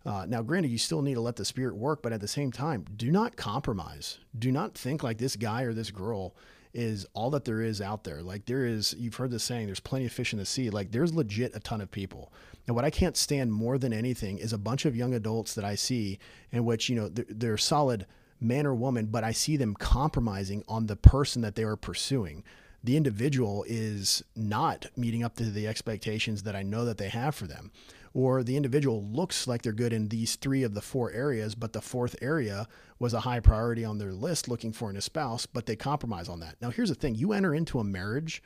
Uh, 0.05 0.25
now, 0.27 0.41
granted, 0.41 0.69
you 0.69 0.77
still 0.77 1.01
need 1.01 1.13
to 1.13 1.21
let 1.21 1.35
the 1.35 1.45
spirit 1.45 1.75
work, 1.75 2.01
but 2.01 2.11
at 2.11 2.21
the 2.21 2.27
same 2.27 2.51
time, 2.51 2.85
do 2.95 3.11
not 3.11 3.35
compromise. 3.35 4.19
Do 4.37 4.51
not 4.51 4.75
think 4.75 5.03
like 5.03 5.19
this 5.19 5.35
guy 5.35 5.61
or 5.61 5.73
this 5.73 5.91
girl 5.91 6.35
is 6.73 7.05
all 7.13 7.29
that 7.31 7.45
there 7.45 7.62
is 7.62 7.81
out 7.81 8.03
there. 8.03 8.21
Like 8.21 8.45
there 8.45 8.65
is, 8.65 8.95
you've 8.97 9.15
heard 9.15 9.31
the 9.31 9.39
saying, 9.39 9.65
there's 9.65 9.79
plenty 9.79 10.05
of 10.05 10.12
fish 10.12 10.34
in 10.34 10.39
the 10.39 10.45
sea. 10.45 10.69
Like 10.69 10.91
there's 10.91 11.13
legit 11.13 11.55
a 11.55 11.60
ton 11.60 11.81
of 11.81 11.91
people. 11.91 12.31
And 12.67 12.75
what 12.75 12.86
I 12.86 12.89
can't 12.89 13.17
stand 13.17 13.51
more 13.51 13.77
than 13.77 13.93
anything 13.93 14.38
is 14.38 14.53
a 14.53 14.57
bunch 14.57 14.86
of 14.86 14.95
young 14.95 15.13
adults 15.13 15.55
that 15.55 15.65
I 15.65 15.75
see 15.75 16.19
in 16.51 16.65
which, 16.65 16.89
you 16.89 16.95
know, 16.95 17.10
they're, 17.10 17.25
they're 17.27 17.57
solid 17.57 18.05
man 18.39 18.65
or 18.65 18.73
woman, 18.73 19.07
but 19.07 19.23
I 19.23 19.31
see 19.31 19.57
them 19.57 19.75
compromising 19.75 20.63
on 20.67 20.88
the 20.88 20.95
person 20.95 21.41
that 21.41 21.55
they 21.55 21.63
are 21.63 21.75
pursuing. 21.75 22.43
The 22.84 22.97
individual 22.97 23.63
is 23.67 24.23
not 24.36 24.88
meeting 24.95 25.23
up 25.23 25.36
to 25.36 25.43
the 25.43 25.67
expectations 25.67 26.43
that 26.43 26.55
I 26.55 26.63
know 26.63 26.86
that 26.86 26.97
they 26.97 27.10
have 27.10 27.36
for 27.36 27.45
them 27.45 27.71
or 28.13 28.43
the 28.43 28.58
individual 28.58 29.04
looks 29.06 29.47
like 29.47 29.62
they're 29.62 29.71
good 29.71 29.93
in 29.93 30.10
these 30.10 30.36
three 30.36 30.63
of 30.63 30.74
the 30.74 30.82
four 30.82 31.12
areas, 31.12 31.56
but 31.56 31.74
the 31.74 31.82
fourth 31.82 32.15
area 32.21 32.67
was 33.00 33.13
a 33.13 33.21
high 33.21 33.39
priority 33.39 33.86
on 33.86 33.97
their 33.97 34.13
list 34.13 34.47
looking 34.47 34.74
for 34.74 34.89
in 34.89 34.97
a 34.97 35.02
spouse, 35.02 35.45
but 35.45 35.65
they 35.65 35.76
compromise 35.76 36.28
on 36.28 36.39
that. 36.41 36.56
Now, 36.62 36.69
here's 36.69 36.89
the 36.89 36.95
thing. 36.95 37.15
You 37.15 37.34
enter 37.34 37.56
into 37.56 37.80
a 37.80 37.84
marriage 37.84 38.43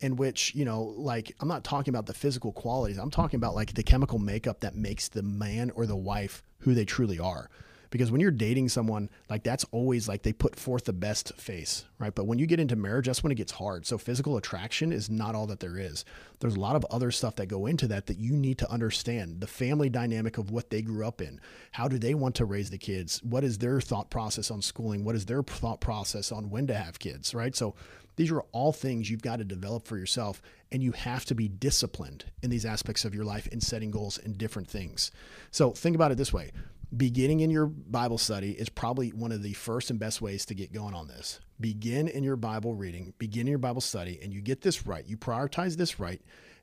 in 0.00 0.16
which, 0.16 0.54
you 0.54 0.64
know, 0.64 0.82
like 0.82 1.34
I'm 1.40 1.48
not 1.48 1.64
talking 1.64 1.92
about 1.92 2.06
the 2.06 2.14
physical 2.14 2.52
qualities, 2.52 2.98
I'm 2.98 3.10
talking 3.10 3.38
about 3.38 3.54
like 3.54 3.74
the 3.74 3.82
chemical 3.82 4.18
makeup 4.18 4.60
that 4.60 4.74
makes 4.74 5.08
the 5.08 5.22
man 5.22 5.70
or 5.74 5.86
the 5.86 5.96
wife 5.96 6.42
who 6.60 6.74
they 6.74 6.84
truly 6.84 7.18
are 7.18 7.48
because 7.90 8.10
when 8.10 8.20
you're 8.20 8.30
dating 8.30 8.68
someone 8.68 9.08
like 9.28 9.42
that's 9.42 9.64
always 9.70 10.08
like 10.08 10.22
they 10.22 10.32
put 10.32 10.56
forth 10.56 10.84
the 10.84 10.92
best 10.92 11.32
face 11.36 11.84
right? 11.98 12.14
But 12.14 12.26
when 12.26 12.38
you 12.38 12.46
get 12.46 12.60
into 12.60 12.76
marriage 12.76 13.06
that's 13.06 13.22
when 13.22 13.32
it 13.32 13.36
gets 13.36 13.52
hard. 13.52 13.86
So 13.86 13.98
physical 13.98 14.36
attraction 14.36 14.92
is 14.92 15.08
not 15.10 15.34
all 15.34 15.46
that 15.46 15.60
there 15.60 15.78
is. 15.78 16.04
There's 16.40 16.56
a 16.56 16.60
lot 16.60 16.76
of 16.76 16.84
other 16.90 17.10
stuff 17.10 17.36
that 17.36 17.46
go 17.46 17.66
into 17.66 17.88
that 17.88 18.06
that 18.06 18.18
you 18.18 18.36
need 18.36 18.58
to 18.58 18.70
understand. 18.70 19.40
The 19.40 19.46
family 19.46 19.88
dynamic 19.88 20.38
of 20.38 20.50
what 20.50 20.70
they 20.70 20.82
grew 20.82 21.06
up 21.06 21.20
in. 21.20 21.40
How 21.72 21.88
do 21.88 21.98
they 21.98 22.14
want 22.14 22.34
to 22.36 22.44
raise 22.44 22.70
the 22.70 22.78
kids? 22.78 23.22
What 23.22 23.44
is 23.44 23.58
their 23.58 23.80
thought 23.80 24.10
process 24.10 24.50
on 24.50 24.60
schooling? 24.60 25.04
What 25.04 25.16
is 25.16 25.26
their 25.26 25.42
thought 25.42 25.80
process 25.80 26.32
on 26.32 26.50
when 26.50 26.66
to 26.66 26.74
have 26.74 26.98
kids 26.98 27.34
right? 27.34 27.56
So 27.56 27.74
these 28.16 28.32
are 28.32 28.40
all 28.52 28.72
things 28.72 29.10
you've 29.10 29.22
got 29.22 29.36
to 29.36 29.44
develop 29.44 29.86
for 29.86 29.98
yourself, 29.98 30.40
and 30.72 30.82
you 30.82 30.92
have 30.92 31.26
to 31.26 31.34
be 31.34 31.48
disciplined 31.48 32.24
in 32.42 32.50
these 32.50 32.64
aspects 32.64 33.04
of 33.04 33.14
your 33.14 33.24
life 33.24 33.46
in 33.48 33.60
setting 33.60 33.90
goals 33.90 34.18
and 34.18 34.36
different 34.36 34.68
things. 34.68 35.10
So, 35.50 35.72
think 35.72 35.94
about 35.94 36.12
it 36.12 36.18
this 36.18 36.32
way 36.32 36.50
beginning 36.94 37.40
in 37.40 37.50
your 37.50 37.66
Bible 37.66 38.18
study 38.18 38.52
is 38.52 38.68
probably 38.68 39.10
one 39.10 39.32
of 39.32 39.42
the 39.42 39.54
first 39.54 39.90
and 39.90 39.98
best 39.98 40.20
ways 40.20 40.44
to 40.46 40.54
get 40.54 40.72
going 40.72 40.94
on 40.94 41.08
this. 41.08 41.40
Begin 41.60 42.08
in 42.08 42.22
your 42.22 42.36
Bible 42.36 42.74
reading, 42.74 43.14
begin 43.18 43.42
in 43.42 43.48
your 43.48 43.58
Bible 43.58 43.80
study, 43.80 44.18
and 44.22 44.32
you 44.32 44.40
get 44.40 44.60
this 44.60 44.86
right. 44.86 45.06
You 45.06 45.16
prioritize 45.16 45.76
this 45.76 45.98
right, 45.98 46.20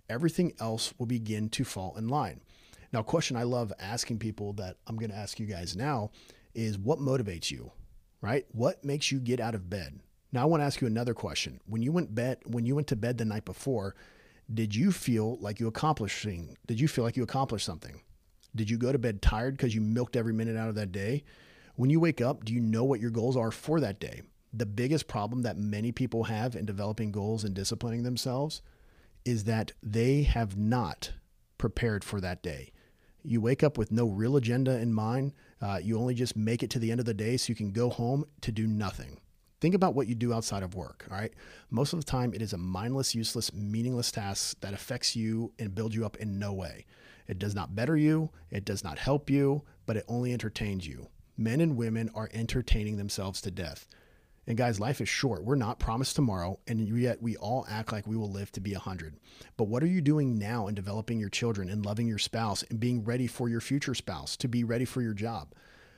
everything 0.09 0.53
else 0.59 0.93
will 0.97 1.07
begin 1.07 1.49
to 1.49 1.63
fall 1.63 1.95
in 1.97 2.07
line. 2.07 2.41
Now, 2.91 2.99
a 2.99 3.03
question 3.03 3.35
I 3.35 3.43
love 3.43 3.73
asking 3.79 4.19
people 4.19 4.53
that 4.53 4.77
I'm 4.87 4.97
going 4.97 5.09
to 5.09 5.17
ask 5.17 5.39
you 5.39 5.47
guys 5.47 5.75
now 5.75 6.11
is 6.53 6.77
what 6.77 6.99
motivates 6.99 7.49
you, 7.49 7.71
right? 8.21 8.45
What 8.51 8.83
makes 8.85 9.11
you 9.11 9.19
get 9.19 9.39
out 9.39 9.55
of 9.55 9.69
bed? 9.69 9.99
Now, 10.31 10.43
I 10.43 10.45
want 10.45 10.61
to 10.61 10.65
ask 10.65 10.79
you 10.79 10.87
another 10.87 11.13
question. 11.13 11.59
When 11.65 11.81
you 11.81 11.91
went 11.91 12.13
bed, 12.13 12.37
when 12.45 12.65
you 12.65 12.75
went 12.75 12.87
to 12.87 12.95
bed 12.95 13.17
the 13.17 13.25
night 13.25 13.45
before, 13.45 13.95
did 14.53 14.75
you 14.75 14.91
feel 14.91 15.37
like 15.39 15.59
you 15.59 15.67
accomplishing? 15.67 16.55
Did 16.67 16.79
you 16.79 16.87
feel 16.87 17.03
like 17.03 17.17
you 17.17 17.23
accomplished 17.23 17.65
something? 17.65 18.01
Did 18.55 18.69
you 18.69 18.77
go 18.77 18.91
to 18.91 18.99
bed 18.99 19.21
tired 19.21 19.57
because 19.57 19.73
you 19.73 19.81
milked 19.81 20.15
every 20.15 20.33
minute 20.33 20.57
out 20.57 20.69
of 20.69 20.75
that 20.75 20.91
day? 20.91 21.23
When 21.75 21.89
you 21.89 21.99
wake 21.99 22.21
up, 22.21 22.45
do 22.45 22.53
you 22.53 22.59
know 22.59 22.83
what 22.83 22.99
your 22.99 23.09
goals 23.09 23.35
are 23.35 23.51
for 23.51 23.79
that 23.79 23.99
day? 23.99 24.21
The 24.53 24.65
biggest 24.65 25.07
problem 25.07 25.41
that 25.41 25.57
many 25.57 25.91
people 25.91 26.25
have 26.25 26.55
in 26.55 26.65
developing 26.65 27.11
goals 27.11 27.43
and 27.43 27.55
disciplining 27.55 28.03
themselves 28.03 28.61
is 29.25 29.45
that 29.45 29.71
they 29.81 30.23
have 30.23 30.55
not 30.57 31.13
prepared 31.57 32.03
for 32.03 32.21
that 32.21 32.43
day. 32.43 32.71
You 33.23 33.41
wake 33.41 33.63
up 33.63 33.77
with 33.77 33.91
no 33.91 34.05
real 34.05 34.35
agenda 34.35 34.77
in 34.77 34.93
mind. 34.93 35.33
Uh, 35.61 35.79
you 35.81 35.97
only 35.97 36.13
just 36.13 36.35
make 36.35 36.61
it 36.61 36.69
to 36.71 36.79
the 36.79 36.91
end 36.91 36.99
of 36.99 37.05
the 37.05 37.13
day 37.13 37.37
so 37.37 37.49
you 37.49 37.55
can 37.55 37.71
go 37.71 37.89
home 37.89 38.25
to 38.41 38.51
do 38.51 38.67
nothing. 38.67 39.17
Think 39.61 39.75
about 39.75 39.95
what 39.95 40.07
you 40.07 40.15
do 40.15 40.33
outside 40.33 40.61
of 40.61 40.75
work, 40.75 41.07
all 41.09 41.15
right? 41.15 41.31
Most 41.69 41.93
of 41.93 41.99
the 41.99 42.05
time, 42.05 42.33
it 42.33 42.41
is 42.41 42.51
a 42.51 42.57
mindless, 42.57 43.15
useless, 43.15 43.53
meaningless 43.53 44.11
task 44.11 44.59
that 44.59 44.73
affects 44.73 45.15
you 45.15 45.53
and 45.57 45.73
builds 45.73 45.95
you 45.95 46.05
up 46.05 46.17
in 46.17 46.37
no 46.37 46.51
way. 46.51 46.85
It 47.27 47.39
does 47.39 47.55
not 47.55 47.75
better 47.75 47.95
you, 47.95 48.29
it 48.49 48.65
does 48.65 48.83
not 48.83 48.99
help 48.99 49.29
you, 49.29 49.63
but 49.85 49.97
it 49.97 50.05
only 50.07 50.33
entertains 50.33 50.87
you. 50.87 51.07
Men 51.37 51.61
and 51.61 51.77
women 51.77 52.09
are 52.13 52.29
entertaining 52.33 52.97
themselves 52.97 53.41
to 53.41 53.51
death. 53.51 53.87
And 54.45 54.57
guys, 54.57 54.79
life 54.79 54.99
is 54.99 55.07
short. 55.07 55.45
We're 55.45 55.55
not 55.55 55.79
promised 55.79 56.15
tomorrow, 56.15 56.59
and 56.67 56.85
yet 56.99 57.21
we 57.21 57.37
all 57.37 57.65
act 57.69 57.93
like 57.93 58.05
we 58.05 58.17
will 58.17 58.29
live 58.29 58.51
to 58.53 58.59
be 58.59 58.73
100. 58.73 59.15
But 59.55 59.69
what 59.69 59.81
are 59.83 59.87
you 59.87 60.01
doing 60.01 60.37
now 60.37 60.67
in 60.67 60.75
developing 60.75 61.17
your 61.17 61.29
children 61.29 61.69
and 61.69 61.85
loving 61.85 62.07
your 62.07 62.17
spouse 62.17 62.61
and 62.63 62.79
being 62.79 63.05
ready 63.05 63.25
for 63.25 63.47
your 63.47 63.61
future 63.61 63.95
spouse 63.95 64.35
to 64.37 64.49
be 64.49 64.65
ready 64.65 64.83
for 64.83 65.01
your 65.01 65.13
job? 65.13 65.53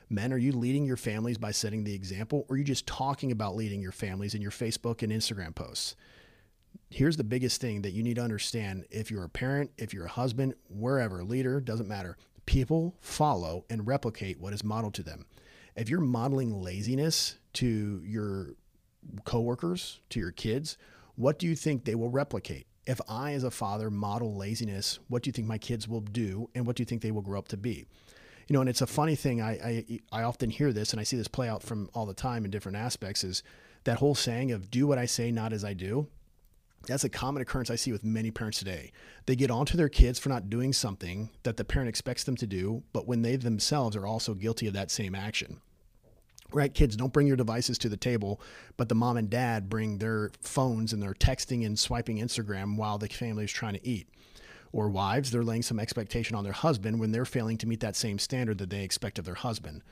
Men, 0.08 0.32
are 0.32 0.38
you 0.38 0.52
leading 0.52 0.84
your 0.84 0.96
families 0.96 1.38
by 1.38 1.50
setting 1.50 1.82
the 1.82 1.94
example, 1.94 2.46
or 2.48 2.54
are 2.54 2.58
you 2.58 2.64
just 2.64 2.86
talking 2.86 3.32
about 3.32 3.56
leading 3.56 3.82
your 3.82 3.90
families 3.90 4.36
in 4.36 4.42
your 4.42 4.52
Facebook 4.52 5.02
and 5.02 5.10
Instagram 5.10 5.52
posts? 5.52 5.96
Here's 6.90 7.16
the 7.16 7.24
biggest 7.24 7.60
thing 7.60 7.82
that 7.82 7.92
you 7.92 8.02
need 8.02 8.16
to 8.16 8.22
understand 8.22 8.86
if 8.90 9.10
you're 9.10 9.24
a 9.24 9.28
parent, 9.28 9.70
if 9.78 9.92
you're 9.92 10.06
a 10.06 10.10
husband, 10.10 10.54
wherever, 10.68 11.24
leader, 11.24 11.60
doesn't 11.60 11.88
matter. 11.88 12.16
People 12.46 12.96
follow 13.00 13.64
and 13.68 13.86
replicate 13.86 14.40
what 14.40 14.52
is 14.52 14.64
modeled 14.64 14.94
to 14.94 15.02
them. 15.02 15.26
If 15.74 15.88
you're 15.88 16.00
modeling 16.00 16.62
laziness 16.62 17.36
to 17.54 18.02
your 18.04 18.54
coworkers, 19.24 20.00
to 20.10 20.20
your 20.20 20.32
kids, 20.32 20.78
what 21.16 21.38
do 21.38 21.46
you 21.46 21.54
think 21.54 21.84
they 21.84 21.94
will 21.94 22.10
replicate? 22.10 22.66
If 22.86 23.00
I, 23.08 23.32
as 23.32 23.42
a 23.42 23.50
father, 23.50 23.90
model 23.90 24.36
laziness, 24.36 24.98
what 25.08 25.22
do 25.22 25.28
you 25.28 25.32
think 25.32 25.48
my 25.48 25.58
kids 25.58 25.88
will 25.88 26.00
do, 26.00 26.48
and 26.54 26.66
what 26.66 26.76
do 26.76 26.82
you 26.82 26.86
think 26.86 27.02
they 27.02 27.10
will 27.10 27.22
grow 27.22 27.38
up 27.38 27.48
to 27.48 27.56
be? 27.56 27.86
You 28.46 28.54
know, 28.54 28.60
and 28.60 28.70
it's 28.70 28.80
a 28.80 28.86
funny 28.86 29.16
thing. 29.16 29.42
I, 29.42 29.50
I 29.52 30.00
I 30.12 30.22
often 30.22 30.50
hear 30.50 30.72
this, 30.72 30.92
and 30.92 31.00
I 31.00 31.02
see 31.02 31.16
this 31.16 31.26
play 31.26 31.48
out 31.48 31.64
from 31.64 31.90
all 31.94 32.06
the 32.06 32.14
time 32.14 32.44
in 32.44 32.50
different 32.52 32.78
aspects. 32.78 33.24
Is 33.24 33.42
that 33.84 33.98
whole 33.98 34.14
saying 34.14 34.52
of 34.52 34.70
"do 34.70 34.86
what 34.86 34.98
I 34.98 35.06
say, 35.06 35.32
not 35.32 35.52
as 35.52 35.64
I 35.64 35.72
do." 35.72 36.06
That's 36.86 37.04
a 37.04 37.08
common 37.08 37.42
occurrence 37.42 37.70
I 37.70 37.76
see 37.76 37.90
with 37.90 38.04
many 38.04 38.30
parents 38.30 38.58
today. 38.58 38.92
They 39.26 39.34
get 39.34 39.50
onto 39.50 39.76
their 39.76 39.88
kids 39.88 40.18
for 40.18 40.28
not 40.28 40.48
doing 40.48 40.72
something 40.72 41.30
that 41.42 41.56
the 41.56 41.64
parent 41.64 41.88
expects 41.88 42.24
them 42.24 42.36
to 42.36 42.46
do, 42.46 42.84
but 42.92 43.08
when 43.08 43.22
they 43.22 43.36
themselves 43.36 43.96
are 43.96 44.06
also 44.06 44.34
guilty 44.34 44.68
of 44.68 44.74
that 44.74 44.90
same 44.90 45.14
action. 45.14 45.60
Right, 46.52 46.72
kids, 46.72 46.96
don't 46.96 47.12
bring 47.12 47.26
your 47.26 47.36
devices 47.36 47.76
to 47.78 47.88
the 47.88 47.96
table, 47.96 48.40
but 48.76 48.88
the 48.88 48.94
mom 48.94 49.16
and 49.16 49.28
dad 49.28 49.68
bring 49.68 49.98
their 49.98 50.30
phones 50.40 50.92
and 50.92 51.02
they're 51.02 51.12
texting 51.12 51.66
and 51.66 51.76
swiping 51.76 52.18
Instagram 52.18 52.76
while 52.76 52.98
the 52.98 53.08
family 53.08 53.44
is 53.44 53.50
trying 53.50 53.74
to 53.74 53.86
eat. 53.86 54.08
Or 54.72 54.88
wives, 54.88 55.32
they're 55.32 55.42
laying 55.42 55.62
some 55.62 55.80
expectation 55.80 56.36
on 56.36 56.44
their 56.44 56.52
husband 56.52 57.00
when 57.00 57.10
they're 57.10 57.24
failing 57.24 57.58
to 57.58 57.66
meet 57.66 57.80
that 57.80 57.96
same 57.96 58.20
standard 58.20 58.58
that 58.58 58.70
they 58.70 58.84
expect 58.84 59.18
of 59.18 59.24
their 59.24 59.34
husband. 59.34 59.82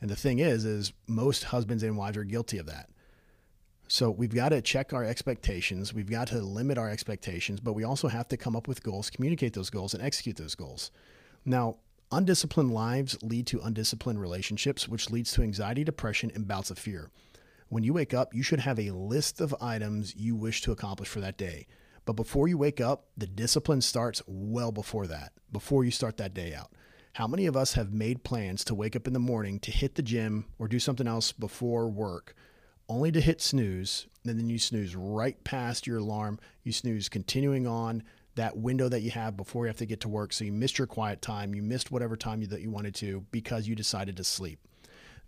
And 0.00 0.08
the 0.08 0.16
thing 0.16 0.38
is, 0.38 0.64
is 0.64 0.92
most 1.08 1.44
husbands 1.44 1.82
and 1.82 1.96
wives 1.96 2.16
are 2.16 2.24
guilty 2.24 2.58
of 2.58 2.66
that. 2.66 2.90
So 3.86 4.10
we've 4.10 4.34
got 4.34 4.48
to 4.48 4.62
check 4.62 4.92
our 4.92 5.04
expectations. 5.04 5.92
We've 5.92 6.10
got 6.10 6.28
to 6.28 6.40
limit 6.40 6.78
our 6.78 6.88
expectations, 6.88 7.60
but 7.60 7.74
we 7.74 7.84
also 7.84 8.08
have 8.08 8.28
to 8.28 8.36
come 8.36 8.56
up 8.56 8.66
with 8.66 8.82
goals, 8.82 9.10
communicate 9.10 9.52
those 9.52 9.70
goals, 9.70 9.94
and 9.94 10.02
execute 10.02 10.36
those 10.36 10.54
goals. 10.54 10.90
Now, 11.44 11.76
undisciplined 12.10 12.72
lives 12.72 13.18
lead 13.22 13.46
to 13.48 13.60
undisciplined 13.60 14.20
relationships, 14.20 14.88
which 14.88 15.10
leads 15.10 15.32
to 15.32 15.42
anxiety, 15.42 15.84
depression, 15.84 16.30
and 16.34 16.48
bouts 16.48 16.70
of 16.70 16.78
fear. 16.78 17.10
When 17.68 17.84
you 17.84 17.92
wake 17.92 18.14
up, 18.14 18.34
you 18.34 18.42
should 18.42 18.60
have 18.60 18.78
a 18.78 18.90
list 18.90 19.40
of 19.40 19.54
items 19.60 20.14
you 20.16 20.34
wish 20.34 20.62
to 20.62 20.72
accomplish 20.72 21.08
for 21.08 21.20
that 21.20 21.36
day. 21.36 21.66
But 22.04 22.14
before 22.14 22.48
you 22.48 22.58
wake 22.58 22.80
up, 22.80 23.06
the 23.16 23.26
discipline 23.26 23.80
starts 23.80 24.22
well 24.26 24.72
before 24.72 25.06
that, 25.06 25.32
before 25.52 25.84
you 25.84 25.90
start 25.90 26.16
that 26.18 26.34
day 26.34 26.54
out. 26.54 26.70
How 27.14 27.26
many 27.26 27.46
of 27.46 27.56
us 27.56 27.74
have 27.74 27.92
made 27.92 28.24
plans 28.24 28.64
to 28.64 28.74
wake 28.74 28.96
up 28.96 29.06
in 29.06 29.12
the 29.12 29.18
morning 29.18 29.60
to 29.60 29.70
hit 29.70 29.94
the 29.94 30.02
gym 30.02 30.46
or 30.58 30.68
do 30.68 30.78
something 30.78 31.06
else 31.06 31.32
before 31.32 31.88
work? 31.88 32.34
Only 32.88 33.12
to 33.12 33.20
hit 33.20 33.40
snooze, 33.40 34.06
and 34.26 34.38
then 34.38 34.48
you 34.48 34.58
snooze 34.58 34.96
right 34.96 35.42
past 35.44 35.86
your 35.86 35.98
alarm. 35.98 36.38
You 36.62 36.72
snooze 36.72 37.08
continuing 37.08 37.66
on 37.66 38.02
that 38.34 38.56
window 38.56 38.88
that 38.88 39.02
you 39.02 39.10
have 39.12 39.36
before 39.36 39.64
you 39.64 39.68
have 39.68 39.76
to 39.76 39.86
get 39.86 40.00
to 40.00 40.08
work. 40.08 40.32
So 40.32 40.44
you 40.44 40.52
missed 40.52 40.78
your 40.78 40.86
quiet 40.86 41.22
time. 41.22 41.54
You 41.54 41.62
missed 41.62 41.90
whatever 41.90 42.16
time 42.16 42.40
you, 42.40 42.46
that 42.48 42.62
you 42.62 42.70
wanted 42.70 42.94
to 42.96 43.24
because 43.30 43.68
you 43.68 43.74
decided 43.74 44.16
to 44.16 44.24
sleep. 44.24 44.58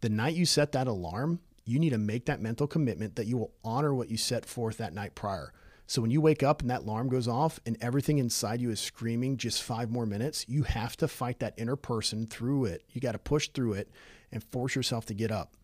The 0.01 0.09
night 0.09 0.35
you 0.35 0.45
set 0.45 0.73
that 0.73 0.89
alarm, 0.89 1.41
you 1.65 1.79
need 1.79 1.91
to 1.91 1.99
make 1.99 2.27
that 2.27 2.41
mental 2.41 2.67
commitment 2.67 3.17
that 3.17 3.27
you 3.27 3.37
will 3.37 3.53
honor 3.65 3.95
what 3.95 4.11
you 4.11 4.17
set 4.17 4.45
forth 4.45 4.79
that 4.79 4.95
night 4.95 5.15
prior. 5.15 5.53
So 5.89 6.03
when 6.03 6.11
you 6.11 6.21
wake 6.21 6.43
up 6.43 6.63
and 6.63 6.71
that 6.71 6.83
alarm 6.83 7.09
goes 7.09 7.29
off 7.29 7.61
and 7.65 7.77
everything 7.81 8.19
inside 8.19 8.61
you 8.61 8.71
is 8.71 8.81
screaming 8.81 9.37
just 9.37 9.63
five 9.63 9.91
more 9.91 10.05
minutes, 10.05 10.45
you 10.49 10.65
have 10.65 10.97
to 10.97 11.07
fight 11.07 11.39
that 11.39 11.55
inner 11.57 11.77
person 11.77 12.27
through 12.27 12.65
it. 12.67 12.83
You 12.91 13.01
got 13.01 13.13
to 13.13 13.19
push 13.19 13.49
through 13.49 13.75
it 13.75 13.91
and 14.33 14.43
force 14.43 14.75
yourself 14.75 15.07
to 15.07 15.15
get 15.15 15.31
up. 15.31 15.55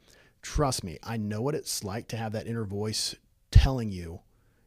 Trust 0.42 0.82
me, 0.82 0.98
I 1.02 1.16
know 1.16 1.40
what 1.40 1.54
it's 1.54 1.84
like 1.84 2.08
to 2.08 2.16
have 2.16 2.32
that 2.32 2.46
inner 2.46 2.64
voice 2.64 3.14
telling 3.50 3.90
you 3.90 4.20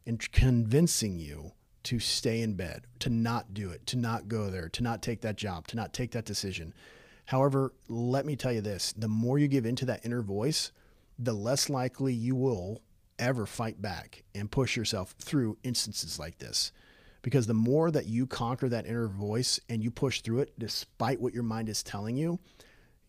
and 0.05 0.19
convincing 0.32 1.19
you 1.19 1.51
to 1.84 1.99
stay 1.99 2.41
in 2.41 2.53
bed, 2.55 2.88
to 2.99 3.09
not 3.09 3.53
do 3.53 3.69
it, 3.69 3.86
to 3.88 3.97
not 3.97 4.28
go 4.28 4.49
there, 4.49 4.69
to 4.69 4.82
not 4.82 5.01
take 5.01 5.21
that 5.21 5.36
job, 5.36 5.67
to 5.67 5.76
not 5.76 5.93
take 5.93 6.11
that 6.11 6.26
decision. 6.26 6.73
However, 7.26 7.73
let 7.88 8.26
me 8.26 8.36
tell 8.36 8.51
you 8.51 8.61
this 8.61 8.93
the 8.93 9.07
more 9.07 9.38
you 9.38 9.47
give 9.47 9.65
into 9.65 9.86
that 9.86 10.05
inner 10.05 10.21
voice, 10.21 10.71
the 11.19 11.34
less 11.34 11.69
likely 11.69 12.13
you 12.13 12.36
will 12.36 12.82
ever 13.19 13.45
fight 13.45 13.82
back 13.82 14.23
and 14.34 14.51
push 14.51 14.76
yourself 14.76 15.15
through 15.19 15.57
instances 15.63 16.19
like 16.19 16.38
this. 16.38 16.71
Because 17.21 17.47
the 17.47 17.53
more 17.53 17.89
that 17.91 18.05
you 18.05 18.28
conquer 18.28 18.69
that 18.69 18.86
inner 18.86 19.07
voice 19.07 19.59
and 19.69 19.84
you 19.84 19.89
push 19.89 20.21
through 20.21 20.39
it, 20.39 20.57
despite 20.59 21.19
what 21.19 21.34
your 21.34 21.43
mind 21.43 21.69
is 21.69 21.82
telling 21.82 22.17
you, 22.17 22.39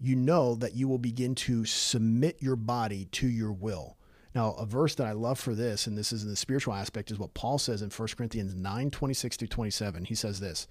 you 0.00 0.16
know 0.16 0.54
that 0.56 0.74
you 0.74 0.88
will 0.88 0.98
begin 0.98 1.34
to 1.34 1.64
submit 1.64 2.36
your 2.40 2.56
body 2.56 3.06
to 3.12 3.26
your 3.26 3.52
will. 3.52 3.96
Now, 4.34 4.52
a 4.52 4.66
verse 4.66 4.94
that 4.96 5.06
I 5.06 5.12
love 5.12 5.38
for 5.38 5.54
this, 5.54 5.86
and 5.86 5.96
this 5.96 6.12
is 6.12 6.22
in 6.22 6.28
the 6.28 6.36
spiritual 6.36 6.74
aspect, 6.74 7.10
is 7.10 7.18
what 7.18 7.32
Paul 7.32 7.58
says 7.58 7.80
in 7.80 7.88
1 7.88 8.08
Corinthians 8.16 8.54
9 8.54 8.90
26 8.90 9.36
through 9.36 9.48
27. 9.48 10.04
He 10.04 10.14
says 10.14 10.40
this 10.40 10.66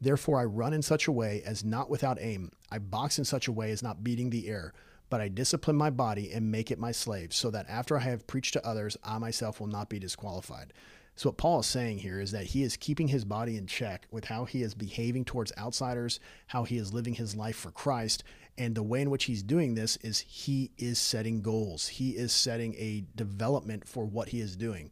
Therefore, 0.00 0.40
I 0.40 0.44
run 0.44 0.72
in 0.72 0.82
such 0.82 1.08
a 1.08 1.12
way 1.12 1.42
as 1.44 1.64
not 1.64 1.90
without 1.90 2.18
aim. 2.20 2.52
I 2.70 2.78
box 2.78 3.18
in 3.18 3.24
such 3.24 3.48
a 3.48 3.52
way 3.52 3.72
as 3.72 3.82
not 3.82 4.04
beating 4.04 4.30
the 4.30 4.48
air, 4.48 4.72
but 5.10 5.20
I 5.20 5.26
discipline 5.26 5.76
my 5.76 5.90
body 5.90 6.32
and 6.32 6.52
make 6.52 6.70
it 6.70 6.78
my 6.78 6.92
slave, 6.92 7.34
so 7.34 7.50
that 7.50 7.68
after 7.68 7.96
I 7.96 8.02
have 8.02 8.28
preached 8.28 8.52
to 8.52 8.66
others, 8.66 8.96
I 9.02 9.18
myself 9.18 9.60
will 9.60 9.66
not 9.66 9.88
be 9.88 9.98
disqualified. 9.98 10.72
So, 11.16 11.28
what 11.28 11.36
Paul 11.36 11.60
is 11.60 11.66
saying 11.66 11.98
here 11.98 12.20
is 12.20 12.30
that 12.30 12.46
he 12.46 12.62
is 12.62 12.78
keeping 12.78 13.08
his 13.08 13.26
body 13.26 13.58
in 13.58 13.66
check 13.66 14.06
with 14.10 14.26
how 14.26 14.46
he 14.46 14.62
is 14.62 14.72
behaving 14.72 15.26
towards 15.26 15.52
outsiders, 15.58 16.18
how 16.46 16.64
he 16.64 16.78
is 16.78 16.94
living 16.94 17.14
his 17.14 17.36
life 17.36 17.56
for 17.56 17.70
Christ. 17.70 18.24
And 18.60 18.74
the 18.74 18.82
way 18.82 19.00
in 19.00 19.08
which 19.08 19.24
he's 19.24 19.42
doing 19.42 19.74
this 19.74 19.96
is 20.02 20.20
he 20.20 20.70
is 20.76 20.98
setting 20.98 21.40
goals, 21.40 21.88
he 21.88 22.10
is 22.10 22.30
setting 22.30 22.74
a 22.74 23.06
development 23.16 23.88
for 23.88 24.04
what 24.04 24.28
he 24.28 24.40
is 24.40 24.54
doing. 24.54 24.90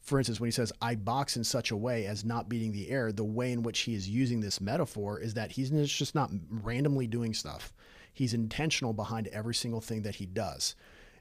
For 0.00 0.18
instance, 0.18 0.38
when 0.38 0.46
he 0.46 0.52
says, 0.52 0.72
I 0.80 0.94
box 0.94 1.36
in 1.36 1.42
such 1.42 1.72
a 1.72 1.76
way 1.76 2.06
as 2.06 2.24
not 2.24 2.48
beating 2.48 2.70
the 2.70 2.88
air, 2.88 3.10
the 3.10 3.24
way 3.24 3.50
in 3.50 3.64
which 3.64 3.80
he 3.80 3.96
is 3.96 4.08
using 4.08 4.40
this 4.40 4.60
metaphor 4.60 5.18
is 5.18 5.34
that 5.34 5.50
he's 5.50 5.70
just 5.90 6.14
not 6.14 6.30
randomly 6.48 7.08
doing 7.08 7.34
stuff. 7.34 7.72
He's 8.14 8.34
intentional 8.34 8.92
behind 8.92 9.26
every 9.26 9.54
single 9.54 9.80
thing 9.80 10.02
that 10.02 10.14
he 10.14 10.24
does. 10.24 10.76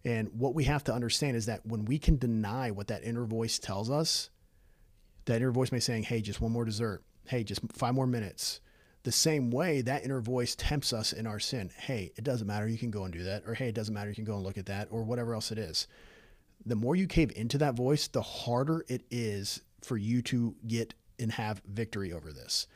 And 0.06 0.30
what 0.34 0.54
we 0.54 0.66
have 0.66 0.84
to 0.84 0.94
understand 0.94 1.36
is 1.36 1.48
that 1.48 1.66
when 1.66 1.84
we 1.86 1.98
can 1.98 2.18
deny 2.18 2.70
what 2.70 2.90
that 2.90 3.04
inner 3.04 3.26
voice 3.26 3.58
tells 3.58 3.90
us, 3.90 4.30
that 5.26 5.38
inner 5.38 5.50
voice 5.52 5.72
may 5.72 5.80
saying, 5.80 6.04
hey, 6.04 6.22
just 6.22 6.42
one 6.42 6.52
more 6.52 6.64
dessert. 6.64 7.02
Hey, 7.26 7.44
just 7.44 7.62
five 7.74 7.96
more 7.96 8.08
minutes. 8.08 8.62
The 9.08 9.14
same 9.14 9.52
way 9.52 9.80
that 9.84 10.04
inner 10.04 10.20
voice 10.20 10.54
tempts 10.54 10.92
us 10.92 11.14
in 11.14 11.26
our 11.26 11.40
sin. 11.40 11.72
Hey, 11.78 12.12
it 12.18 12.26
doesn't 12.26 12.46
matter. 12.46 12.68
You 12.68 12.78
can 12.78 12.92
go 12.92 13.06
and 13.06 13.14
do 13.14 13.24
that. 13.24 13.44
Or 13.48 13.54
hey, 13.54 13.70
it 13.70 13.74
doesn't 13.74 13.94
matter. 13.94 14.10
You 14.10 14.16
can 14.16 14.26
go 14.26 14.36
and 14.36 14.44
look 14.44 14.58
at 14.58 14.66
that 14.66 14.90
or 14.92 15.04
whatever 15.04 15.34
else 15.34 15.50
it 15.50 15.58
is. 15.58 15.88
The 16.66 16.76
more 16.76 16.94
you 16.94 17.08
cave 17.08 17.32
into 17.34 17.58
that 17.60 17.76
voice, 17.76 18.10
the 18.10 18.22
harder 18.22 18.84
it 18.90 19.04
is 19.10 19.62
for 19.82 19.96
you 19.96 20.22
to 20.24 20.58
get 20.68 20.94
and 21.18 21.32
have 21.32 21.62
victory 21.66 22.12
over 22.12 22.34
this. 22.34 22.68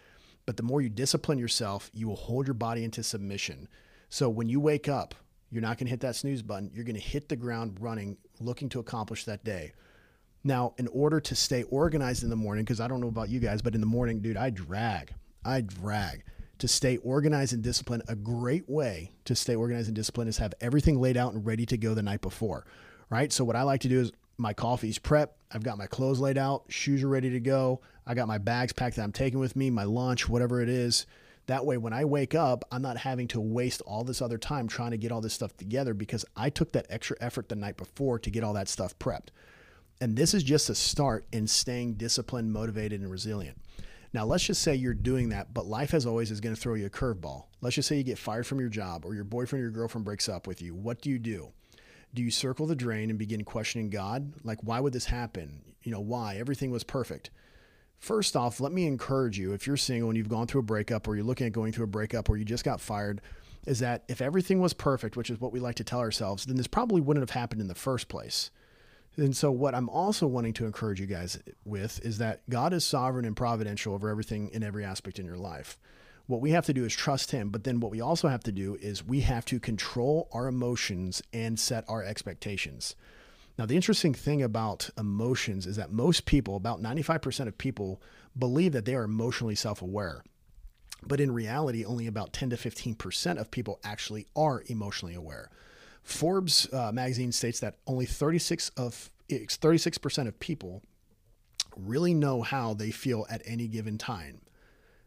But 0.46 0.56
the 0.56 0.64
more 0.64 0.80
you 0.80 0.88
discipline 0.88 1.38
yourself, 1.38 1.92
you 1.94 2.08
will 2.08 2.16
hold 2.16 2.48
your 2.48 2.54
body 2.54 2.86
into 2.86 3.04
submission. 3.04 3.68
So 4.08 4.30
when 4.30 4.48
you 4.48 4.62
wake 4.62 4.88
up, 4.88 5.14
you're 5.50 5.62
not 5.62 5.80
going 5.80 5.88
to 5.88 5.92
hit 5.92 6.00
that 6.00 6.16
snooze 6.16 6.42
button. 6.42 6.72
You're 6.74 6.86
going 6.86 6.96
to 6.96 7.02
hit 7.02 7.28
the 7.28 7.36
ground 7.36 7.76
running, 7.82 8.16
looking 8.40 8.70
to 8.70 8.80
accomplish 8.80 9.26
that 9.26 9.44
day. 9.44 9.74
Now, 10.46 10.76
in 10.78 10.88
order 10.88 11.20
to 11.20 11.36
stay 11.36 11.64
organized 11.64 12.24
in 12.24 12.30
the 12.30 12.38
morning, 12.38 12.64
because 12.64 12.80
I 12.80 12.88
don't 12.88 13.02
know 13.02 13.10
about 13.10 13.28
you 13.28 13.42
guys, 13.42 13.62
but 13.62 13.76
in 13.76 13.82
the 13.82 13.86
morning, 13.86 14.22
dude, 14.22 14.38
I 14.38 14.50
drag. 14.50 15.14
I 15.44 15.62
drag. 15.62 16.24
To 16.60 16.68
stay 16.68 16.98
organized 16.98 17.54
and 17.54 17.64
disciplined, 17.64 18.04
a 18.08 18.16
great 18.16 18.70
way 18.70 19.14
to 19.26 19.34
stay 19.34 19.56
organized 19.56 19.88
and 19.88 19.96
disciplined 19.96 20.30
is 20.30 20.38
have 20.38 20.54
everything 20.62 21.02
laid 21.02 21.18
out 21.18 21.34
and 21.34 21.44
ready 21.44 21.66
to 21.66 21.78
go 21.78 21.96
the 21.96 22.04
night 22.04 22.22
before, 22.22 22.68
right? 23.10 23.34
So, 23.34 23.44
what 23.44 23.56
I 23.56 23.64
like 23.64 23.82
to 23.82 23.90
do 23.90 24.00
is 24.00 24.12
my 24.38 24.54
coffee's 24.54 25.00
prep. 25.00 25.36
I've 25.52 25.64
got 25.64 25.80
my 25.80 25.88
clothes 25.88 26.20
laid 26.20 26.38
out, 26.38 26.66
shoes 26.70 27.02
are 27.04 27.08
ready 27.08 27.32
to 27.32 27.40
go. 27.40 27.82
I 28.06 28.14
got 28.14 28.28
my 28.28 28.38
bags 28.38 28.74
packed 28.74 28.98
that 28.98 29.04
I'm 29.04 29.12
taking 29.12 29.40
with 29.40 29.56
me, 29.56 29.72
my 29.72 29.86
lunch, 29.86 30.30
whatever 30.30 30.62
it 30.62 30.70
is. 30.70 31.08
That 31.48 31.66
way, 31.66 31.78
when 31.78 31.94
I 31.94 32.06
wake 32.06 32.36
up, 32.36 32.64
I'm 32.72 32.82
not 32.84 32.98
having 32.98 33.28
to 33.30 33.42
waste 33.42 33.82
all 33.82 34.04
this 34.04 34.22
other 34.22 34.38
time 34.38 34.68
trying 34.68 34.92
to 34.92 34.98
get 34.98 35.12
all 35.12 35.22
this 35.22 35.34
stuff 35.34 35.58
together 35.58 35.94
because 35.94 36.26
I 36.36 36.50
took 36.52 36.72
that 36.74 36.86
extra 36.90 37.18
effort 37.20 37.50
the 37.50 37.56
night 37.56 37.78
before 37.78 38.20
to 38.20 38.30
get 38.30 38.44
all 38.44 38.54
that 38.54 38.70
stuff 38.70 38.98
prepped. 39.00 39.30
And 40.00 40.16
this 40.16 40.34
is 40.34 40.44
just 40.44 40.70
a 40.70 40.76
start 40.76 41.26
in 41.32 41.48
staying 41.48 41.96
disciplined, 41.96 42.54
motivated, 42.54 43.02
and 43.02 43.12
resilient. 43.12 43.58
Now, 44.14 44.26
let's 44.26 44.44
just 44.44 44.62
say 44.62 44.76
you're 44.76 44.94
doing 44.94 45.30
that, 45.30 45.54
but 45.54 45.66
life 45.66 45.94
as 45.94 46.06
always 46.06 46.32
is 46.32 46.42
going 46.42 46.54
to 46.54 46.62
throw 46.62 46.74
you 46.74 46.86
a 46.86 46.90
curveball. 46.90 47.46
Let's 47.62 47.76
just 47.76 47.88
say 47.88 47.96
you 47.96 48.04
get 48.04 48.18
fired 48.18 48.46
from 48.46 48.60
your 48.60 48.70
job 48.70 49.06
or 49.06 49.16
your 49.16 49.24
boyfriend 49.24 49.62
or 49.62 49.66
your 49.66 49.72
girlfriend 49.72 50.04
breaks 50.04 50.28
up 50.28 50.48
with 50.48 50.62
you. 50.62 50.76
What 50.76 51.02
do 51.02 51.10
you 51.10 51.18
do? 51.18 51.54
Do 52.14 52.22
you 52.22 52.30
circle 52.30 52.68
the 52.68 52.76
drain 52.76 53.10
and 53.10 53.18
begin 53.18 53.46
questioning 53.46 53.90
God? 53.90 54.34
Like, 54.44 54.60
why 54.64 54.82
would 54.82 54.92
this 54.92 55.06
happen? 55.06 55.62
You 55.84 55.94
know, 55.94 56.02
why? 56.02 56.36
Everything 56.36 56.72
was 56.72 56.84
perfect. 56.84 57.30
First 58.00 58.36
off, 58.36 58.60
let 58.60 58.74
me 58.74 58.86
encourage 58.86 59.38
you 59.40 59.54
if 59.54 59.66
you're 59.66 59.78
single 59.78 60.10
and 60.10 60.18
you've 60.18 60.28
gone 60.28 60.48
through 60.48 60.62
a 60.62 60.64
breakup 60.64 61.08
or 61.08 61.16
you're 61.16 61.24
looking 61.24 61.48
at 61.48 61.54
going 61.54 61.72
through 61.72 61.86
a 61.86 61.88
breakup 61.88 62.30
or 62.30 62.36
you 62.36 62.44
just 62.44 62.66
got 62.66 62.82
fired, 62.82 63.22
is 63.66 63.80
that 63.80 64.04
if 64.10 64.22
everything 64.22 64.60
was 64.60 64.74
perfect, 64.74 65.16
which 65.16 65.30
is 65.30 65.40
what 65.40 65.54
we 65.54 65.60
like 65.60 65.76
to 65.76 65.84
tell 65.84 66.00
ourselves, 66.00 66.46
then 66.46 66.58
this 66.58 66.68
probably 66.68 67.00
wouldn't 67.00 67.22
have 67.22 67.40
happened 67.40 67.62
in 67.62 67.68
the 67.68 67.76
first 67.76 68.10
place. 68.10 68.52
And 69.18 69.36
so, 69.36 69.52
what 69.52 69.76
I'm 69.76 69.90
also 69.90 70.26
wanting 70.26 70.54
to 70.54 70.66
encourage 70.66 71.02
you 71.02 71.06
guys 71.06 71.38
with 71.66 72.00
is 72.06 72.18
that 72.20 72.50
God 72.50 72.74
is 72.74 72.86
sovereign 72.86 73.26
and 73.26 73.36
providential 73.36 73.94
over 73.94 74.10
everything 74.10 74.50
in 74.50 74.64
every 74.64 74.86
aspect 74.86 75.20
in 75.20 75.26
your 75.26 75.38
life. 75.38 75.78
What 76.28 76.40
we 76.40 76.52
have 76.52 76.66
to 76.68 76.74
do 76.74 76.86
is 76.86 76.94
trust 76.94 77.32
Him, 77.32 77.50
but 77.50 77.66
then 77.66 77.82
what 77.82 77.92
we 77.92 78.00
also 78.00 78.30
have 78.30 78.44
to 78.44 78.54
do 78.54 78.76
is 78.76 79.04
we 79.04 79.22
have 79.22 79.44
to 79.46 79.60
control 79.60 80.30
our 80.32 80.48
emotions 80.48 81.22
and 81.34 81.60
set 81.60 81.84
our 81.90 82.04
expectations. 82.04 82.96
Now, 83.58 83.66
the 83.66 83.76
interesting 83.76 84.14
thing 84.14 84.42
about 84.42 84.90
emotions 84.98 85.68
is 85.68 85.76
that 85.76 85.92
most 85.92 86.26
people, 86.26 86.56
about 86.56 86.82
95% 86.82 87.48
of 87.48 87.58
people, 87.58 88.02
believe 88.38 88.72
that 88.72 88.86
they 88.86 88.96
are 88.96 89.04
emotionally 89.04 89.56
self 89.56 89.82
aware. 89.82 90.24
But 91.06 91.20
in 91.20 91.34
reality, 91.34 91.84
only 91.84 92.08
about 92.08 92.32
10 92.32 92.52
to 92.52 92.56
15% 92.56 93.38
of 93.38 93.52
people 93.52 93.80
actually 93.84 94.28
are 94.36 94.64
emotionally 94.68 95.16
aware. 95.16 95.50
Forbes 96.04 96.72
uh, 96.74 96.92
magazine 96.92 97.32
states 97.32 97.60
that 97.60 97.78
only 97.88 98.06
36 98.06 98.70
of 98.70 99.12
36% 99.30 100.28
of 100.28 100.40
people 100.40 100.82
really 101.78 102.14
know 102.14 102.42
how 102.42 102.74
they 102.74 102.92
feel 102.92 103.26
at 103.30 103.42
any 103.46 103.68
given 103.68 103.98
time. 103.98 104.42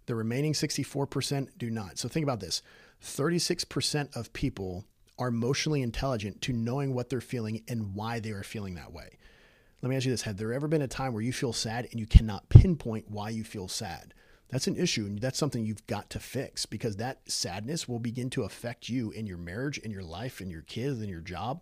The 0.07 0.15
remaining 0.15 0.53
64% 0.53 1.49
do 1.59 1.71
not. 1.71 1.99
So 1.99 2.09
think 2.09 2.25
about 2.25 2.41
this 2.41 2.63
36% 3.03 4.17
of 4.17 4.33
people 4.33 4.85
are 5.19 5.29
emotionally 5.29 5.83
intelligent 5.83 6.41
to 6.43 6.53
knowing 6.53 6.95
what 6.95 7.09
they're 7.09 7.21
feeling 7.21 7.63
and 7.69 7.95
why 7.95 8.21
they 8.21 8.31
are 8.31 8.43
feeling 8.43 8.75
that 8.75 8.93
way. 8.93 9.19
Let 9.83 9.91
me 9.91 9.97
ask 9.97 10.07
you 10.07 10.13
this 10.13 10.23
Have 10.23 10.37
there 10.37 10.53
ever 10.53 10.69
been 10.69 10.83
a 10.83 10.89
time 10.89 11.13
where 11.13 11.23
you 11.23 11.33
feel 11.33 11.53
sad 11.53 11.89
and 11.91 12.01
you 12.01 12.07
cannot 12.07 12.49
pinpoint 12.49 13.11
why 13.11 13.31
you 13.31 13.45
feel 13.45 13.69
sad? 13.69 14.15
That's 14.49 14.67
an 14.67 14.77
issue 14.77 15.07
and 15.07 15.19
that's 15.21 15.39
something 15.39 15.65
you've 15.65 15.87
got 15.87 16.11
to 16.11 16.21
fix 16.21 16.67
because 16.67 16.97
that 16.97 17.21
sadness 17.31 17.89
will 17.89 17.99
begin 17.99 18.31
to 18.31 18.43
affect 18.43 18.89
you 18.89 19.11
in 19.11 19.27
your 19.27 19.39
marriage 19.39 19.79
in 19.79 19.91
your 19.91 20.03
life 20.03 20.41
in 20.41 20.51
your 20.51 20.63
kids 20.63 21.01
in 21.03 21.09
your 21.09 21.21
job 21.21 21.61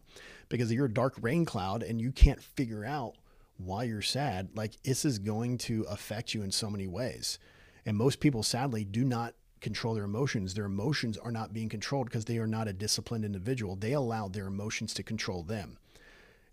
because 0.49 0.70
you're 0.70 0.87
a 0.87 0.93
dark 0.93 1.14
rain 1.20 1.45
cloud 1.45 1.83
and 1.83 2.01
you 2.01 2.12
can't 2.12 2.43
figure 2.43 2.85
out 2.85 3.14
why 3.57 3.85
you're 3.85 4.03
sad. 4.03 4.51
Like 4.55 4.83
this 4.83 5.05
is 5.05 5.18
going 5.18 5.59
to 5.59 5.83
affect 5.89 6.35
you 6.35 6.43
in 6.43 6.51
so 6.51 6.70
many 6.70 6.87
ways. 6.87 7.39
And 7.87 7.97
most 7.97 8.20
people 8.20 8.43
sadly 8.43 8.85
do 8.85 9.05
not 9.05 9.35
control 9.61 9.95
their 9.95 10.05
emotions. 10.05 10.55
Their 10.55 10.64
emotions 10.66 11.16
are 11.16 11.33
not 11.33 11.53
being 11.53 11.68
controlled 11.68 12.07
because 12.07 12.24
they 12.24 12.39
are 12.39 12.47
not 12.47 12.68
a 12.68 12.72
disciplined 12.72 13.24
individual. 13.24 13.76
They 13.76 13.93
allow 13.93 14.28
their 14.28 14.47
emotions 14.47 14.93
to 14.95 15.03
control 15.03 15.43
them. 15.43 15.78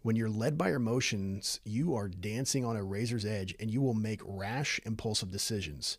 When 0.02 0.16
you're 0.16 0.30
led 0.30 0.58
by 0.58 0.70
your 0.70 0.78
emotions, 0.78 1.60
you 1.66 1.94
are 1.96 2.08
dancing 2.08 2.64
on 2.64 2.78
a 2.78 2.84
razor's 2.84 3.26
edge 3.26 3.54
and 3.60 3.70
you 3.70 3.82
will 3.82 3.94
make 3.94 4.22
rash, 4.24 4.80
impulsive 4.86 5.30
decisions 5.30 5.98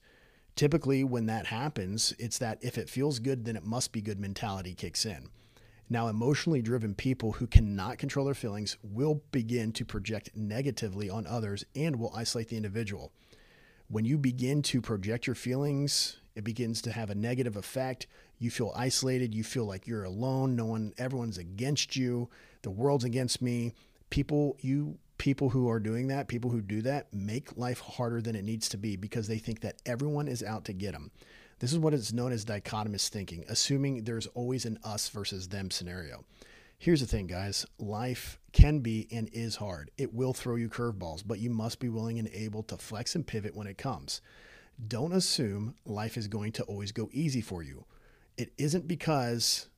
typically 0.57 1.05
when 1.05 1.27
that 1.27 1.47
happens, 1.47 2.15
it's 2.19 2.39
that 2.39 2.59
if 2.61 2.79
it 2.79 2.89
feels 2.89 3.19
good, 3.19 3.45
then 3.45 3.57
it 3.57 3.65
must 3.65 3.93
be 3.93 4.01
good 4.01 4.21
mentality 4.21 4.75
kicks 4.75 5.07
in. 5.07 5.29
Now, 5.93 6.07
emotionally 6.07 6.63
driven 6.63 6.95
people 6.95 7.33
who 7.33 7.49
cannot 7.49 7.99
control 7.99 8.25
their 8.25 8.35
feelings 8.35 8.77
will 8.83 9.23
begin 9.33 9.73
to 9.73 9.85
project 9.85 10.31
negatively 10.37 11.11
on 11.11 11.27
others 11.27 11.65
and 11.75 11.97
will 11.97 12.13
isolate 12.15 12.49
the 12.49 12.57
individual. 12.57 13.13
When 13.89 14.05
you 14.05 14.17
begin 14.17 14.63
to 14.63 14.81
project 14.81 15.27
your 15.27 15.35
feelings, 15.35 16.19
it 16.37 16.45
begins 16.45 16.81
to 16.83 16.93
have 16.93 17.11
a 17.11 17.15
negative 17.17 17.57
effect. 17.57 18.07
You 18.39 18.53
feel 18.53 18.73
isolated. 18.77 19.35
You 19.35 19.43
feel 19.43 19.65
like 19.65 19.89
you're 19.89 20.05
alone. 20.05 20.55
No 20.55 20.67
one, 20.67 20.93
everyone's 20.97 21.39
against 21.39 21.97
you. 21.97 22.31
The 22.63 22.71
world's 22.71 23.05
against 23.05 23.43
me. 23.43 23.75
People, 24.11 24.57
you 24.61 24.97
people 25.21 25.51
who 25.51 25.69
are 25.69 25.79
doing 25.79 26.07
that, 26.07 26.29
people 26.29 26.51
who 26.51 26.63
do 26.63 26.81
that, 26.81 27.13
make 27.13 27.55
life 27.59 27.79
harder 27.79 28.23
than 28.23 28.35
it 28.35 28.43
needs 28.43 28.71
to 28.71 28.79
be 28.79 28.97
because 28.97 29.29
they 29.29 29.37
think 29.37 29.61
that 29.61 29.77
everyone 29.85 30.27
is 30.27 30.43
out 30.43 30.65
to 30.65 30.73
get 30.73 30.93
them. 30.93 31.11
This 31.59 31.73
is 31.73 31.79
what 31.79 31.93
is 31.93 32.15
known 32.15 32.33
as 32.33 32.47
dichotomous 32.47 33.07
thinking, 33.11 33.45
assuming 33.47 34.05
there's 34.05 34.29
always 34.29 34.65
an 34.65 34.79
us 34.83 35.11
versus 35.11 35.49
them 35.49 35.71
scenario. 35.71 36.25
Here's 36.79 37.03
the 37.03 37.07
thing, 37.07 37.27
guys 37.27 37.67
life 37.79 38.39
can 38.55 38.79
be 38.79 39.09
and 39.13 39.29
is 39.35 39.57
hard. 39.57 39.91
It 39.99 40.15
will 40.15 40.33
throw 40.33 40.57
you 40.57 40.71
curveballs, 40.71 41.23
but 41.27 41.39
you 41.39 41.51
must 41.51 41.81
be 41.81 41.91
willing 41.91 42.19
and 42.19 42.29
able 42.29 42.63
to 42.63 42.79
flex 42.79 43.15
and 43.15 43.27
pivot 43.27 43.55
when 43.55 43.67
it 43.67 43.77
comes. 43.77 44.23
Don't 44.89 45.13
assume 45.13 45.75
life 45.85 46.17
is 46.17 46.29
going 46.29 46.53
to 46.53 46.63
always 46.63 46.93
go 46.93 47.11
easy 47.13 47.43
for 47.43 47.63
you. 47.63 47.85
It 48.39 48.55
isn't 48.57 48.89
because 48.89 49.69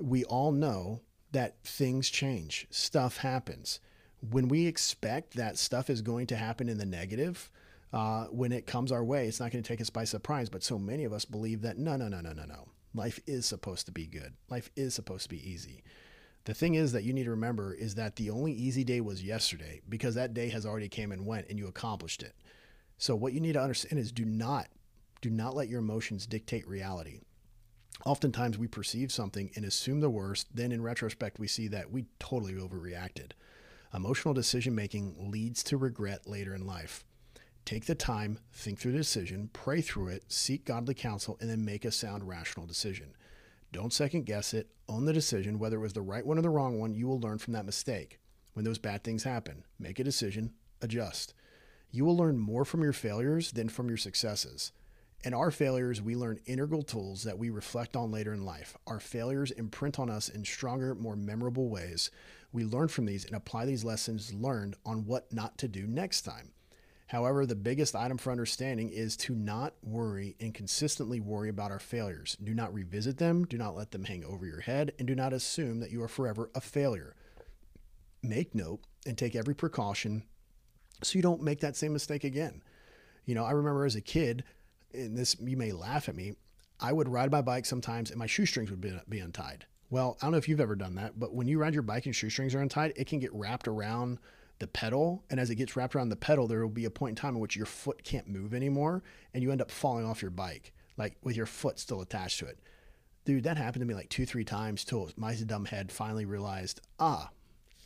we 0.00 0.24
all 0.24 0.50
know 0.50 1.02
that 1.30 1.62
things 1.62 2.10
change, 2.10 2.66
stuff 2.70 3.18
happens 3.18 3.78
when 4.30 4.48
we 4.48 4.66
expect 4.66 5.34
that 5.34 5.58
stuff 5.58 5.90
is 5.90 6.02
going 6.02 6.26
to 6.28 6.36
happen 6.36 6.68
in 6.68 6.78
the 6.78 6.86
negative, 6.86 7.50
uh, 7.92 8.24
when 8.26 8.52
it 8.52 8.66
comes 8.66 8.92
our 8.92 9.04
way, 9.04 9.26
it's 9.26 9.40
not 9.40 9.50
going 9.50 9.62
to 9.62 9.68
take 9.68 9.80
us 9.80 9.90
by 9.90 10.04
surprise. 10.04 10.48
But 10.48 10.62
so 10.62 10.78
many 10.78 11.04
of 11.04 11.12
us 11.12 11.24
believe 11.24 11.62
that 11.62 11.78
no, 11.78 11.96
no, 11.96 12.08
no, 12.08 12.20
no, 12.20 12.32
no, 12.32 12.44
no. 12.44 12.68
Life 12.94 13.20
is 13.26 13.46
supposed 13.46 13.86
to 13.86 13.92
be 13.92 14.06
good. 14.06 14.34
Life 14.50 14.70
is 14.76 14.94
supposed 14.94 15.24
to 15.24 15.28
be 15.28 15.50
easy. 15.50 15.82
The 16.44 16.54
thing 16.54 16.74
is 16.74 16.92
that 16.92 17.04
you 17.04 17.12
need 17.12 17.24
to 17.24 17.30
remember 17.30 17.72
is 17.72 17.94
that 17.94 18.16
the 18.16 18.30
only 18.30 18.52
easy 18.52 18.82
day 18.82 19.00
was 19.00 19.22
yesterday 19.22 19.80
because 19.88 20.14
that 20.16 20.34
day 20.34 20.48
has 20.48 20.66
already 20.66 20.88
came 20.88 21.12
and 21.12 21.24
went 21.24 21.48
and 21.48 21.58
you 21.58 21.68
accomplished 21.68 22.22
it. 22.22 22.34
So 22.98 23.14
what 23.14 23.32
you 23.32 23.40
need 23.40 23.52
to 23.52 23.62
understand 23.62 24.00
is 24.00 24.12
do 24.12 24.24
not 24.24 24.68
do 25.20 25.30
not 25.30 25.54
let 25.54 25.68
your 25.68 25.78
emotions 25.78 26.26
dictate 26.26 26.66
reality. 26.66 27.20
Oftentimes 28.04 28.58
we 28.58 28.66
perceive 28.66 29.12
something 29.12 29.52
and 29.54 29.64
assume 29.64 30.00
the 30.00 30.10
worst, 30.10 30.48
then 30.52 30.72
in 30.72 30.82
retrospect 30.82 31.38
we 31.38 31.46
see 31.46 31.68
that 31.68 31.92
we 31.92 32.06
totally 32.18 32.54
overreacted. 32.54 33.30
Emotional 33.94 34.32
decision 34.32 34.74
making 34.74 35.30
leads 35.30 35.62
to 35.62 35.76
regret 35.76 36.26
later 36.26 36.54
in 36.54 36.66
life. 36.66 37.04
Take 37.64 37.84
the 37.84 37.94
time, 37.94 38.38
think 38.52 38.78
through 38.78 38.92
the 38.92 38.98
decision, 38.98 39.50
pray 39.52 39.80
through 39.80 40.08
it, 40.08 40.24
seek 40.28 40.64
godly 40.64 40.94
counsel, 40.94 41.36
and 41.40 41.48
then 41.48 41.64
make 41.64 41.84
a 41.84 41.92
sound, 41.92 42.26
rational 42.26 42.66
decision. 42.66 43.14
Don't 43.70 43.92
second 43.92 44.26
guess 44.26 44.52
it. 44.54 44.68
Own 44.88 45.04
the 45.04 45.12
decision. 45.12 45.58
Whether 45.58 45.76
it 45.76 45.80
was 45.80 45.92
the 45.92 46.02
right 46.02 46.26
one 46.26 46.38
or 46.38 46.42
the 46.42 46.50
wrong 46.50 46.78
one, 46.78 46.94
you 46.94 47.06
will 47.06 47.20
learn 47.20 47.38
from 47.38 47.52
that 47.52 47.66
mistake. 47.66 48.18
When 48.54 48.64
those 48.64 48.78
bad 48.78 49.04
things 49.04 49.24
happen, 49.24 49.64
make 49.78 49.98
a 49.98 50.04
decision, 50.04 50.52
adjust. 50.82 51.34
You 51.90 52.04
will 52.04 52.16
learn 52.16 52.38
more 52.38 52.64
from 52.64 52.82
your 52.82 52.92
failures 52.92 53.52
than 53.52 53.68
from 53.68 53.88
your 53.88 53.96
successes. 53.96 54.72
In 55.24 55.34
our 55.34 55.50
failures, 55.50 56.02
we 56.02 56.16
learn 56.16 56.40
integral 56.46 56.82
tools 56.82 57.22
that 57.22 57.38
we 57.38 57.48
reflect 57.48 57.96
on 57.96 58.10
later 58.10 58.32
in 58.32 58.44
life. 58.44 58.76
Our 58.86 58.98
failures 58.98 59.52
imprint 59.52 59.98
on 59.98 60.10
us 60.10 60.28
in 60.28 60.44
stronger, 60.44 60.94
more 60.94 61.14
memorable 61.14 61.68
ways. 61.68 62.10
We 62.52 62.64
learn 62.64 62.88
from 62.88 63.06
these 63.06 63.24
and 63.24 63.34
apply 63.34 63.64
these 63.64 63.84
lessons 63.84 64.34
learned 64.34 64.76
on 64.84 65.06
what 65.06 65.32
not 65.32 65.56
to 65.58 65.68
do 65.68 65.86
next 65.86 66.22
time. 66.22 66.52
However, 67.06 67.44
the 67.44 67.54
biggest 67.54 67.94
item 67.94 68.16
for 68.16 68.30
understanding 68.30 68.88
is 68.88 69.16
to 69.18 69.34
not 69.34 69.74
worry 69.82 70.34
and 70.40 70.54
consistently 70.54 71.20
worry 71.20 71.50
about 71.50 71.70
our 71.70 71.78
failures. 71.78 72.36
Do 72.42 72.54
not 72.54 72.72
revisit 72.72 73.18
them, 73.18 73.44
do 73.44 73.58
not 73.58 73.76
let 73.76 73.90
them 73.90 74.04
hang 74.04 74.24
over 74.24 74.46
your 74.46 74.60
head, 74.60 74.92
and 74.98 75.06
do 75.06 75.14
not 75.14 75.34
assume 75.34 75.80
that 75.80 75.90
you 75.90 76.02
are 76.02 76.08
forever 76.08 76.50
a 76.54 76.60
failure. 76.60 77.14
Make 78.22 78.54
note 78.54 78.80
and 79.06 79.18
take 79.18 79.34
every 79.34 79.54
precaution 79.54 80.22
so 81.02 81.18
you 81.18 81.22
don't 81.22 81.42
make 81.42 81.60
that 81.60 81.76
same 81.76 81.92
mistake 81.92 82.24
again. 82.24 82.62
You 83.26 83.34
know, 83.34 83.44
I 83.44 83.50
remember 83.52 83.84
as 83.84 83.96
a 83.96 84.00
kid, 84.00 84.44
and 84.94 85.16
this 85.16 85.36
you 85.40 85.56
may 85.56 85.72
laugh 85.72 86.08
at 86.08 86.16
me, 86.16 86.34
I 86.80 86.92
would 86.92 87.08
ride 87.08 87.30
my 87.30 87.42
bike 87.42 87.66
sometimes 87.66 88.10
and 88.10 88.18
my 88.18 88.26
shoestrings 88.26 88.70
would 88.70 88.80
be, 88.80 88.98
be 89.08 89.18
untied. 89.18 89.66
Well, 89.92 90.16
I 90.22 90.24
don't 90.24 90.32
know 90.32 90.38
if 90.38 90.48
you've 90.48 90.58
ever 90.58 90.74
done 90.74 90.94
that, 90.94 91.20
but 91.20 91.34
when 91.34 91.46
you 91.48 91.58
ride 91.58 91.74
your 91.74 91.82
bike 91.82 92.06
and 92.06 92.16
shoestrings 92.16 92.54
are 92.54 92.62
untied, 92.62 92.94
it 92.96 93.06
can 93.06 93.18
get 93.18 93.30
wrapped 93.34 93.68
around 93.68 94.20
the 94.58 94.66
pedal. 94.66 95.22
And 95.28 95.38
as 95.38 95.50
it 95.50 95.56
gets 95.56 95.76
wrapped 95.76 95.94
around 95.94 96.08
the 96.08 96.16
pedal, 96.16 96.48
there 96.48 96.62
will 96.62 96.70
be 96.70 96.86
a 96.86 96.90
point 96.90 97.10
in 97.10 97.16
time 97.16 97.34
in 97.34 97.42
which 97.42 97.56
your 97.56 97.66
foot 97.66 98.02
can't 98.02 98.26
move 98.26 98.54
anymore 98.54 99.02
and 99.34 99.42
you 99.42 99.52
end 99.52 99.60
up 99.60 99.70
falling 99.70 100.06
off 100.06 100.22
your 100.22 100.30
bike, 100.30 100.72
like 100.96 101.18
with 101.22 101.36
your 101.36 101.44
foot 101.44 101.78
still 101.78 102.00
attached 102.00 102.38
to 102.38 102.46
it. 102.46 102.58
Dude, 103.26 103.44
that 103.44 103.58
happened 103.58 103.82
to 103.82 103.86
me 103.86 103.92
like 103.92 104.08
two, 104.08 104.24
three 104.24 104.44
times 104.44 104.82
till 104.82 105.10
my 105.14 105.34
dumb 105.34 105.66
head 105.66 105.92
finally 105.92 106.24
realized, 106.24 106.80
ah, 106.98 107.28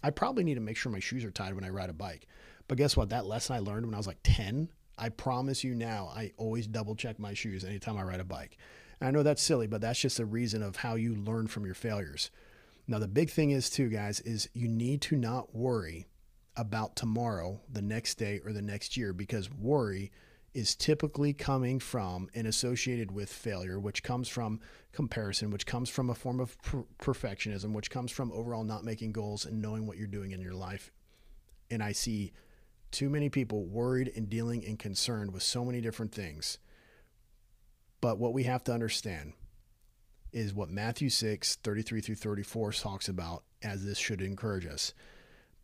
I 0.01 0.11
probably 0.11 0.45
need 0.45 0.55
to 0.55 0.61
make 0.61 0.77
sure 0.77 0.93
my 0.93 1.01
shoes 1.01 1.25
are 1.25 1.33
tied 1.33 1.55
when 1.55 1.65
I 1.65 1.71
ride 1.71 1.91
a 1.91 1.93
bike. 1.93 2.29
But 2.69 2.79
guess 2.79 2.97
what? 2.97 3.09
That 3.09 3.27
lesson 3.27 3.57
I 3.57 3.59
learned 3.59 3.85
when 3.85 3.97
I 3.97 3.99
was 3.99 4.07
like 4.07 4.21
10, 4.23 4.69
I 4.97 5.09
promise 5.09 5.65
you 5.65 5.75
now, 5.75 6.13
I 6.15 6.31
always 6.37 6.69
double 6.69 6.95
check 6.95 7.19
my 7.19 7.35
shoes 7.35 7.65
anytime 7.65 7.99
I 7.99 8.05
ride 8.05 8.21
a 8.21 8.25
bike. 8.25 8.59
I 9.01 9.11
know 9.11 9.23
that's 9.23 9.43
silly, 9.43 9.67
but 9.67 9.81
that's 9.81 10.01
just 10.01 10.21
a 10.21 10.25
reason 10.25 10.63
of 10.63 10.77
how 10.77 10.95
you 10.95 11.15
learn 11.15 11.49
from 11.49 11.65
your 11.67 11.75
failures. 11.75 12.31
Now, 12.89 12.99
the 12.99 13.09
big 13.09 13.31
thing 13.31 13.51
is, 13.51 13.69
too, 13.69 13.89
guys, 13.89 14.21
is 14.21 14.49
you 14.55 14.69
need 14.69 15.03
to 15.03 15.17
not 15.17 15.55
worry 15.55 16.07
about 16.57 16.97
tomorrow, 16.97 17.61
the 17.71 17.83
next 17.83 18.15
day, 18.15 18.41
or 18.45 18.53
the 18.53 18.63
next 18.63 18.97
year 18.97 19.13
because 19.13 19.53
worry 19.53 20.11
is 20.55 20.75
typically 20.75 21.35
coming 21.35 21.79
from 21.79 22.31
and 22.35 22.47
associated 22.47 23.13
with 23.13 23.29
failure, 23.29 23.79
which 23.79 24.03
comes 24.03 24.27
from 24.27 24.59
comparison, 24.93 25.51
which 25.51 25.67
comes 25.67 25.91
from 25.91 26.09
a 26.09 26.15
form 26.15 26.41
of 26.41 26.57
per- 26.63 26.87
perfectionism, 26.99 27.75
which 27.75 27.91
comes 27.91 28.11
from 28.11 28.33
overall 28.33 28.65
not 28.65 28.83
making 28.83 29.13
goals 29.13 29.45
and 29.45 29.61
knowing 29.61 29.87
what 29.87 29.99
you're 29.99 30.07
doing 30.07 30.31
in 30.31 30.41
your 30.41 30.55
life. 30.55 30.91
And 31.71 31.83
I 31.83 31.93
see 31.93 32.33
too 32.91 33.11
many 33.11 33.29
people 33.29 33.67
worried 33.67 34.11
and 34.17 34.31
dealing 34.31 34.65
and 34.65 34.79
concerned 34.79 35.35
with 35.35 35.43
so 35.43 35.63
many 35.63 35.83
different 35.83 36.13
things. 36.13 36.57
But 38.07 38.21
what 38.21 38.35
we 38.35 38.45
have 38.45 38.63
to 38.63 38.73
understand 38.73 39.33
is 40.31 40.55
what 40.55 40.71
Matthew 40.71 41.11
6, 41.11 41.57
33 41.57 42.01
through 42.01 42.15
34 42.15 42.73
talks 42.75 43.09
about, 43.09 43.43
as 43.65 43.85
this 43.85 43.99
should 43.99 44.21
encourage 44.21 44.65
us. 44.65 44.95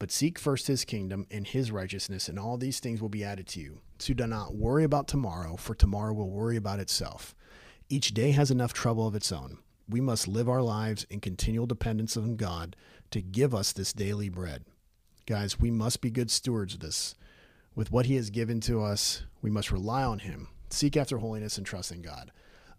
But 0.00 0.10
seek 0.10 0.40
first 0.40 0.66
his 0.66 0.84
kingdom 0.84 1.24
and 1.30 1.46
his 1.46 1.70
righteousness, 1.70 2.28
and 2.28 2.40
all 2.40 2.56
these 2.56 2.80
things 2.80 3.00
will 3.00 3.08
be 3.08 3.22
added 3.22 3.46
to 3.46 3.60
you. 3.60 3.78
So 4.00 4.12
do 4.12 4.26
not 4.26 4.56
worry 4.56 4.82
about 4.82 5.06
tomorrow, 5.06 5.54
for 5.54 5.76
tomorrow 5.76 6.12
will 6.14 6.30
worry 6.30 6.56
about 6.56 6.80
itself. 6.80 7.36
Each 7.88 8.12
day 8.12 8.32
has 8.32 8.50
enough 8.50 8.72
trouble 8.72 9.06
of 9.06 9.14
its 9.14 9.30
own. 9.30 9.58
We 9.88 10.00
must 10.00 10.26
live 10.26 10.48
our 10.48 10.62
lives 10.62 11.06
in 11.08 11.20
continual 11.20 11.66
dependence 11.66 12.16
on 12.16 12.34
God 12.34 12.74
to 13.12 13.22
give 13.22 13.54
us 13.54 13.70
this 13.70 13.92
daily 13.92 14.30
bread. 14.30 14.64
Guys, 15.26 15.60
we 15.60 15.70
must 15.70 16.00
be 16.00 16.10
good 16.10 16.28
stewards 16.28 16.74
of 16.74 16.80
this. 16.80 17.14
With 17.76 17.92
what 17.92 18.06
he 18.06 18.16
has 18.16 18.30
given 18.30 18.58
to 18.62 18.82
us, 18.82 19.22
we 19.42 19.48
must 19.48 19.70
rely 19.70 20.02
on 20.02 20.18
him, 20.18 20.48
seek 20.72 20.96
after 20.96 21.18
holiness, 21.18 21.58
and 21.58 21.66
trust 21.66 21.92
in 21.92 22.02
God. 22.02 22.30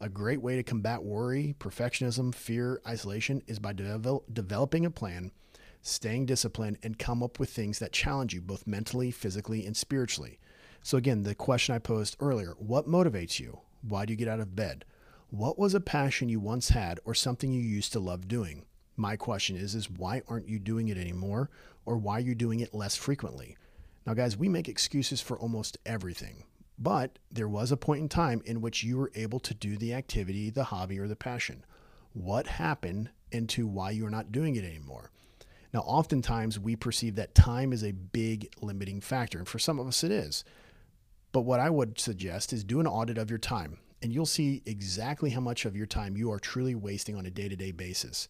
A 0.01 0.09
great 0.09 0.41
way 0.41 0.55
to 0.55 0.63
combat 0.63 1.03
worry, 1.03 1.55
perfectionism, 1.59 2.33
fear, 2.33 2.81
isolation 2.87 3.41
is 3.47 3.59
by 3.59 3.73
devel- 3.73 4.23
developing 4.31 4.85
a 4.85 4.91
plan 4.91 5.31
staying 5.83 6.25
disciplined, 6.25 6.77
and 6.81 6.97
come 6.97 7.21
up 7.21 7.39
with 7.39 7.49
things 7.49 7.77
that 7.77 7.91
challenge 7.91 8.33
you 8.33 8.41
both 8.41 8.65
mentally, 8.65 9.11
physically, 9.11 9.65
and 9.65 9.75
spiritually. 9.75 10.39
So, 10.81 10.97
again, 10.97 11.23
the 11.23 11.35
question 11.35 11.75
I 11.75 11.79
posed 11.79 12.17
earlier 12.19 12.55
what 12.57 12.87
motivates 12.87 13.39
you? 13.39 13.59
Why 13.81 14.05
do 14.05 14.13
you 14.13 14.17
get 14.17 14.29
out 14.29 14.39
of 14.39 14.55
bed? 14.55 14.85
What 15.29 15.59
was 15.59 15.73
a 15.73 15.81
passion 15.81 16.29
you 16.29 16.39
once 16.39 16.69
had 16.69 16.99
or 17.05 17.13
something 17.13 17.51
you 17.51 17.61
used 17.61 17.91
to 17.93 17.99
love 17.99 18.27
doing? 18.27 18.65
My 18.95 19.17
question 19.17 19.57
is, 19.57 19.75
is 19.75 19.89
why 19.89 20.21
aren't 20.27 20.47
you 20.47 20.59
doing 20.59 20.87
it 20.87 20.97
anymore 20.97 21.49
or 21.85 21.97
why 21.97 22.17
are 22.17 22.21
you 22.21 22.35
doing 22.35 22.59
it 22.59 22.73
less 22.73 22.95
frequently? 22.95 23.57
Now, 24.05 24.13
guys, 24.13 24.37
we 24.37 24.47
make 24.47 24.69
excuses 24.69 25.21
for 25.21 25.37
almost 25.37 25.77
everything, 25.85 26.43
but 26.77 27.19
there 27.31 27.47
was 27.47 27.71
a 27.71 27.77
point 27.77 28.01
in 28.01 28.09
time 28.09 28.41
in 28.45 28.61
which 28.61 28.83
you 28.83 28.97
were 28.97 29.11
able 29.15 29.39
to 29.39 29.53
do 29.53 29.77
the 29.77 29.93
activity, 29.93 30.49
the 30.49 30.65
hobby, 30.65 30.99
or 30.99 31.07
the 31.07 31.15
passion. 31.15 31.63
What 32.13 32.47
happened 32.47 33.09
into 33.31 33.67
why 33.67 33.91
you're 33.91 34.09
not 34.09 34.31
doing 34.31 34.55
it 34.55 34.63
anymore? 34.63 35.11
Now, 35.73 35.81
oftentimes 35.81 36.59
we 36.59 36.75
perceive 36.75 37.15
that 37.15 37.33
time 37.33 37.73
is 37.73 37.83
a 37.83 37.91
big 37.91 38.53
limiting 38.61 39.01
factor, 39.01 39.39
and 39.39 39.47
for 39.47 39.59
some 39.59 39.79
of 39.79 39.87
us 39.87 40.03
it 40.03 40.11
is. 40.11 40.43
But 41.31 41.41
what 41.41 41.59
I 41.59 41.69
would 41.71 41.99
suggest 41.99 42.53
is 42.53 42.63
do 42.63 42.79
an 42.79 42.85
audit 42.85 43.17
of 43.17 43.31
your 43.31 43.39
time, 43.39 43.79
and 44.01 44.13
you'll 44.13 44.27
see 44.27 44.61
exactly 44.67 45.31
how 45.31 45.41
much 45.41 45.65
of 45.65 45.75
your 45.75 45.87
time 45.87 46.15
you 46.15 46.31
are 46.31 46.39
truly 46.39 46.75
wasting 46.75 47.15
on 47.15 47.25
a 47.25 47.31
day 47.31 47.49
to 47.49 47.55
day 47.55 47.71
basis. 47.71 48.27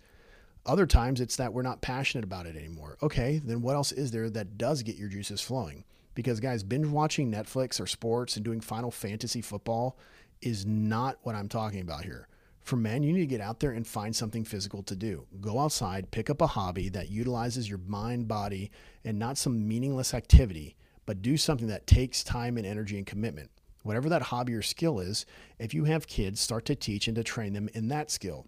Other 0.65 0.85
times 0.85 1.19
it's 1.19 1.35
that 1.35 1.53
we're 1.53 1.61
not 1.61 1.81
passionate 1.81 2.23
about 2.23 2.45
it 2.45 2.55
anymore. 2.55 2.97
Okay, 3.03 3.41
then 3.43 3.61
what 3.61 3.75
else 3.75 3.91
is 3.91 4.11
there 4.11 4.29
that 4.29 4.57
does 4.57 4.81
get 4.81 4.95
your 4.95 5.09
juices 5.09 5.41
flowing? 5.41 5.83
Because, 6.16 6.39
guys, 6.39 6.64
binge 6.64 6.88
watching 6.88 7.32
Netflix 7.32 7.80
or 7.80 7.88
sports 7.88 8.36
and 8.36 8.45
doing 8.45 8.61
Final 8.61 8.91
Fantasy 8.91 9.41
football 9.41 9.97
is 10.41 10.66
not 10.66 11.18
what 11.24 11.36
I'm 11.36 11.49
talking 11.49 11.82
about 11.82 12.03
here. 12.03 12.28
For 12.61 12.76
men, 12.78 13.03
you 13.03 13.11
need 13.11 13.22
to 13.22 13.26
get 13.26 13.41
out 13.41 13.59
there 13.59 13.72
and 13.72 13.86
find 13.86 14.16
something 14.16 14.45
physical 14.45 14.84
to 14.84 14.95
do. 14.95 15.26
Go 15.41 15.59
outside, 15.59 16.11
pick 16.11 16.30
up 16.30 16.41
a 16.41 16.47
hobby 16.47 16.88
that 16.89 17.09
utilizes 17.09 17.70
your 17.70 17.80
mind, 17.80 18.28
body, 18.28 18.72
and 19.03 19.20
not 19.20 19.38
some 19.38 19.68
meaningless 19.68 20.14
activity, 20.14 20.78
but 21.05 21.22
do 21.22 21.36
something 21.36 21.68
that 21.68 21.88
takes 21.88 22.24
time 22.24 22.57
and 22.57 22.66
energy 22.66 22.97
and 22.97 23.05
commitment. 23.05 23.49
Whatever 23.84 24.07
that 24.09 24.22
hobby 24.22 24.53
or 24.53 24.61
skill 24.61 24.99
is, 25.01 25.26
if 25.59 25.74
you 25.74 25.84
have 25.84 26.07
kids, 26.07 26.39
start 26.39 26.64
to 26.66 26.76
teach 26.76 27.07
and 27.07 27.16
to 27.18 27.24
train 27.24 27.51
them 27.51 27.70
in 27.74 27.89
that 27.89 28.09
skill. 28.09 28.47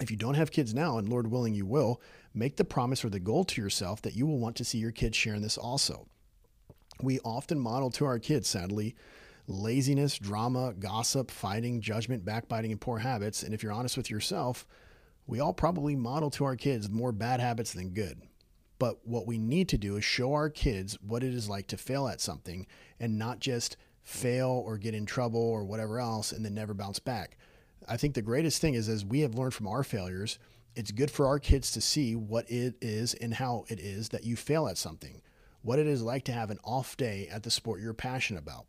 If 0.00 0.10
you 0.10 0.16
don't 0.16 0.34
have 0.34 0.52
kids 0.52 0.72
now, 0.72 0.98
and 0.98 1.08
Lord 1.08 1.28
willing, 1.28 1.54
you 1.54 1.66
will, 1.66 2.00
make 2.32 2.56
the 2.56 2.64
promise 2.64 3.04
or 3.04 3.10
the 3.10 3.18
goal 3.18 3.44
to 3.44 3.60
yourself 3.60 4.02
that 4.02 4.14
you 4.14 4.24
will 4.24 4.38
want 4.38 4.54
to 4.56 4.64
see 4.64 4.78
your 4.78 4.92
kids 4.92 5.16
sharing 5.16 5.42
this 5.42 5.58
also. 5.58 6.06
We 7.00 7.18
often 7.20 7.58
model 7.58 7.90
to 7.92 8.04
our 8.04 8.18
kids, 8.18 8.48
sadly, 8.48 8.94
laziness, 9.46 10.18
drama, 10.18 10.74
gossip, 10.78 11.30
fighting, 11.30 11.80
judgment, 11.80 12.24
backbiting, 12.24 12.72
and 12.72 12.80
poor 12.80 12.98
habits. 12.98 13.42
And 13.42 13.54
if 13.54 13.62
you're 13.62 13.72
honest 13.72 13.96
with 13.96 14.10
yourself, 14.10 14.66
we 15.26 15.40
all 15.40 15.52
probably 15.52 15.96
model 15.96 16.30
to 16.30 16.44
our 16.44 16.56
kids 16.56 16.90
more 16.90 17.12
bad 17.12 17.40
habits 17.40 17.72
than 17.72 17.90
good. 17.90 18.22
But 18.78 19.06
what 19.06 19.26
we 19.26 19.38
need 19.38 19.68
to 19.68 19.78
do 19.78 19.96
is 19.96 20.04
show 20.04 20.32
our 20.32 20.50
kids 20.50 20.98
what 21.00 21.22
it 21.22 21.32
is 21.32 21.48
like 21.48 21.68
to 21.68 21.76
fail 21.76 22.08
at 22.08 22.20
something 22.20 22.66
and 22.98 23.18
not 23.18 23.38
just 23.38 23.76
fail 24.02 24.48
or 24.66 24.76
get 24.76 24.94
in 24.94 25.06
trouble 25.06 25.40
or 25.40 25.64
whatever 25.64 26.00
else 26.00 26.32
and 26.32 26.44
then 26.44 26.54
never 26.54 26.74
bounce 26.74 26.98
back. 26.98 27.36
I 27.88 27.96
think 27.96 28.14
the 28.14 28.22
greatest 28.22 28.60
thing 28.60 28.74
is 28.74 28.88
as 28.88 29.04
we 29.04 29.20
have 29.20 29.34
learned 29.34 29.54
from 29.54 29.68
our 29.68 29.84
failures, 29.84 30.38
it's 30.74 30.90
good 30.90 31.10
for 31.10 31.26
our 31.26 31.38
kids 31.38 31.70
to 31.72 31.80
see 31.80 32.16
what 32.16 32.50
it 32.50 32.74
is 32.80 33.14
and 33.14 33.34
how 33.34 33.64
it 33.68 33.78
is 33.78 34.08
that 34.10 34.24
you 34.24 34.36
fail 34.36 34.66
at 34.66 34.78
something, 34.78 35.20
what 35.62 35.78
it 35.78 35.86
is 35.86 36.02
like 36.02 36.24
to 36.24 36.32
have 36.32 36.50
an 36.50 36.58
off 36.64 36.96
day 36.96 37.28
at 37.30 37.42
the 37.42 37.50
sport 37.50 37.80
you're 37.80 37.94
passionate 37.94 38.40
about 38.40 38.66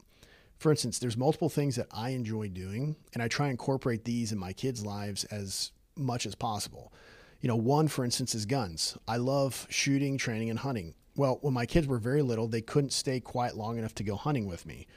for 0.64 0.72
instance, 0.72 0.98
there's 0.98 1.18
multiple 1.18 1.50
things 1.50 1.76
that 1.76 1.88
I 1.92 2.12
enjoy 2.12 2.48
doing, 2.48 2.96
and 3.14 3.22
I 3.22 3.28
try 3.28 3.48
and 3.48 3.52
incorporate 3.52 4.06
these 4.06 4.32
in 4.32 4.38
my 4.38 4.54
kids' 4.54 4.86
lives 4.86 5.26
as 5.26 5.74
much 5.98 6.26
as 6.26 6.36
possible. 6.36 6.94
You 7.42 7.50
know, 7.50 7.58
one, 7.58 7.90
for 7.90 8.06
instance, 8.06 8.34
is 8.34 8.46
guns. 8.46 8.98
I 9.06 9.18
love 9.18 9.68
shooting, 9.70 10.18
training, 10.18 10.50
and 10.50 10.58
hunting. 10.58 10.94
Well, 11.18 11.40
when 11.42 11.54
my 11.54 11.66
kids 11.66 11.86
were 11.86 11.98
very 11.98 12.22
little, 12.22 12.48
they 12.48 12.62
couldn't 12.62 12.94
stay 12.94 13.20
quiet 13.20 13.58
long 13.58 13.78
enough 13.78 13.94
to 13.96 14.06
go 14.06 14.16
hunting 14.16 14.48
with 14.48 14.66
me. 14.66 14.88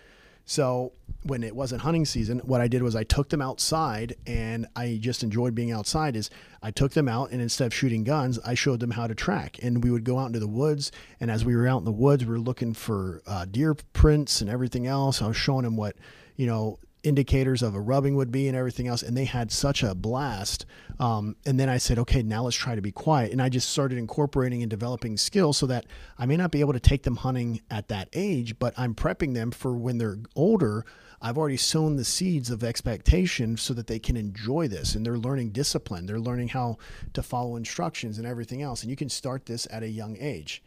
So 0.46 0.92
when 1.24 1.42
it 1.42 1.56
wasn't 1.56 1.82
hunting 1.82 2.04
season, 2.04 2.38
what 2.44 2.60
I 2.60 2.68
did 2.68 2.80
was 2.80 2.94
I 2.94 3.02
took 3.02 3.28
them 3.30 3.42
outside 3.42 4.14
and 4.28 4.68
I 4.76 4.98
just 5.00 5.24
enjoyed 5.24 5.56
being 5.56 5.72
outside 5.72 6.14
is 6.14 6.30
I 6.62 6.70
took 6.70 6.92
them 6.92 7.08
out 7.08 7.32
and 7.32 7.42
instead 7.42 7.66
of 7.66 7.74
shooting 7.74 8.04
guns, 8.04 8.38
I 8.46 8.54
showed 8.54 8.78
them 8.78 8.92
how 8.92 9.08
to 9.08 9.14
track. 9.14 9.58
And 9.60 9.82
we 9.82 9.90
would 9.90 10.04
go 10.04 10.20
out 10.20 10.26
into 10.26 10.38
the 10.38 10.46
woods. 10.46 10.92
And 11.18 11.32
as 11.32 11.44
we 11.44 11.56
were 11.56 11.66
out 11.66 11.78
in 11.78 11.84
the 11.84 11.90
woods, 11.90 12.24
we 12.24 12.30
were 12.30 12.38
looking 12.38 12.74
for 12.74 13.22
uh, 13.26 13.44
deer 13.44 13.74
prints 13.92 14.40
and 14.40 14.48
everything 14.48 14.86
else. 14.86 15.20
I 15.20 15.26
was 15.26 15.36
showing 15.36 15.64
them 15.64 15.76
what, 15.76 15.96
you 16.36 16.46
know, 16.46 16.78
indicators 17.06 17.62
of 17.62 17.74
a 17.74 17.80
rubbing 17.80 18.16
would 18.16 18.32
be 18.32 18.48
and 18.48 18.56
everything 18.56 18.88
else. 18.88 19.02
And 19.02 19.16
they 19.16 19.24
had 19.24 19.52
such 19.52 19.82
a 19.82 19.94
blast. 19.94 20.66
Um, 20.98 21.36
and 21.46 21.58
then 21.58 21.68
I 21.68 21.78
said, 21.78 21.98
okay, 22.00 22.22
now 22.22 22.42
let's 22.42 22.56
try 22.56 22.74
to 22.74 22.82
be 22.82 22.90
quiet. 22.90 23.30
And 23.30 23.40
I 23.40 23.48
just 23.48 23.70
started 23.70 23.96
incorporating 23.96 24.62
and 24.62 24.70
developing 24.70 25.16
skills 25.16 25.56
so 25.56 25.66
that 25.66 25.86
I 26.18 26.26
may 26.26 26.36
not 26.36 26.50
be 26.50 26.60
able 26.60 26.72
to 26.72 26.80
take 26.80 27.04
them 27.04 27.16
hunting 27.16 27.60
at 27.70 27.88
that 27.88 28.08
age, 28.12 28.58
but 28.58 28.74
I'm 28.76 28.94
prepping 28.94 29.34
them 29.34 29.52
for 29.52 29.76
when 29.76 29.98
they're 29.98 30.18
older. 30.34 30.84
I've 31.22 31.38
already 31.38 31.56
sown 31.56 31.96
the 31.96 32.04
seeds 32.04 32.50
of 32.50 32.64
expectation 32.64 33.56
so 33.56 33.72
that 33.74 33.86
they 33.86 33.98
can 33.98 34.16
enjoy 34.16 34.68
this 34.68 34.94
and 34.94 35.06
they're 35.06 35.16
learning 35.16 35.50
discipline. 35.50 36.06
They're 36.06 36.18
learning 36.18 36.48
how 36.48 36.78
to 37.14 37.22
follow 37.22 37.56
instructions 37.56 38.18
and 38.18 38.26
everything 38.26 38.62
else. 38.62 38.82
And 38.82 38.90
you 38.90 38.96
can 38.96 39.08
start 39.08 39.46
this 39.46 39.66
at 39.70 39.82
a 39.82 39.88
young 39.88 40.16
age. 40.18 40.62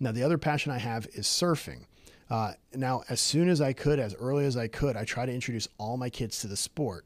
Now, 0.00 0.10
the 0.10 0.24
other 0.24 0.38
passion 0.38 0.72
I 0.72 0.78
have 0.78 1.06
is 1.14 1.26
surfing. 1.26 1.84
Uh, 2.32 2.54
now, 2.74 3.02
as 3.10 3.20
soon 3.20 3.50
as 3.50 3.60
I 3.60 3.74
could, 3.74 3.98
as 3.98 4.14
early 4.14 4.46
as 4.46 4.56
I 4.56 4.66
could, 4.66 4.96
I 4.96 5.04
try 5.04 5.26
to 5.26 5.32
introduce 5.34 5.68
all 5.76 5.98
my 5.98 6.08
kids 6.08 6.40
to 6.40 6.46
the 6.46 6.56
sport. 6.56 7.04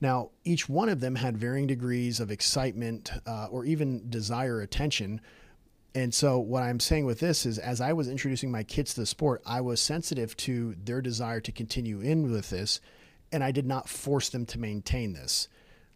Now, 0.00 0.30
each 0.44 0.68
one 0.68 0.88
of 0.88 1.00
them 1.00 1.16
had 1.16 1.36
varying 1.36 1.66
degrees 1.66 2.20
of 2.20 2.30
excitement 2.30 3.10
uh, 3.26 3.48
or 3.50 3.64
even 3.64 4.08
desire 4.08 4.60
attention. 4.60 5.20
And 5.96 6.14
so, 6.14 6.38
what 6.38 6.62
I'm 6.62 6.78
saying 6.78 7.06
with 7.06 7.18
this 7.18 7.44
is, 7.44 7.58
as 7.58 7.80
I 7.80 7.92
was 7.92 8.08
introducing 8.08 8.52
my 8.52 8.62
kids 8.62 8.94
to 8.94 9.00
the 9.00 9.06
sport, 9.06 9.42
I 9.44 9.62
was 9.62 9.80
sensitive 9.80 10.36
to 10.36 10.76
their 10.84 11.02
desire 11.02 11.40
to 11.40 11.50
continue 11.50 12.00
in 12.00 12.30
with 12.30 12.48
this, 12.50 12.80
and 13.32 13.42
I 13.42 13.50
did 13.50 13.66
not 13.66 13.88
force 13.88 14.28
them 14.28 14.46
to 14.46 14.60
maintain 14.60 15.12
this. 15.12 15.48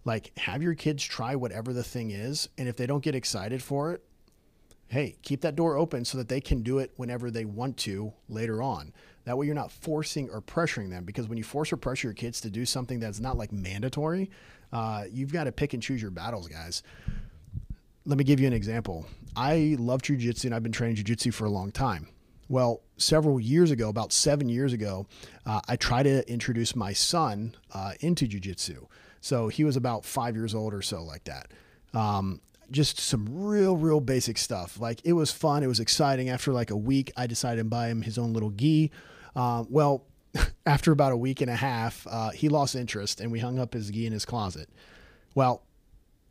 Like, 0.04 0.36
have 0.38 0.60
your 0.60 0.74
kids 0.74 1.04
try 1.04 1.36
whatever 1.36 1.72
the 1.72 1.84
thing 1.84 2.10
is, 2.10 2.48
and 2.58 2.68
if 2.68 2.76
they 2.76 2.86
don't 2.86 3.04
get 3.04 3.14
excited 3.14 3.62
for 3.62 3.92
it, 3.92 4.02
hey, 4.92 5.16
keep 5.22 5.40
that 5.40 5.56
door 5.56 5.78
open 5.78 6.04
so 6.04 6.18
that 6.18 6.28
they 6.28 6.38
can 6.38 6.62
do 6.62 6.78
it 6.78 6.92
whenever 6.96 7.30
they 7.30 7.46
want 7.46 7.78
to 7.78 8.12
later 8.28 8.62
on. 8.62 8.92
That 9.24 9.38
way, 9.38 9.46
you're 9.46 9.54
not 9.54 9.72
forcing 9.72 10.28
or 10.28 10.42
pressuring 10.42 10.90
them 10.90 11.04
because 11.04 11.28
when 11.28 11.38
you 11.38 11.44
force 11.44 11.72
or 11.72 11.78
pressure 11.78 12.08
your 12.08 12.14
kids 12.14 12.42
to 12.42 12.50
do 12.50 12.66
something 12.66 13.00
that's 13.00 13.18
not 13.18 13.38
like 13.38 13.52
mandatory, 13.52 14.30
uh, 14.70 15.04
you've 15.10 15.32
got 15.32 15.44
to 15.44 15.52
pick 15.52 15.72
and 15.72 15.82
choose 15.82 16.02
your 16.02 16.10
battles, 16.10 16.46
guys. 16.46 16.82
Let 18.04 18.18
me 18.18 18.24
give 18.24 18.38
you 18.38 18.46
an 18.46 18.52
example. 18.52 19.06
I 19.34 19.76
love 19.78 20.02
jujitsu 20.02 20.44
and 20.44 20.54
I've 20.54 20.62
been 20.62 20.72
training 20.72 20.96
jujitsu 20.96 21.32
for 21.32 21.46
a 21.46 21.50
long 21.50 21.72
time. 21.72 22.08
Well, 22.50 22.82
several 22.98 23.40
years 23.40 23.70
ago, 23.70 23.88
about 23.88 24.12
seven 24.12 24.50
years 24.50 24.74
ago, 24.74 25.06
uh, 25.46 25.62
I 25.68 25.76
tried 25.76 26.02
to 26.02 26.30
introduce 26.30 26.76
my 26.76 26.92
son 26.92 27.54
uh, 27.72 27.94
into 28.00 28.28
jujitsu. 28.28 28.88
So 29.22 29.48
he 29.48 29.64
was 29.64 29.76
about 29.76 30.04
five 30.04 30.36
years 30.36 30.54
old 30.54 30.74
or 30.74 30.82
so, 30.82 31.02
like 31.02 31.24
that. 31.24 31.50
Um, 31.94 32.42
just 32.72 32.98
some 32.98 33.26
real, 33.30 33.76
real 33.76 34.00
basic 34.00 34.38
stuff. 34.38 34.80
Like 34.80 35.00
it 35.04 35.12
was 35.12 35.30
fun. 35.30 35.62
It 35.62 35.68
was 35.68 35.80
exciting. 35.80 36.28
After 36.28 36.52
like 36.52 36.70
a 36.70 36.76
week, 36.76 37.12
I 37.16 37.26
decided 37.26 37.58
to 37.58 37.64
buy 37.64 37.88
him 37.88 38.02
his 38.02 38.18
own 38.18 38.32
little 38.32 38.50
gi. 38.50 38.90
Uh, 39.36 39.64
well, 39.68 40.06
after 40.66 40.90
about 40.92 41.12
a 41.12 41.16
week 41.16 41.40
and 41.40 41.50
a 41.50 41.56
half, 41.56 42.06
uh, 42.10 42.30
he 42.30 42.48
lost 42.48 42.74
interest 42.74 43.20
and 43.20 43.30
we 43.30 43.38
hung 43.38 43.58
up 43.58 43.74
his 43.74 43.90
gi 43.90 44.06
in 44.06 44.12
his 44.12 44.24
closet. 44.24 44.68
Well, 45.34 45.62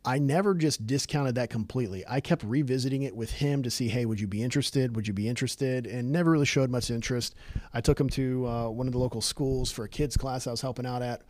I 0.04 0.18
never 0.18 0.54
just 0.54 0.84
discounted 0.84 1.36
that 1.36 1.48
completely. 1.48 2.04
I 2.08 2.20
kept 2.20 2.42
revisiting 2.42 3.02
it 3.02 3.14
with 3.14 3.30
him 3.30 3.62
to 3.62 3.70
see, 3.70 3.88
hey, 3.88 4.04
would 4.04 4.20
you 4.20 4.26
be 4.26 4.42
interested? 4.42 4.96
Would 4.96 5.06
you 5.06 5.14
be 5.14 5.28
interested? 5.28 5.86
And 5.86 6.10
never 6.10 6.32
really 6.32 6.46
showed 6.46 6.70
much 6.70 6.90
interest. 6.90 7.36
I 7.72 7.80
took 7.80 8.00
him 8.00 8.08
to 8.10 8.46
uh, 8.48 8.68
one 8.68 8.88
of 8.88 8.92
the 8.92 8.98
local 8.98 9.20
schools 9.20 9.70
for 9.70 9.84
a 9.84 9.88
kids 9.88 10.16
class 10.16 10.48
I 10.48 10.50
was 10.50 10.60
helping 10.60 10.86
out 10.86 11.02
at, 11.02 11.22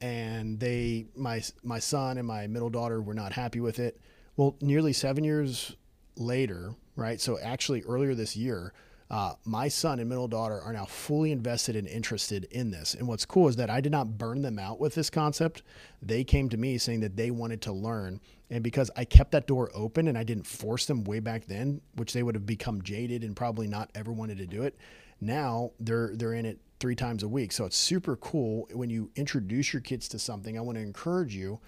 and 0.00 0.58
they, 0.58 1.06
my 1.14 1.40
my 1.62 1.78
son 1.78 2.18
and 2.18 2.26
my 2.26 2.48
middle 2.48 2.68
daughter, 2.68 3.00
were 3.00 3.14
not 3.14 3.32
happy 3.32 3.60
with 3.60 3.78
it. 3.78 4.00
Well, 4.36 4.56
nearly 4.60 4.92
seven 4.92 5.24
years 5.24 5.76
later, 6.16 6.74
right? 6.94 7.20
So 7.20 7.38
actually, 7.38 7.82
earlier 7.82 8.14
this 8.14 8.36
year, 8.36 8.72
uh, 9.08 9.34
my 9.44 9.68
son 9.68 10.00
and 10.00 10.08
middle 10.08 10.26
daughter 10.26 10.60
are 10.60 10.72
now 10.72 10.84
fully 10.84 11.30
invested 11.30 11.76
and 11.76 11.86
interested 11.86 12.44
in 12.50 12.70
this. 12.70 12.94
And 12.94 13.06
what's 13.06 13.24
cool 13.24 13.48
is 13.48 13.56
that 13.56 13.70
I 13.70 13.80
did 13.80 13.92
not 13.92 14.18
burn 14.18 14.42
them 14.42 14.58
out 14.58 14.80
with 14.80 14.94
this 14.94 15.10
concept. 15.10 15.62
They 16.02 16.24
came 16.24 16.48
to 16.48 16.56
me 16.56 16.76
saying 16.76 17.00
that 17.00 17.16
they 17.16 17.30
wanted 17.30 17.62
to 17.62 17.72
learn. 17.72 18.20
And 18.50 18.64
because 18.64 18.90
I 18.96 19.04
kept 19.04 19.30
that 19.30 19.46
door 19.46 19.70
open 19.74 20.08
and 20.08 20.18
I 20.18 20.24
didn't 20.24 20.46
force 20.46 20.86
them 20.86 21.04
way 21.04 21.20
back 21.20 21.46
then, 21.46 21.80
which 21.94 22.12
they 22.12 22.22
would 22.22 22.34
have 22.34 22.46
become 22.46 22.82
jaded 22.82 23.22
and 23.22 23.36
probably 23.36 23.68
not 23.68 23.90
ever 23.94 24.12
wanted 24.12 24.38
to 24.38 24.46
do 24.46 24.62
it, 24.62 24.76
now 25.20 25.70
they're 25.80 26.10
they're 26.14 26.34
in 26.34 26.44
it 26.44 26.58
three 26.78 26.96
times 26.96 27.22
a 27.22 27.28
week. 27.28 27.52
So 27.52 27.64
it's 27.64 27.76
super 27.76 28.16
cool 28.16 28.68
when 28.72 28.90
you 28.90 29.10
introduce 29.16 29.72
your 29.72 29.82
kids 29.82 30.08
to 30.08 30.18
something. 30.18 30.58
I 30.58 30.60
want 30.60 30.76
to 30.76 30.82
encourage 30.82 31.34
you 31.34 31.60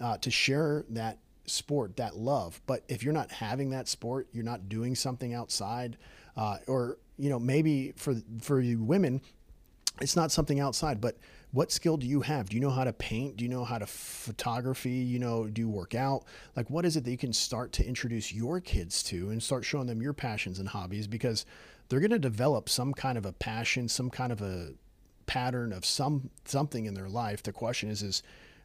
uh, 0.00 0.16
to 0.18 0.30
share 0.30 0.84
that 0.90 1.18
sport, 1.46 1.96
that 1.96 2.16
love. 2.16 2.60
But 2.66 2.84
if 2.88 3.02
you're 3.02 3.12
not 3.12 3.30
having 3.30 3.70
that 3.70 3.88
sport, 3.88 4.28
you're 4.32 4.44
not 4.44 4.68
doing 4.68 4.94
something 4.94 5.34
outside, 5.34 5.96
uh, 6.36 6.58
or 6.66 6.98
you 7.16 7.30
know 7.30 7.38
maybe 7.38 7.92
for 7.96 8.16
for 8.40 8.60
you 8.60 8.82
women, 8.82 9.20
it's 10.00 10.16
not 10.16 10.32
something 10.32 10.60
outside. 10.60 11.00
But 11.00 11.18
what 11.52 11.70
skill 11.70 11.96
do 11.96 12.06
you 12.06 12.20
have? 12.22 12.48
Do 12.48 12.56
you 12.56 12.60
know 12.60 12.70
how 12.70 12.84
to 12.84 12.92
paint? 12.92 13.36
Do 13.36 13.44
you 13.44 13.50
know 13.50 13.64
how 13.64 13.78
to 13.78 13.86
photography? 13.86 14.90
You 14.90 15.20
know, 15.20 15.46
do 15.46 15.62
you 15.62 15.68
work 15.68 15.94
out? 15.94 16.24
Like, 16.56 16.68
what 16.68 16.84
is 16.84 16.96
it 16.96 17.04
that 17.04 17.10
you 17.10 17.16
can 17.16 17.32
start 17.32 17.72
to 17.74 17.86
introduce 17.86 18.32
your 18.32 18.60
kids 18.60 19.02
to 19.04 19.30
and 19.30 19.42
start 19.42 19.64
showing 19.64 19.86
them 19.86 20.02
your 20.02 20.12
passions 20.12 20.58
and 20.58 20.68
hobbies 20.68 21.06
because 21.06 21.46
they're 21.88 22.00
going 22.00 22.10
to 22.10 22.18
develop 22.18 22.68
some 22.68 22.92
kind 22.92 23.16
of 23.16 23.24
a 23.24 23.32
passion, 23.32 23.88
some 23.88 24.10
kind 24.10 24.32
of 24.32 24.42
a 24.42 24.72
pattern 25.26 25.72
of 25.72 25.84
some 25.84 26.30
something 26.44 26.86
in 26.86 26.94
their 26.94 27.08
life. 27.08 27.42
The 27.42 27.52
question 27.52 27.88
is, 27.88 28.02
is 28.02 28.22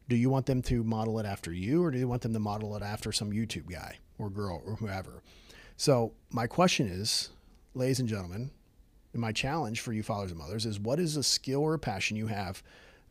do 0.09 0.15
you 0.15 0.29
want 0.29 0.47
them 0.47 0.61
to 0.63 0.83
model 0.83 1.19
it 1.19 1.25
after 1.25 1.53
you 1.53 1.83
or 1.83 1.91
do 1.91 1.99
you 1.99 2.07
want 2.07 2.23
them 2.23 2.33
to 2.33 2.39
model 2.39 2.75
it 2.75 2.81
after 2.81 3.11
some 3.11 3.31
YouTube 3.31 3.71
guy 3.71 3.97
or 4.17 4.29
girl 4.29 4.61
or 4.65 4.75
whoever? 4.75 5.21
So, 5.77 6.13
my 6.31 6.47
question 6.47 6.87
is, 6.87 7.29
ladies 7.75 7.99
and 7.99 8.09
gentlemen, 8.09 8.49
and 9.13 9.21
my 9.21 9.31
challenge 9.31 9.81
for 9.81 9.93
you 9.93 10.03
fathers 10.03 10.31
and 10.31 10.39
mothers 10.39 10.65
is 10.65 10.79
what 10.79 10.99
is 10.99 11.15
a 11.15 11.23
skill 11.23 11.61
or 11.61 11.75
a 11.75 11.79
passion 11.79 12.17
you 12.17 12.27
have 12.27 12.63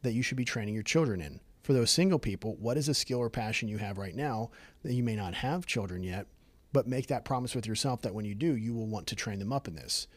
that 0.02 0.12
you 0.12 0.22
should 0.22 0.36
be 0.36 0.44
training 0.44 0.74
your 0.74 0.82
children 0.82 1.20
in? 1.20 1.40
For 1.62 1.72
those 1.72 1.90
single 1.90 2.18
people, 2.18 2.56
what 2.56 2.76
is 2.76 2.88
a 2.88 2.94
skill 2.94 3.20
or 3.20 3.30
passion 3.30 3.68
you 3.68 3.78
have 3.78 3.96
right 3.96 4.14
now 4.14 4.50
that 4.82 4.94
you 4.94 5.04
may 5.04 5.14
not 5.14 5.34
have 5.34 5.66
children 5.66 6.02
yet, 6.02 6.26
but 6.72 6.88
make 6.88 7.06
that 7.06 7.24
promise 7.24 7.54
with 7.54 7.66
yourself 7.66 8.02
that 8.02 8.14
when 8.14 8.24
you 8.24 8.34
do, 8.34 8.56
you 8.56 8.74
will 8.74 8.86
want 8.86 9.06
to 9.06 9.16
train 9.16 9.38
them 9.38 9.52
up 9.52 9.68
in 9.68 9.74
this? 9.74 10.08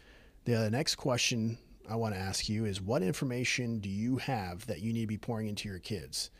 The 0.45 0.69
next 0.71 0.95
question 0.95 1.59
I 1.89 1.95
want 1.95 2.15
to 2.15 2.19
ask 2.21 2.49
you 2.49 2.65
is 2.65 2.82
what 2.82 3.03
information 3.03 3.79
do 3.79 3.89
you 3.89 4.17
have 4.17 4.65
that 4.65 4.82
you 4.82 4.93
need 4.93 5.01
to 5.01 5.07
be 5.07 5.17
pouring 5.17 5.47
into 5.47 5.69
your 5.69 5.79
kids? 5.79 6.32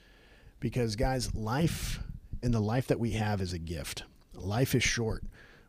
Because, 0.62 0.96
guys, 0.96 1.34
life 1.36 2.00
and 2.42 2.54
the 2.54 2.60
life 2.62 2.88
that 2.88 3.00
we 3.00 3.12
have 3.12 3.42
is 3.42 3.52
a 3.52 3.60
gift. 3.60 4.04
Life 4.34 4.74
is 4.76 4.84
short. 4.84 5.24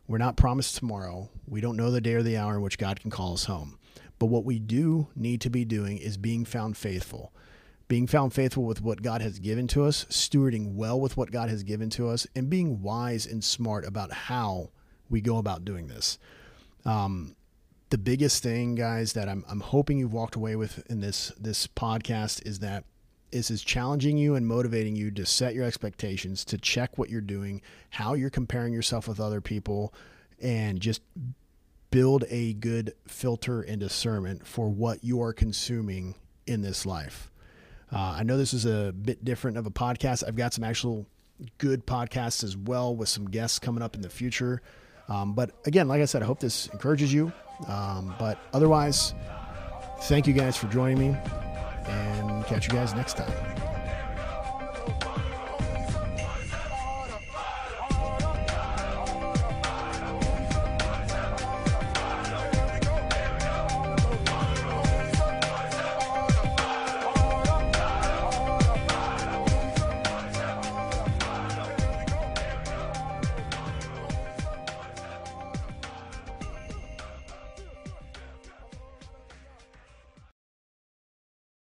We're 0.07 0.19
not 0.19 0.37
promised 0.37 0.77
tomorrow. 0.77 1.29
We 1.47 1.61
don't 1.61 1.75
know 1.75 1.89
the 1.89 1.99
day 1.99 2.13
or 2.13 2.21
the 2.21 2.37
hour 2.37 2.55
in 2.55 2.61
which 2.61 2.77
God 2.77 3.01
can 3.01 3.09
call 3.09 3.33
us 3.33 3.45
home. 3.45 3.79
But 4.19 4.27
what 4.27 4.45
we 4.45 4.59
do 4.59 5.07
need 5.15 5.41
to 5.41 5.49
be 5.49 5.65
doing 5.65 5.97
is 5.97 6.15
being 6.17 6.45
found 6.45 6.77
faithful. 6.77 7.33
Being 7.87 8.05
found 8.05 8.33
faithful 8.33 8.65
with 8.65 8.81
what 8.81 9.01
God 9.01 9.21
has 9.21 9.39
given 9.39 9.67
to 9.69 9.83
us, 9.83 10.05
stewarding 10.05 10.75
well 10.75 11.01
with 11.01 11.17
what 11.17 11.31
God 11.31 11.49
has 11.49 11.63
given 11.63 11.89
to 11.91 12.09
us, 12.09 12.27
and 12.35 12.49
being 12.49 12.81
wise 12.81 13.25
and 13.25 13.43
smart 13.43 13.85
about 13.85 14.11
how 14.13 14.69
we 15.09 15.21
go 15.21 15.37
about 15.39 15.65
doing 15.65 15.87
this. 15.87 16.19
Um, 16.85 17.35
the 17.89 17.97
biggest 17.97 18.43
thing, 18.43 18.75
guys, 18.75 19.13
that 19.13 19.27
I'm, 19.27 19.43
I'm 19.49 19.59
hoping 19.59 19.97
you've 19.97 20.13
walked 20.13 20.35
away 20.35 20.55
with 20.55 20.85
in 20.89 20.99
this 20.99 21.31
this 21.39 21.67
podcast 21.67 22.45
is 22.45 22.59
that 22.59 22.85
is 23.33 23.49
is 23.49 23.63
challenging 23.63 24.17
you 24.17 24.35
and 24.35 24.47
motivating 24.47 24.95
you 24.95 25.11
to 25.11 25.25
set 25.25 25.53
your 25.53 25.65
expectations, 25.65 26.45
to 26.45 26.57
check 26.57 26.97
what 26.97 27.09
you're 27.09 27.21
doing, 27.21 27.61
how 27.89 28.13
you're 28.13 28.29
comparing 28.29 28.73
yourself 28.73 29.07
with 29.07 29.19
other 29.19 29.41
people, 29.41 29.93
and 30.41 30.79
just 30.79 31.01
build 31.91 32.25
a 32.29 32.53
good 32.53 32.93
filter 33.07 33.61
and 33.61 33.79
discernment 33.79 34.47
for 34.47 34.69
what 34.69 35.03
you 35.03 35.21
are 35.21 35.33
consuming 35.33 36.15
in 36.47 36.61
this 36.61 36.85
life. 36.85 37.29
Uh, 37.91 38.15
I 38.17 38.23
know 38.23 38.37
this 38.37 38.53
is 38.53 38.65
a 38.65 38.91
bit 38.91 39.23
different 39.23 39.57
of 39.57 39.67
a 39.67 39.71
podcast. 39.71 40.23
I've 40.27 40.35
got 40.35 40.53
some 40.53 40.63
actual 40.63 41.05
good 41.57 41.85
podcasts 41.85 42.43
as 42.43 42.57
well 42.57 42.95
with 42.95 43.09
some 43.09 43.29
guests 43.29 43.59
coming 43.59 43.83
up 43.83 43.95
in 43.95 44.01
the 44.01 44.09
future. 44.09 44.61
Um, 45.07 45.33
but 45.33 45.51
again, 45.65 45.87
like 45.87 46.01
I 46.01 46.05
said, 46.05 46.23
I 46.23 46.25
hope 46.25 46.39
this 46.39 46.67
encourages 46.67 47.13
you. 47.13 47.31
Um, 47.67 48.15
but 48.17 48.39
otherwise, 48.53 49.13
thank 50.01 50.25
you 50.25 50.33
guys 50.33 50.57
for 50.57 50.67
joining 50.67 50.97
me 50.97 51.52
and 51.87 52.45
catch 52.45 52.67
you 52.67 52.73
guys 52.73 52.93
next 52.93 53.17
time. 53.17 53.62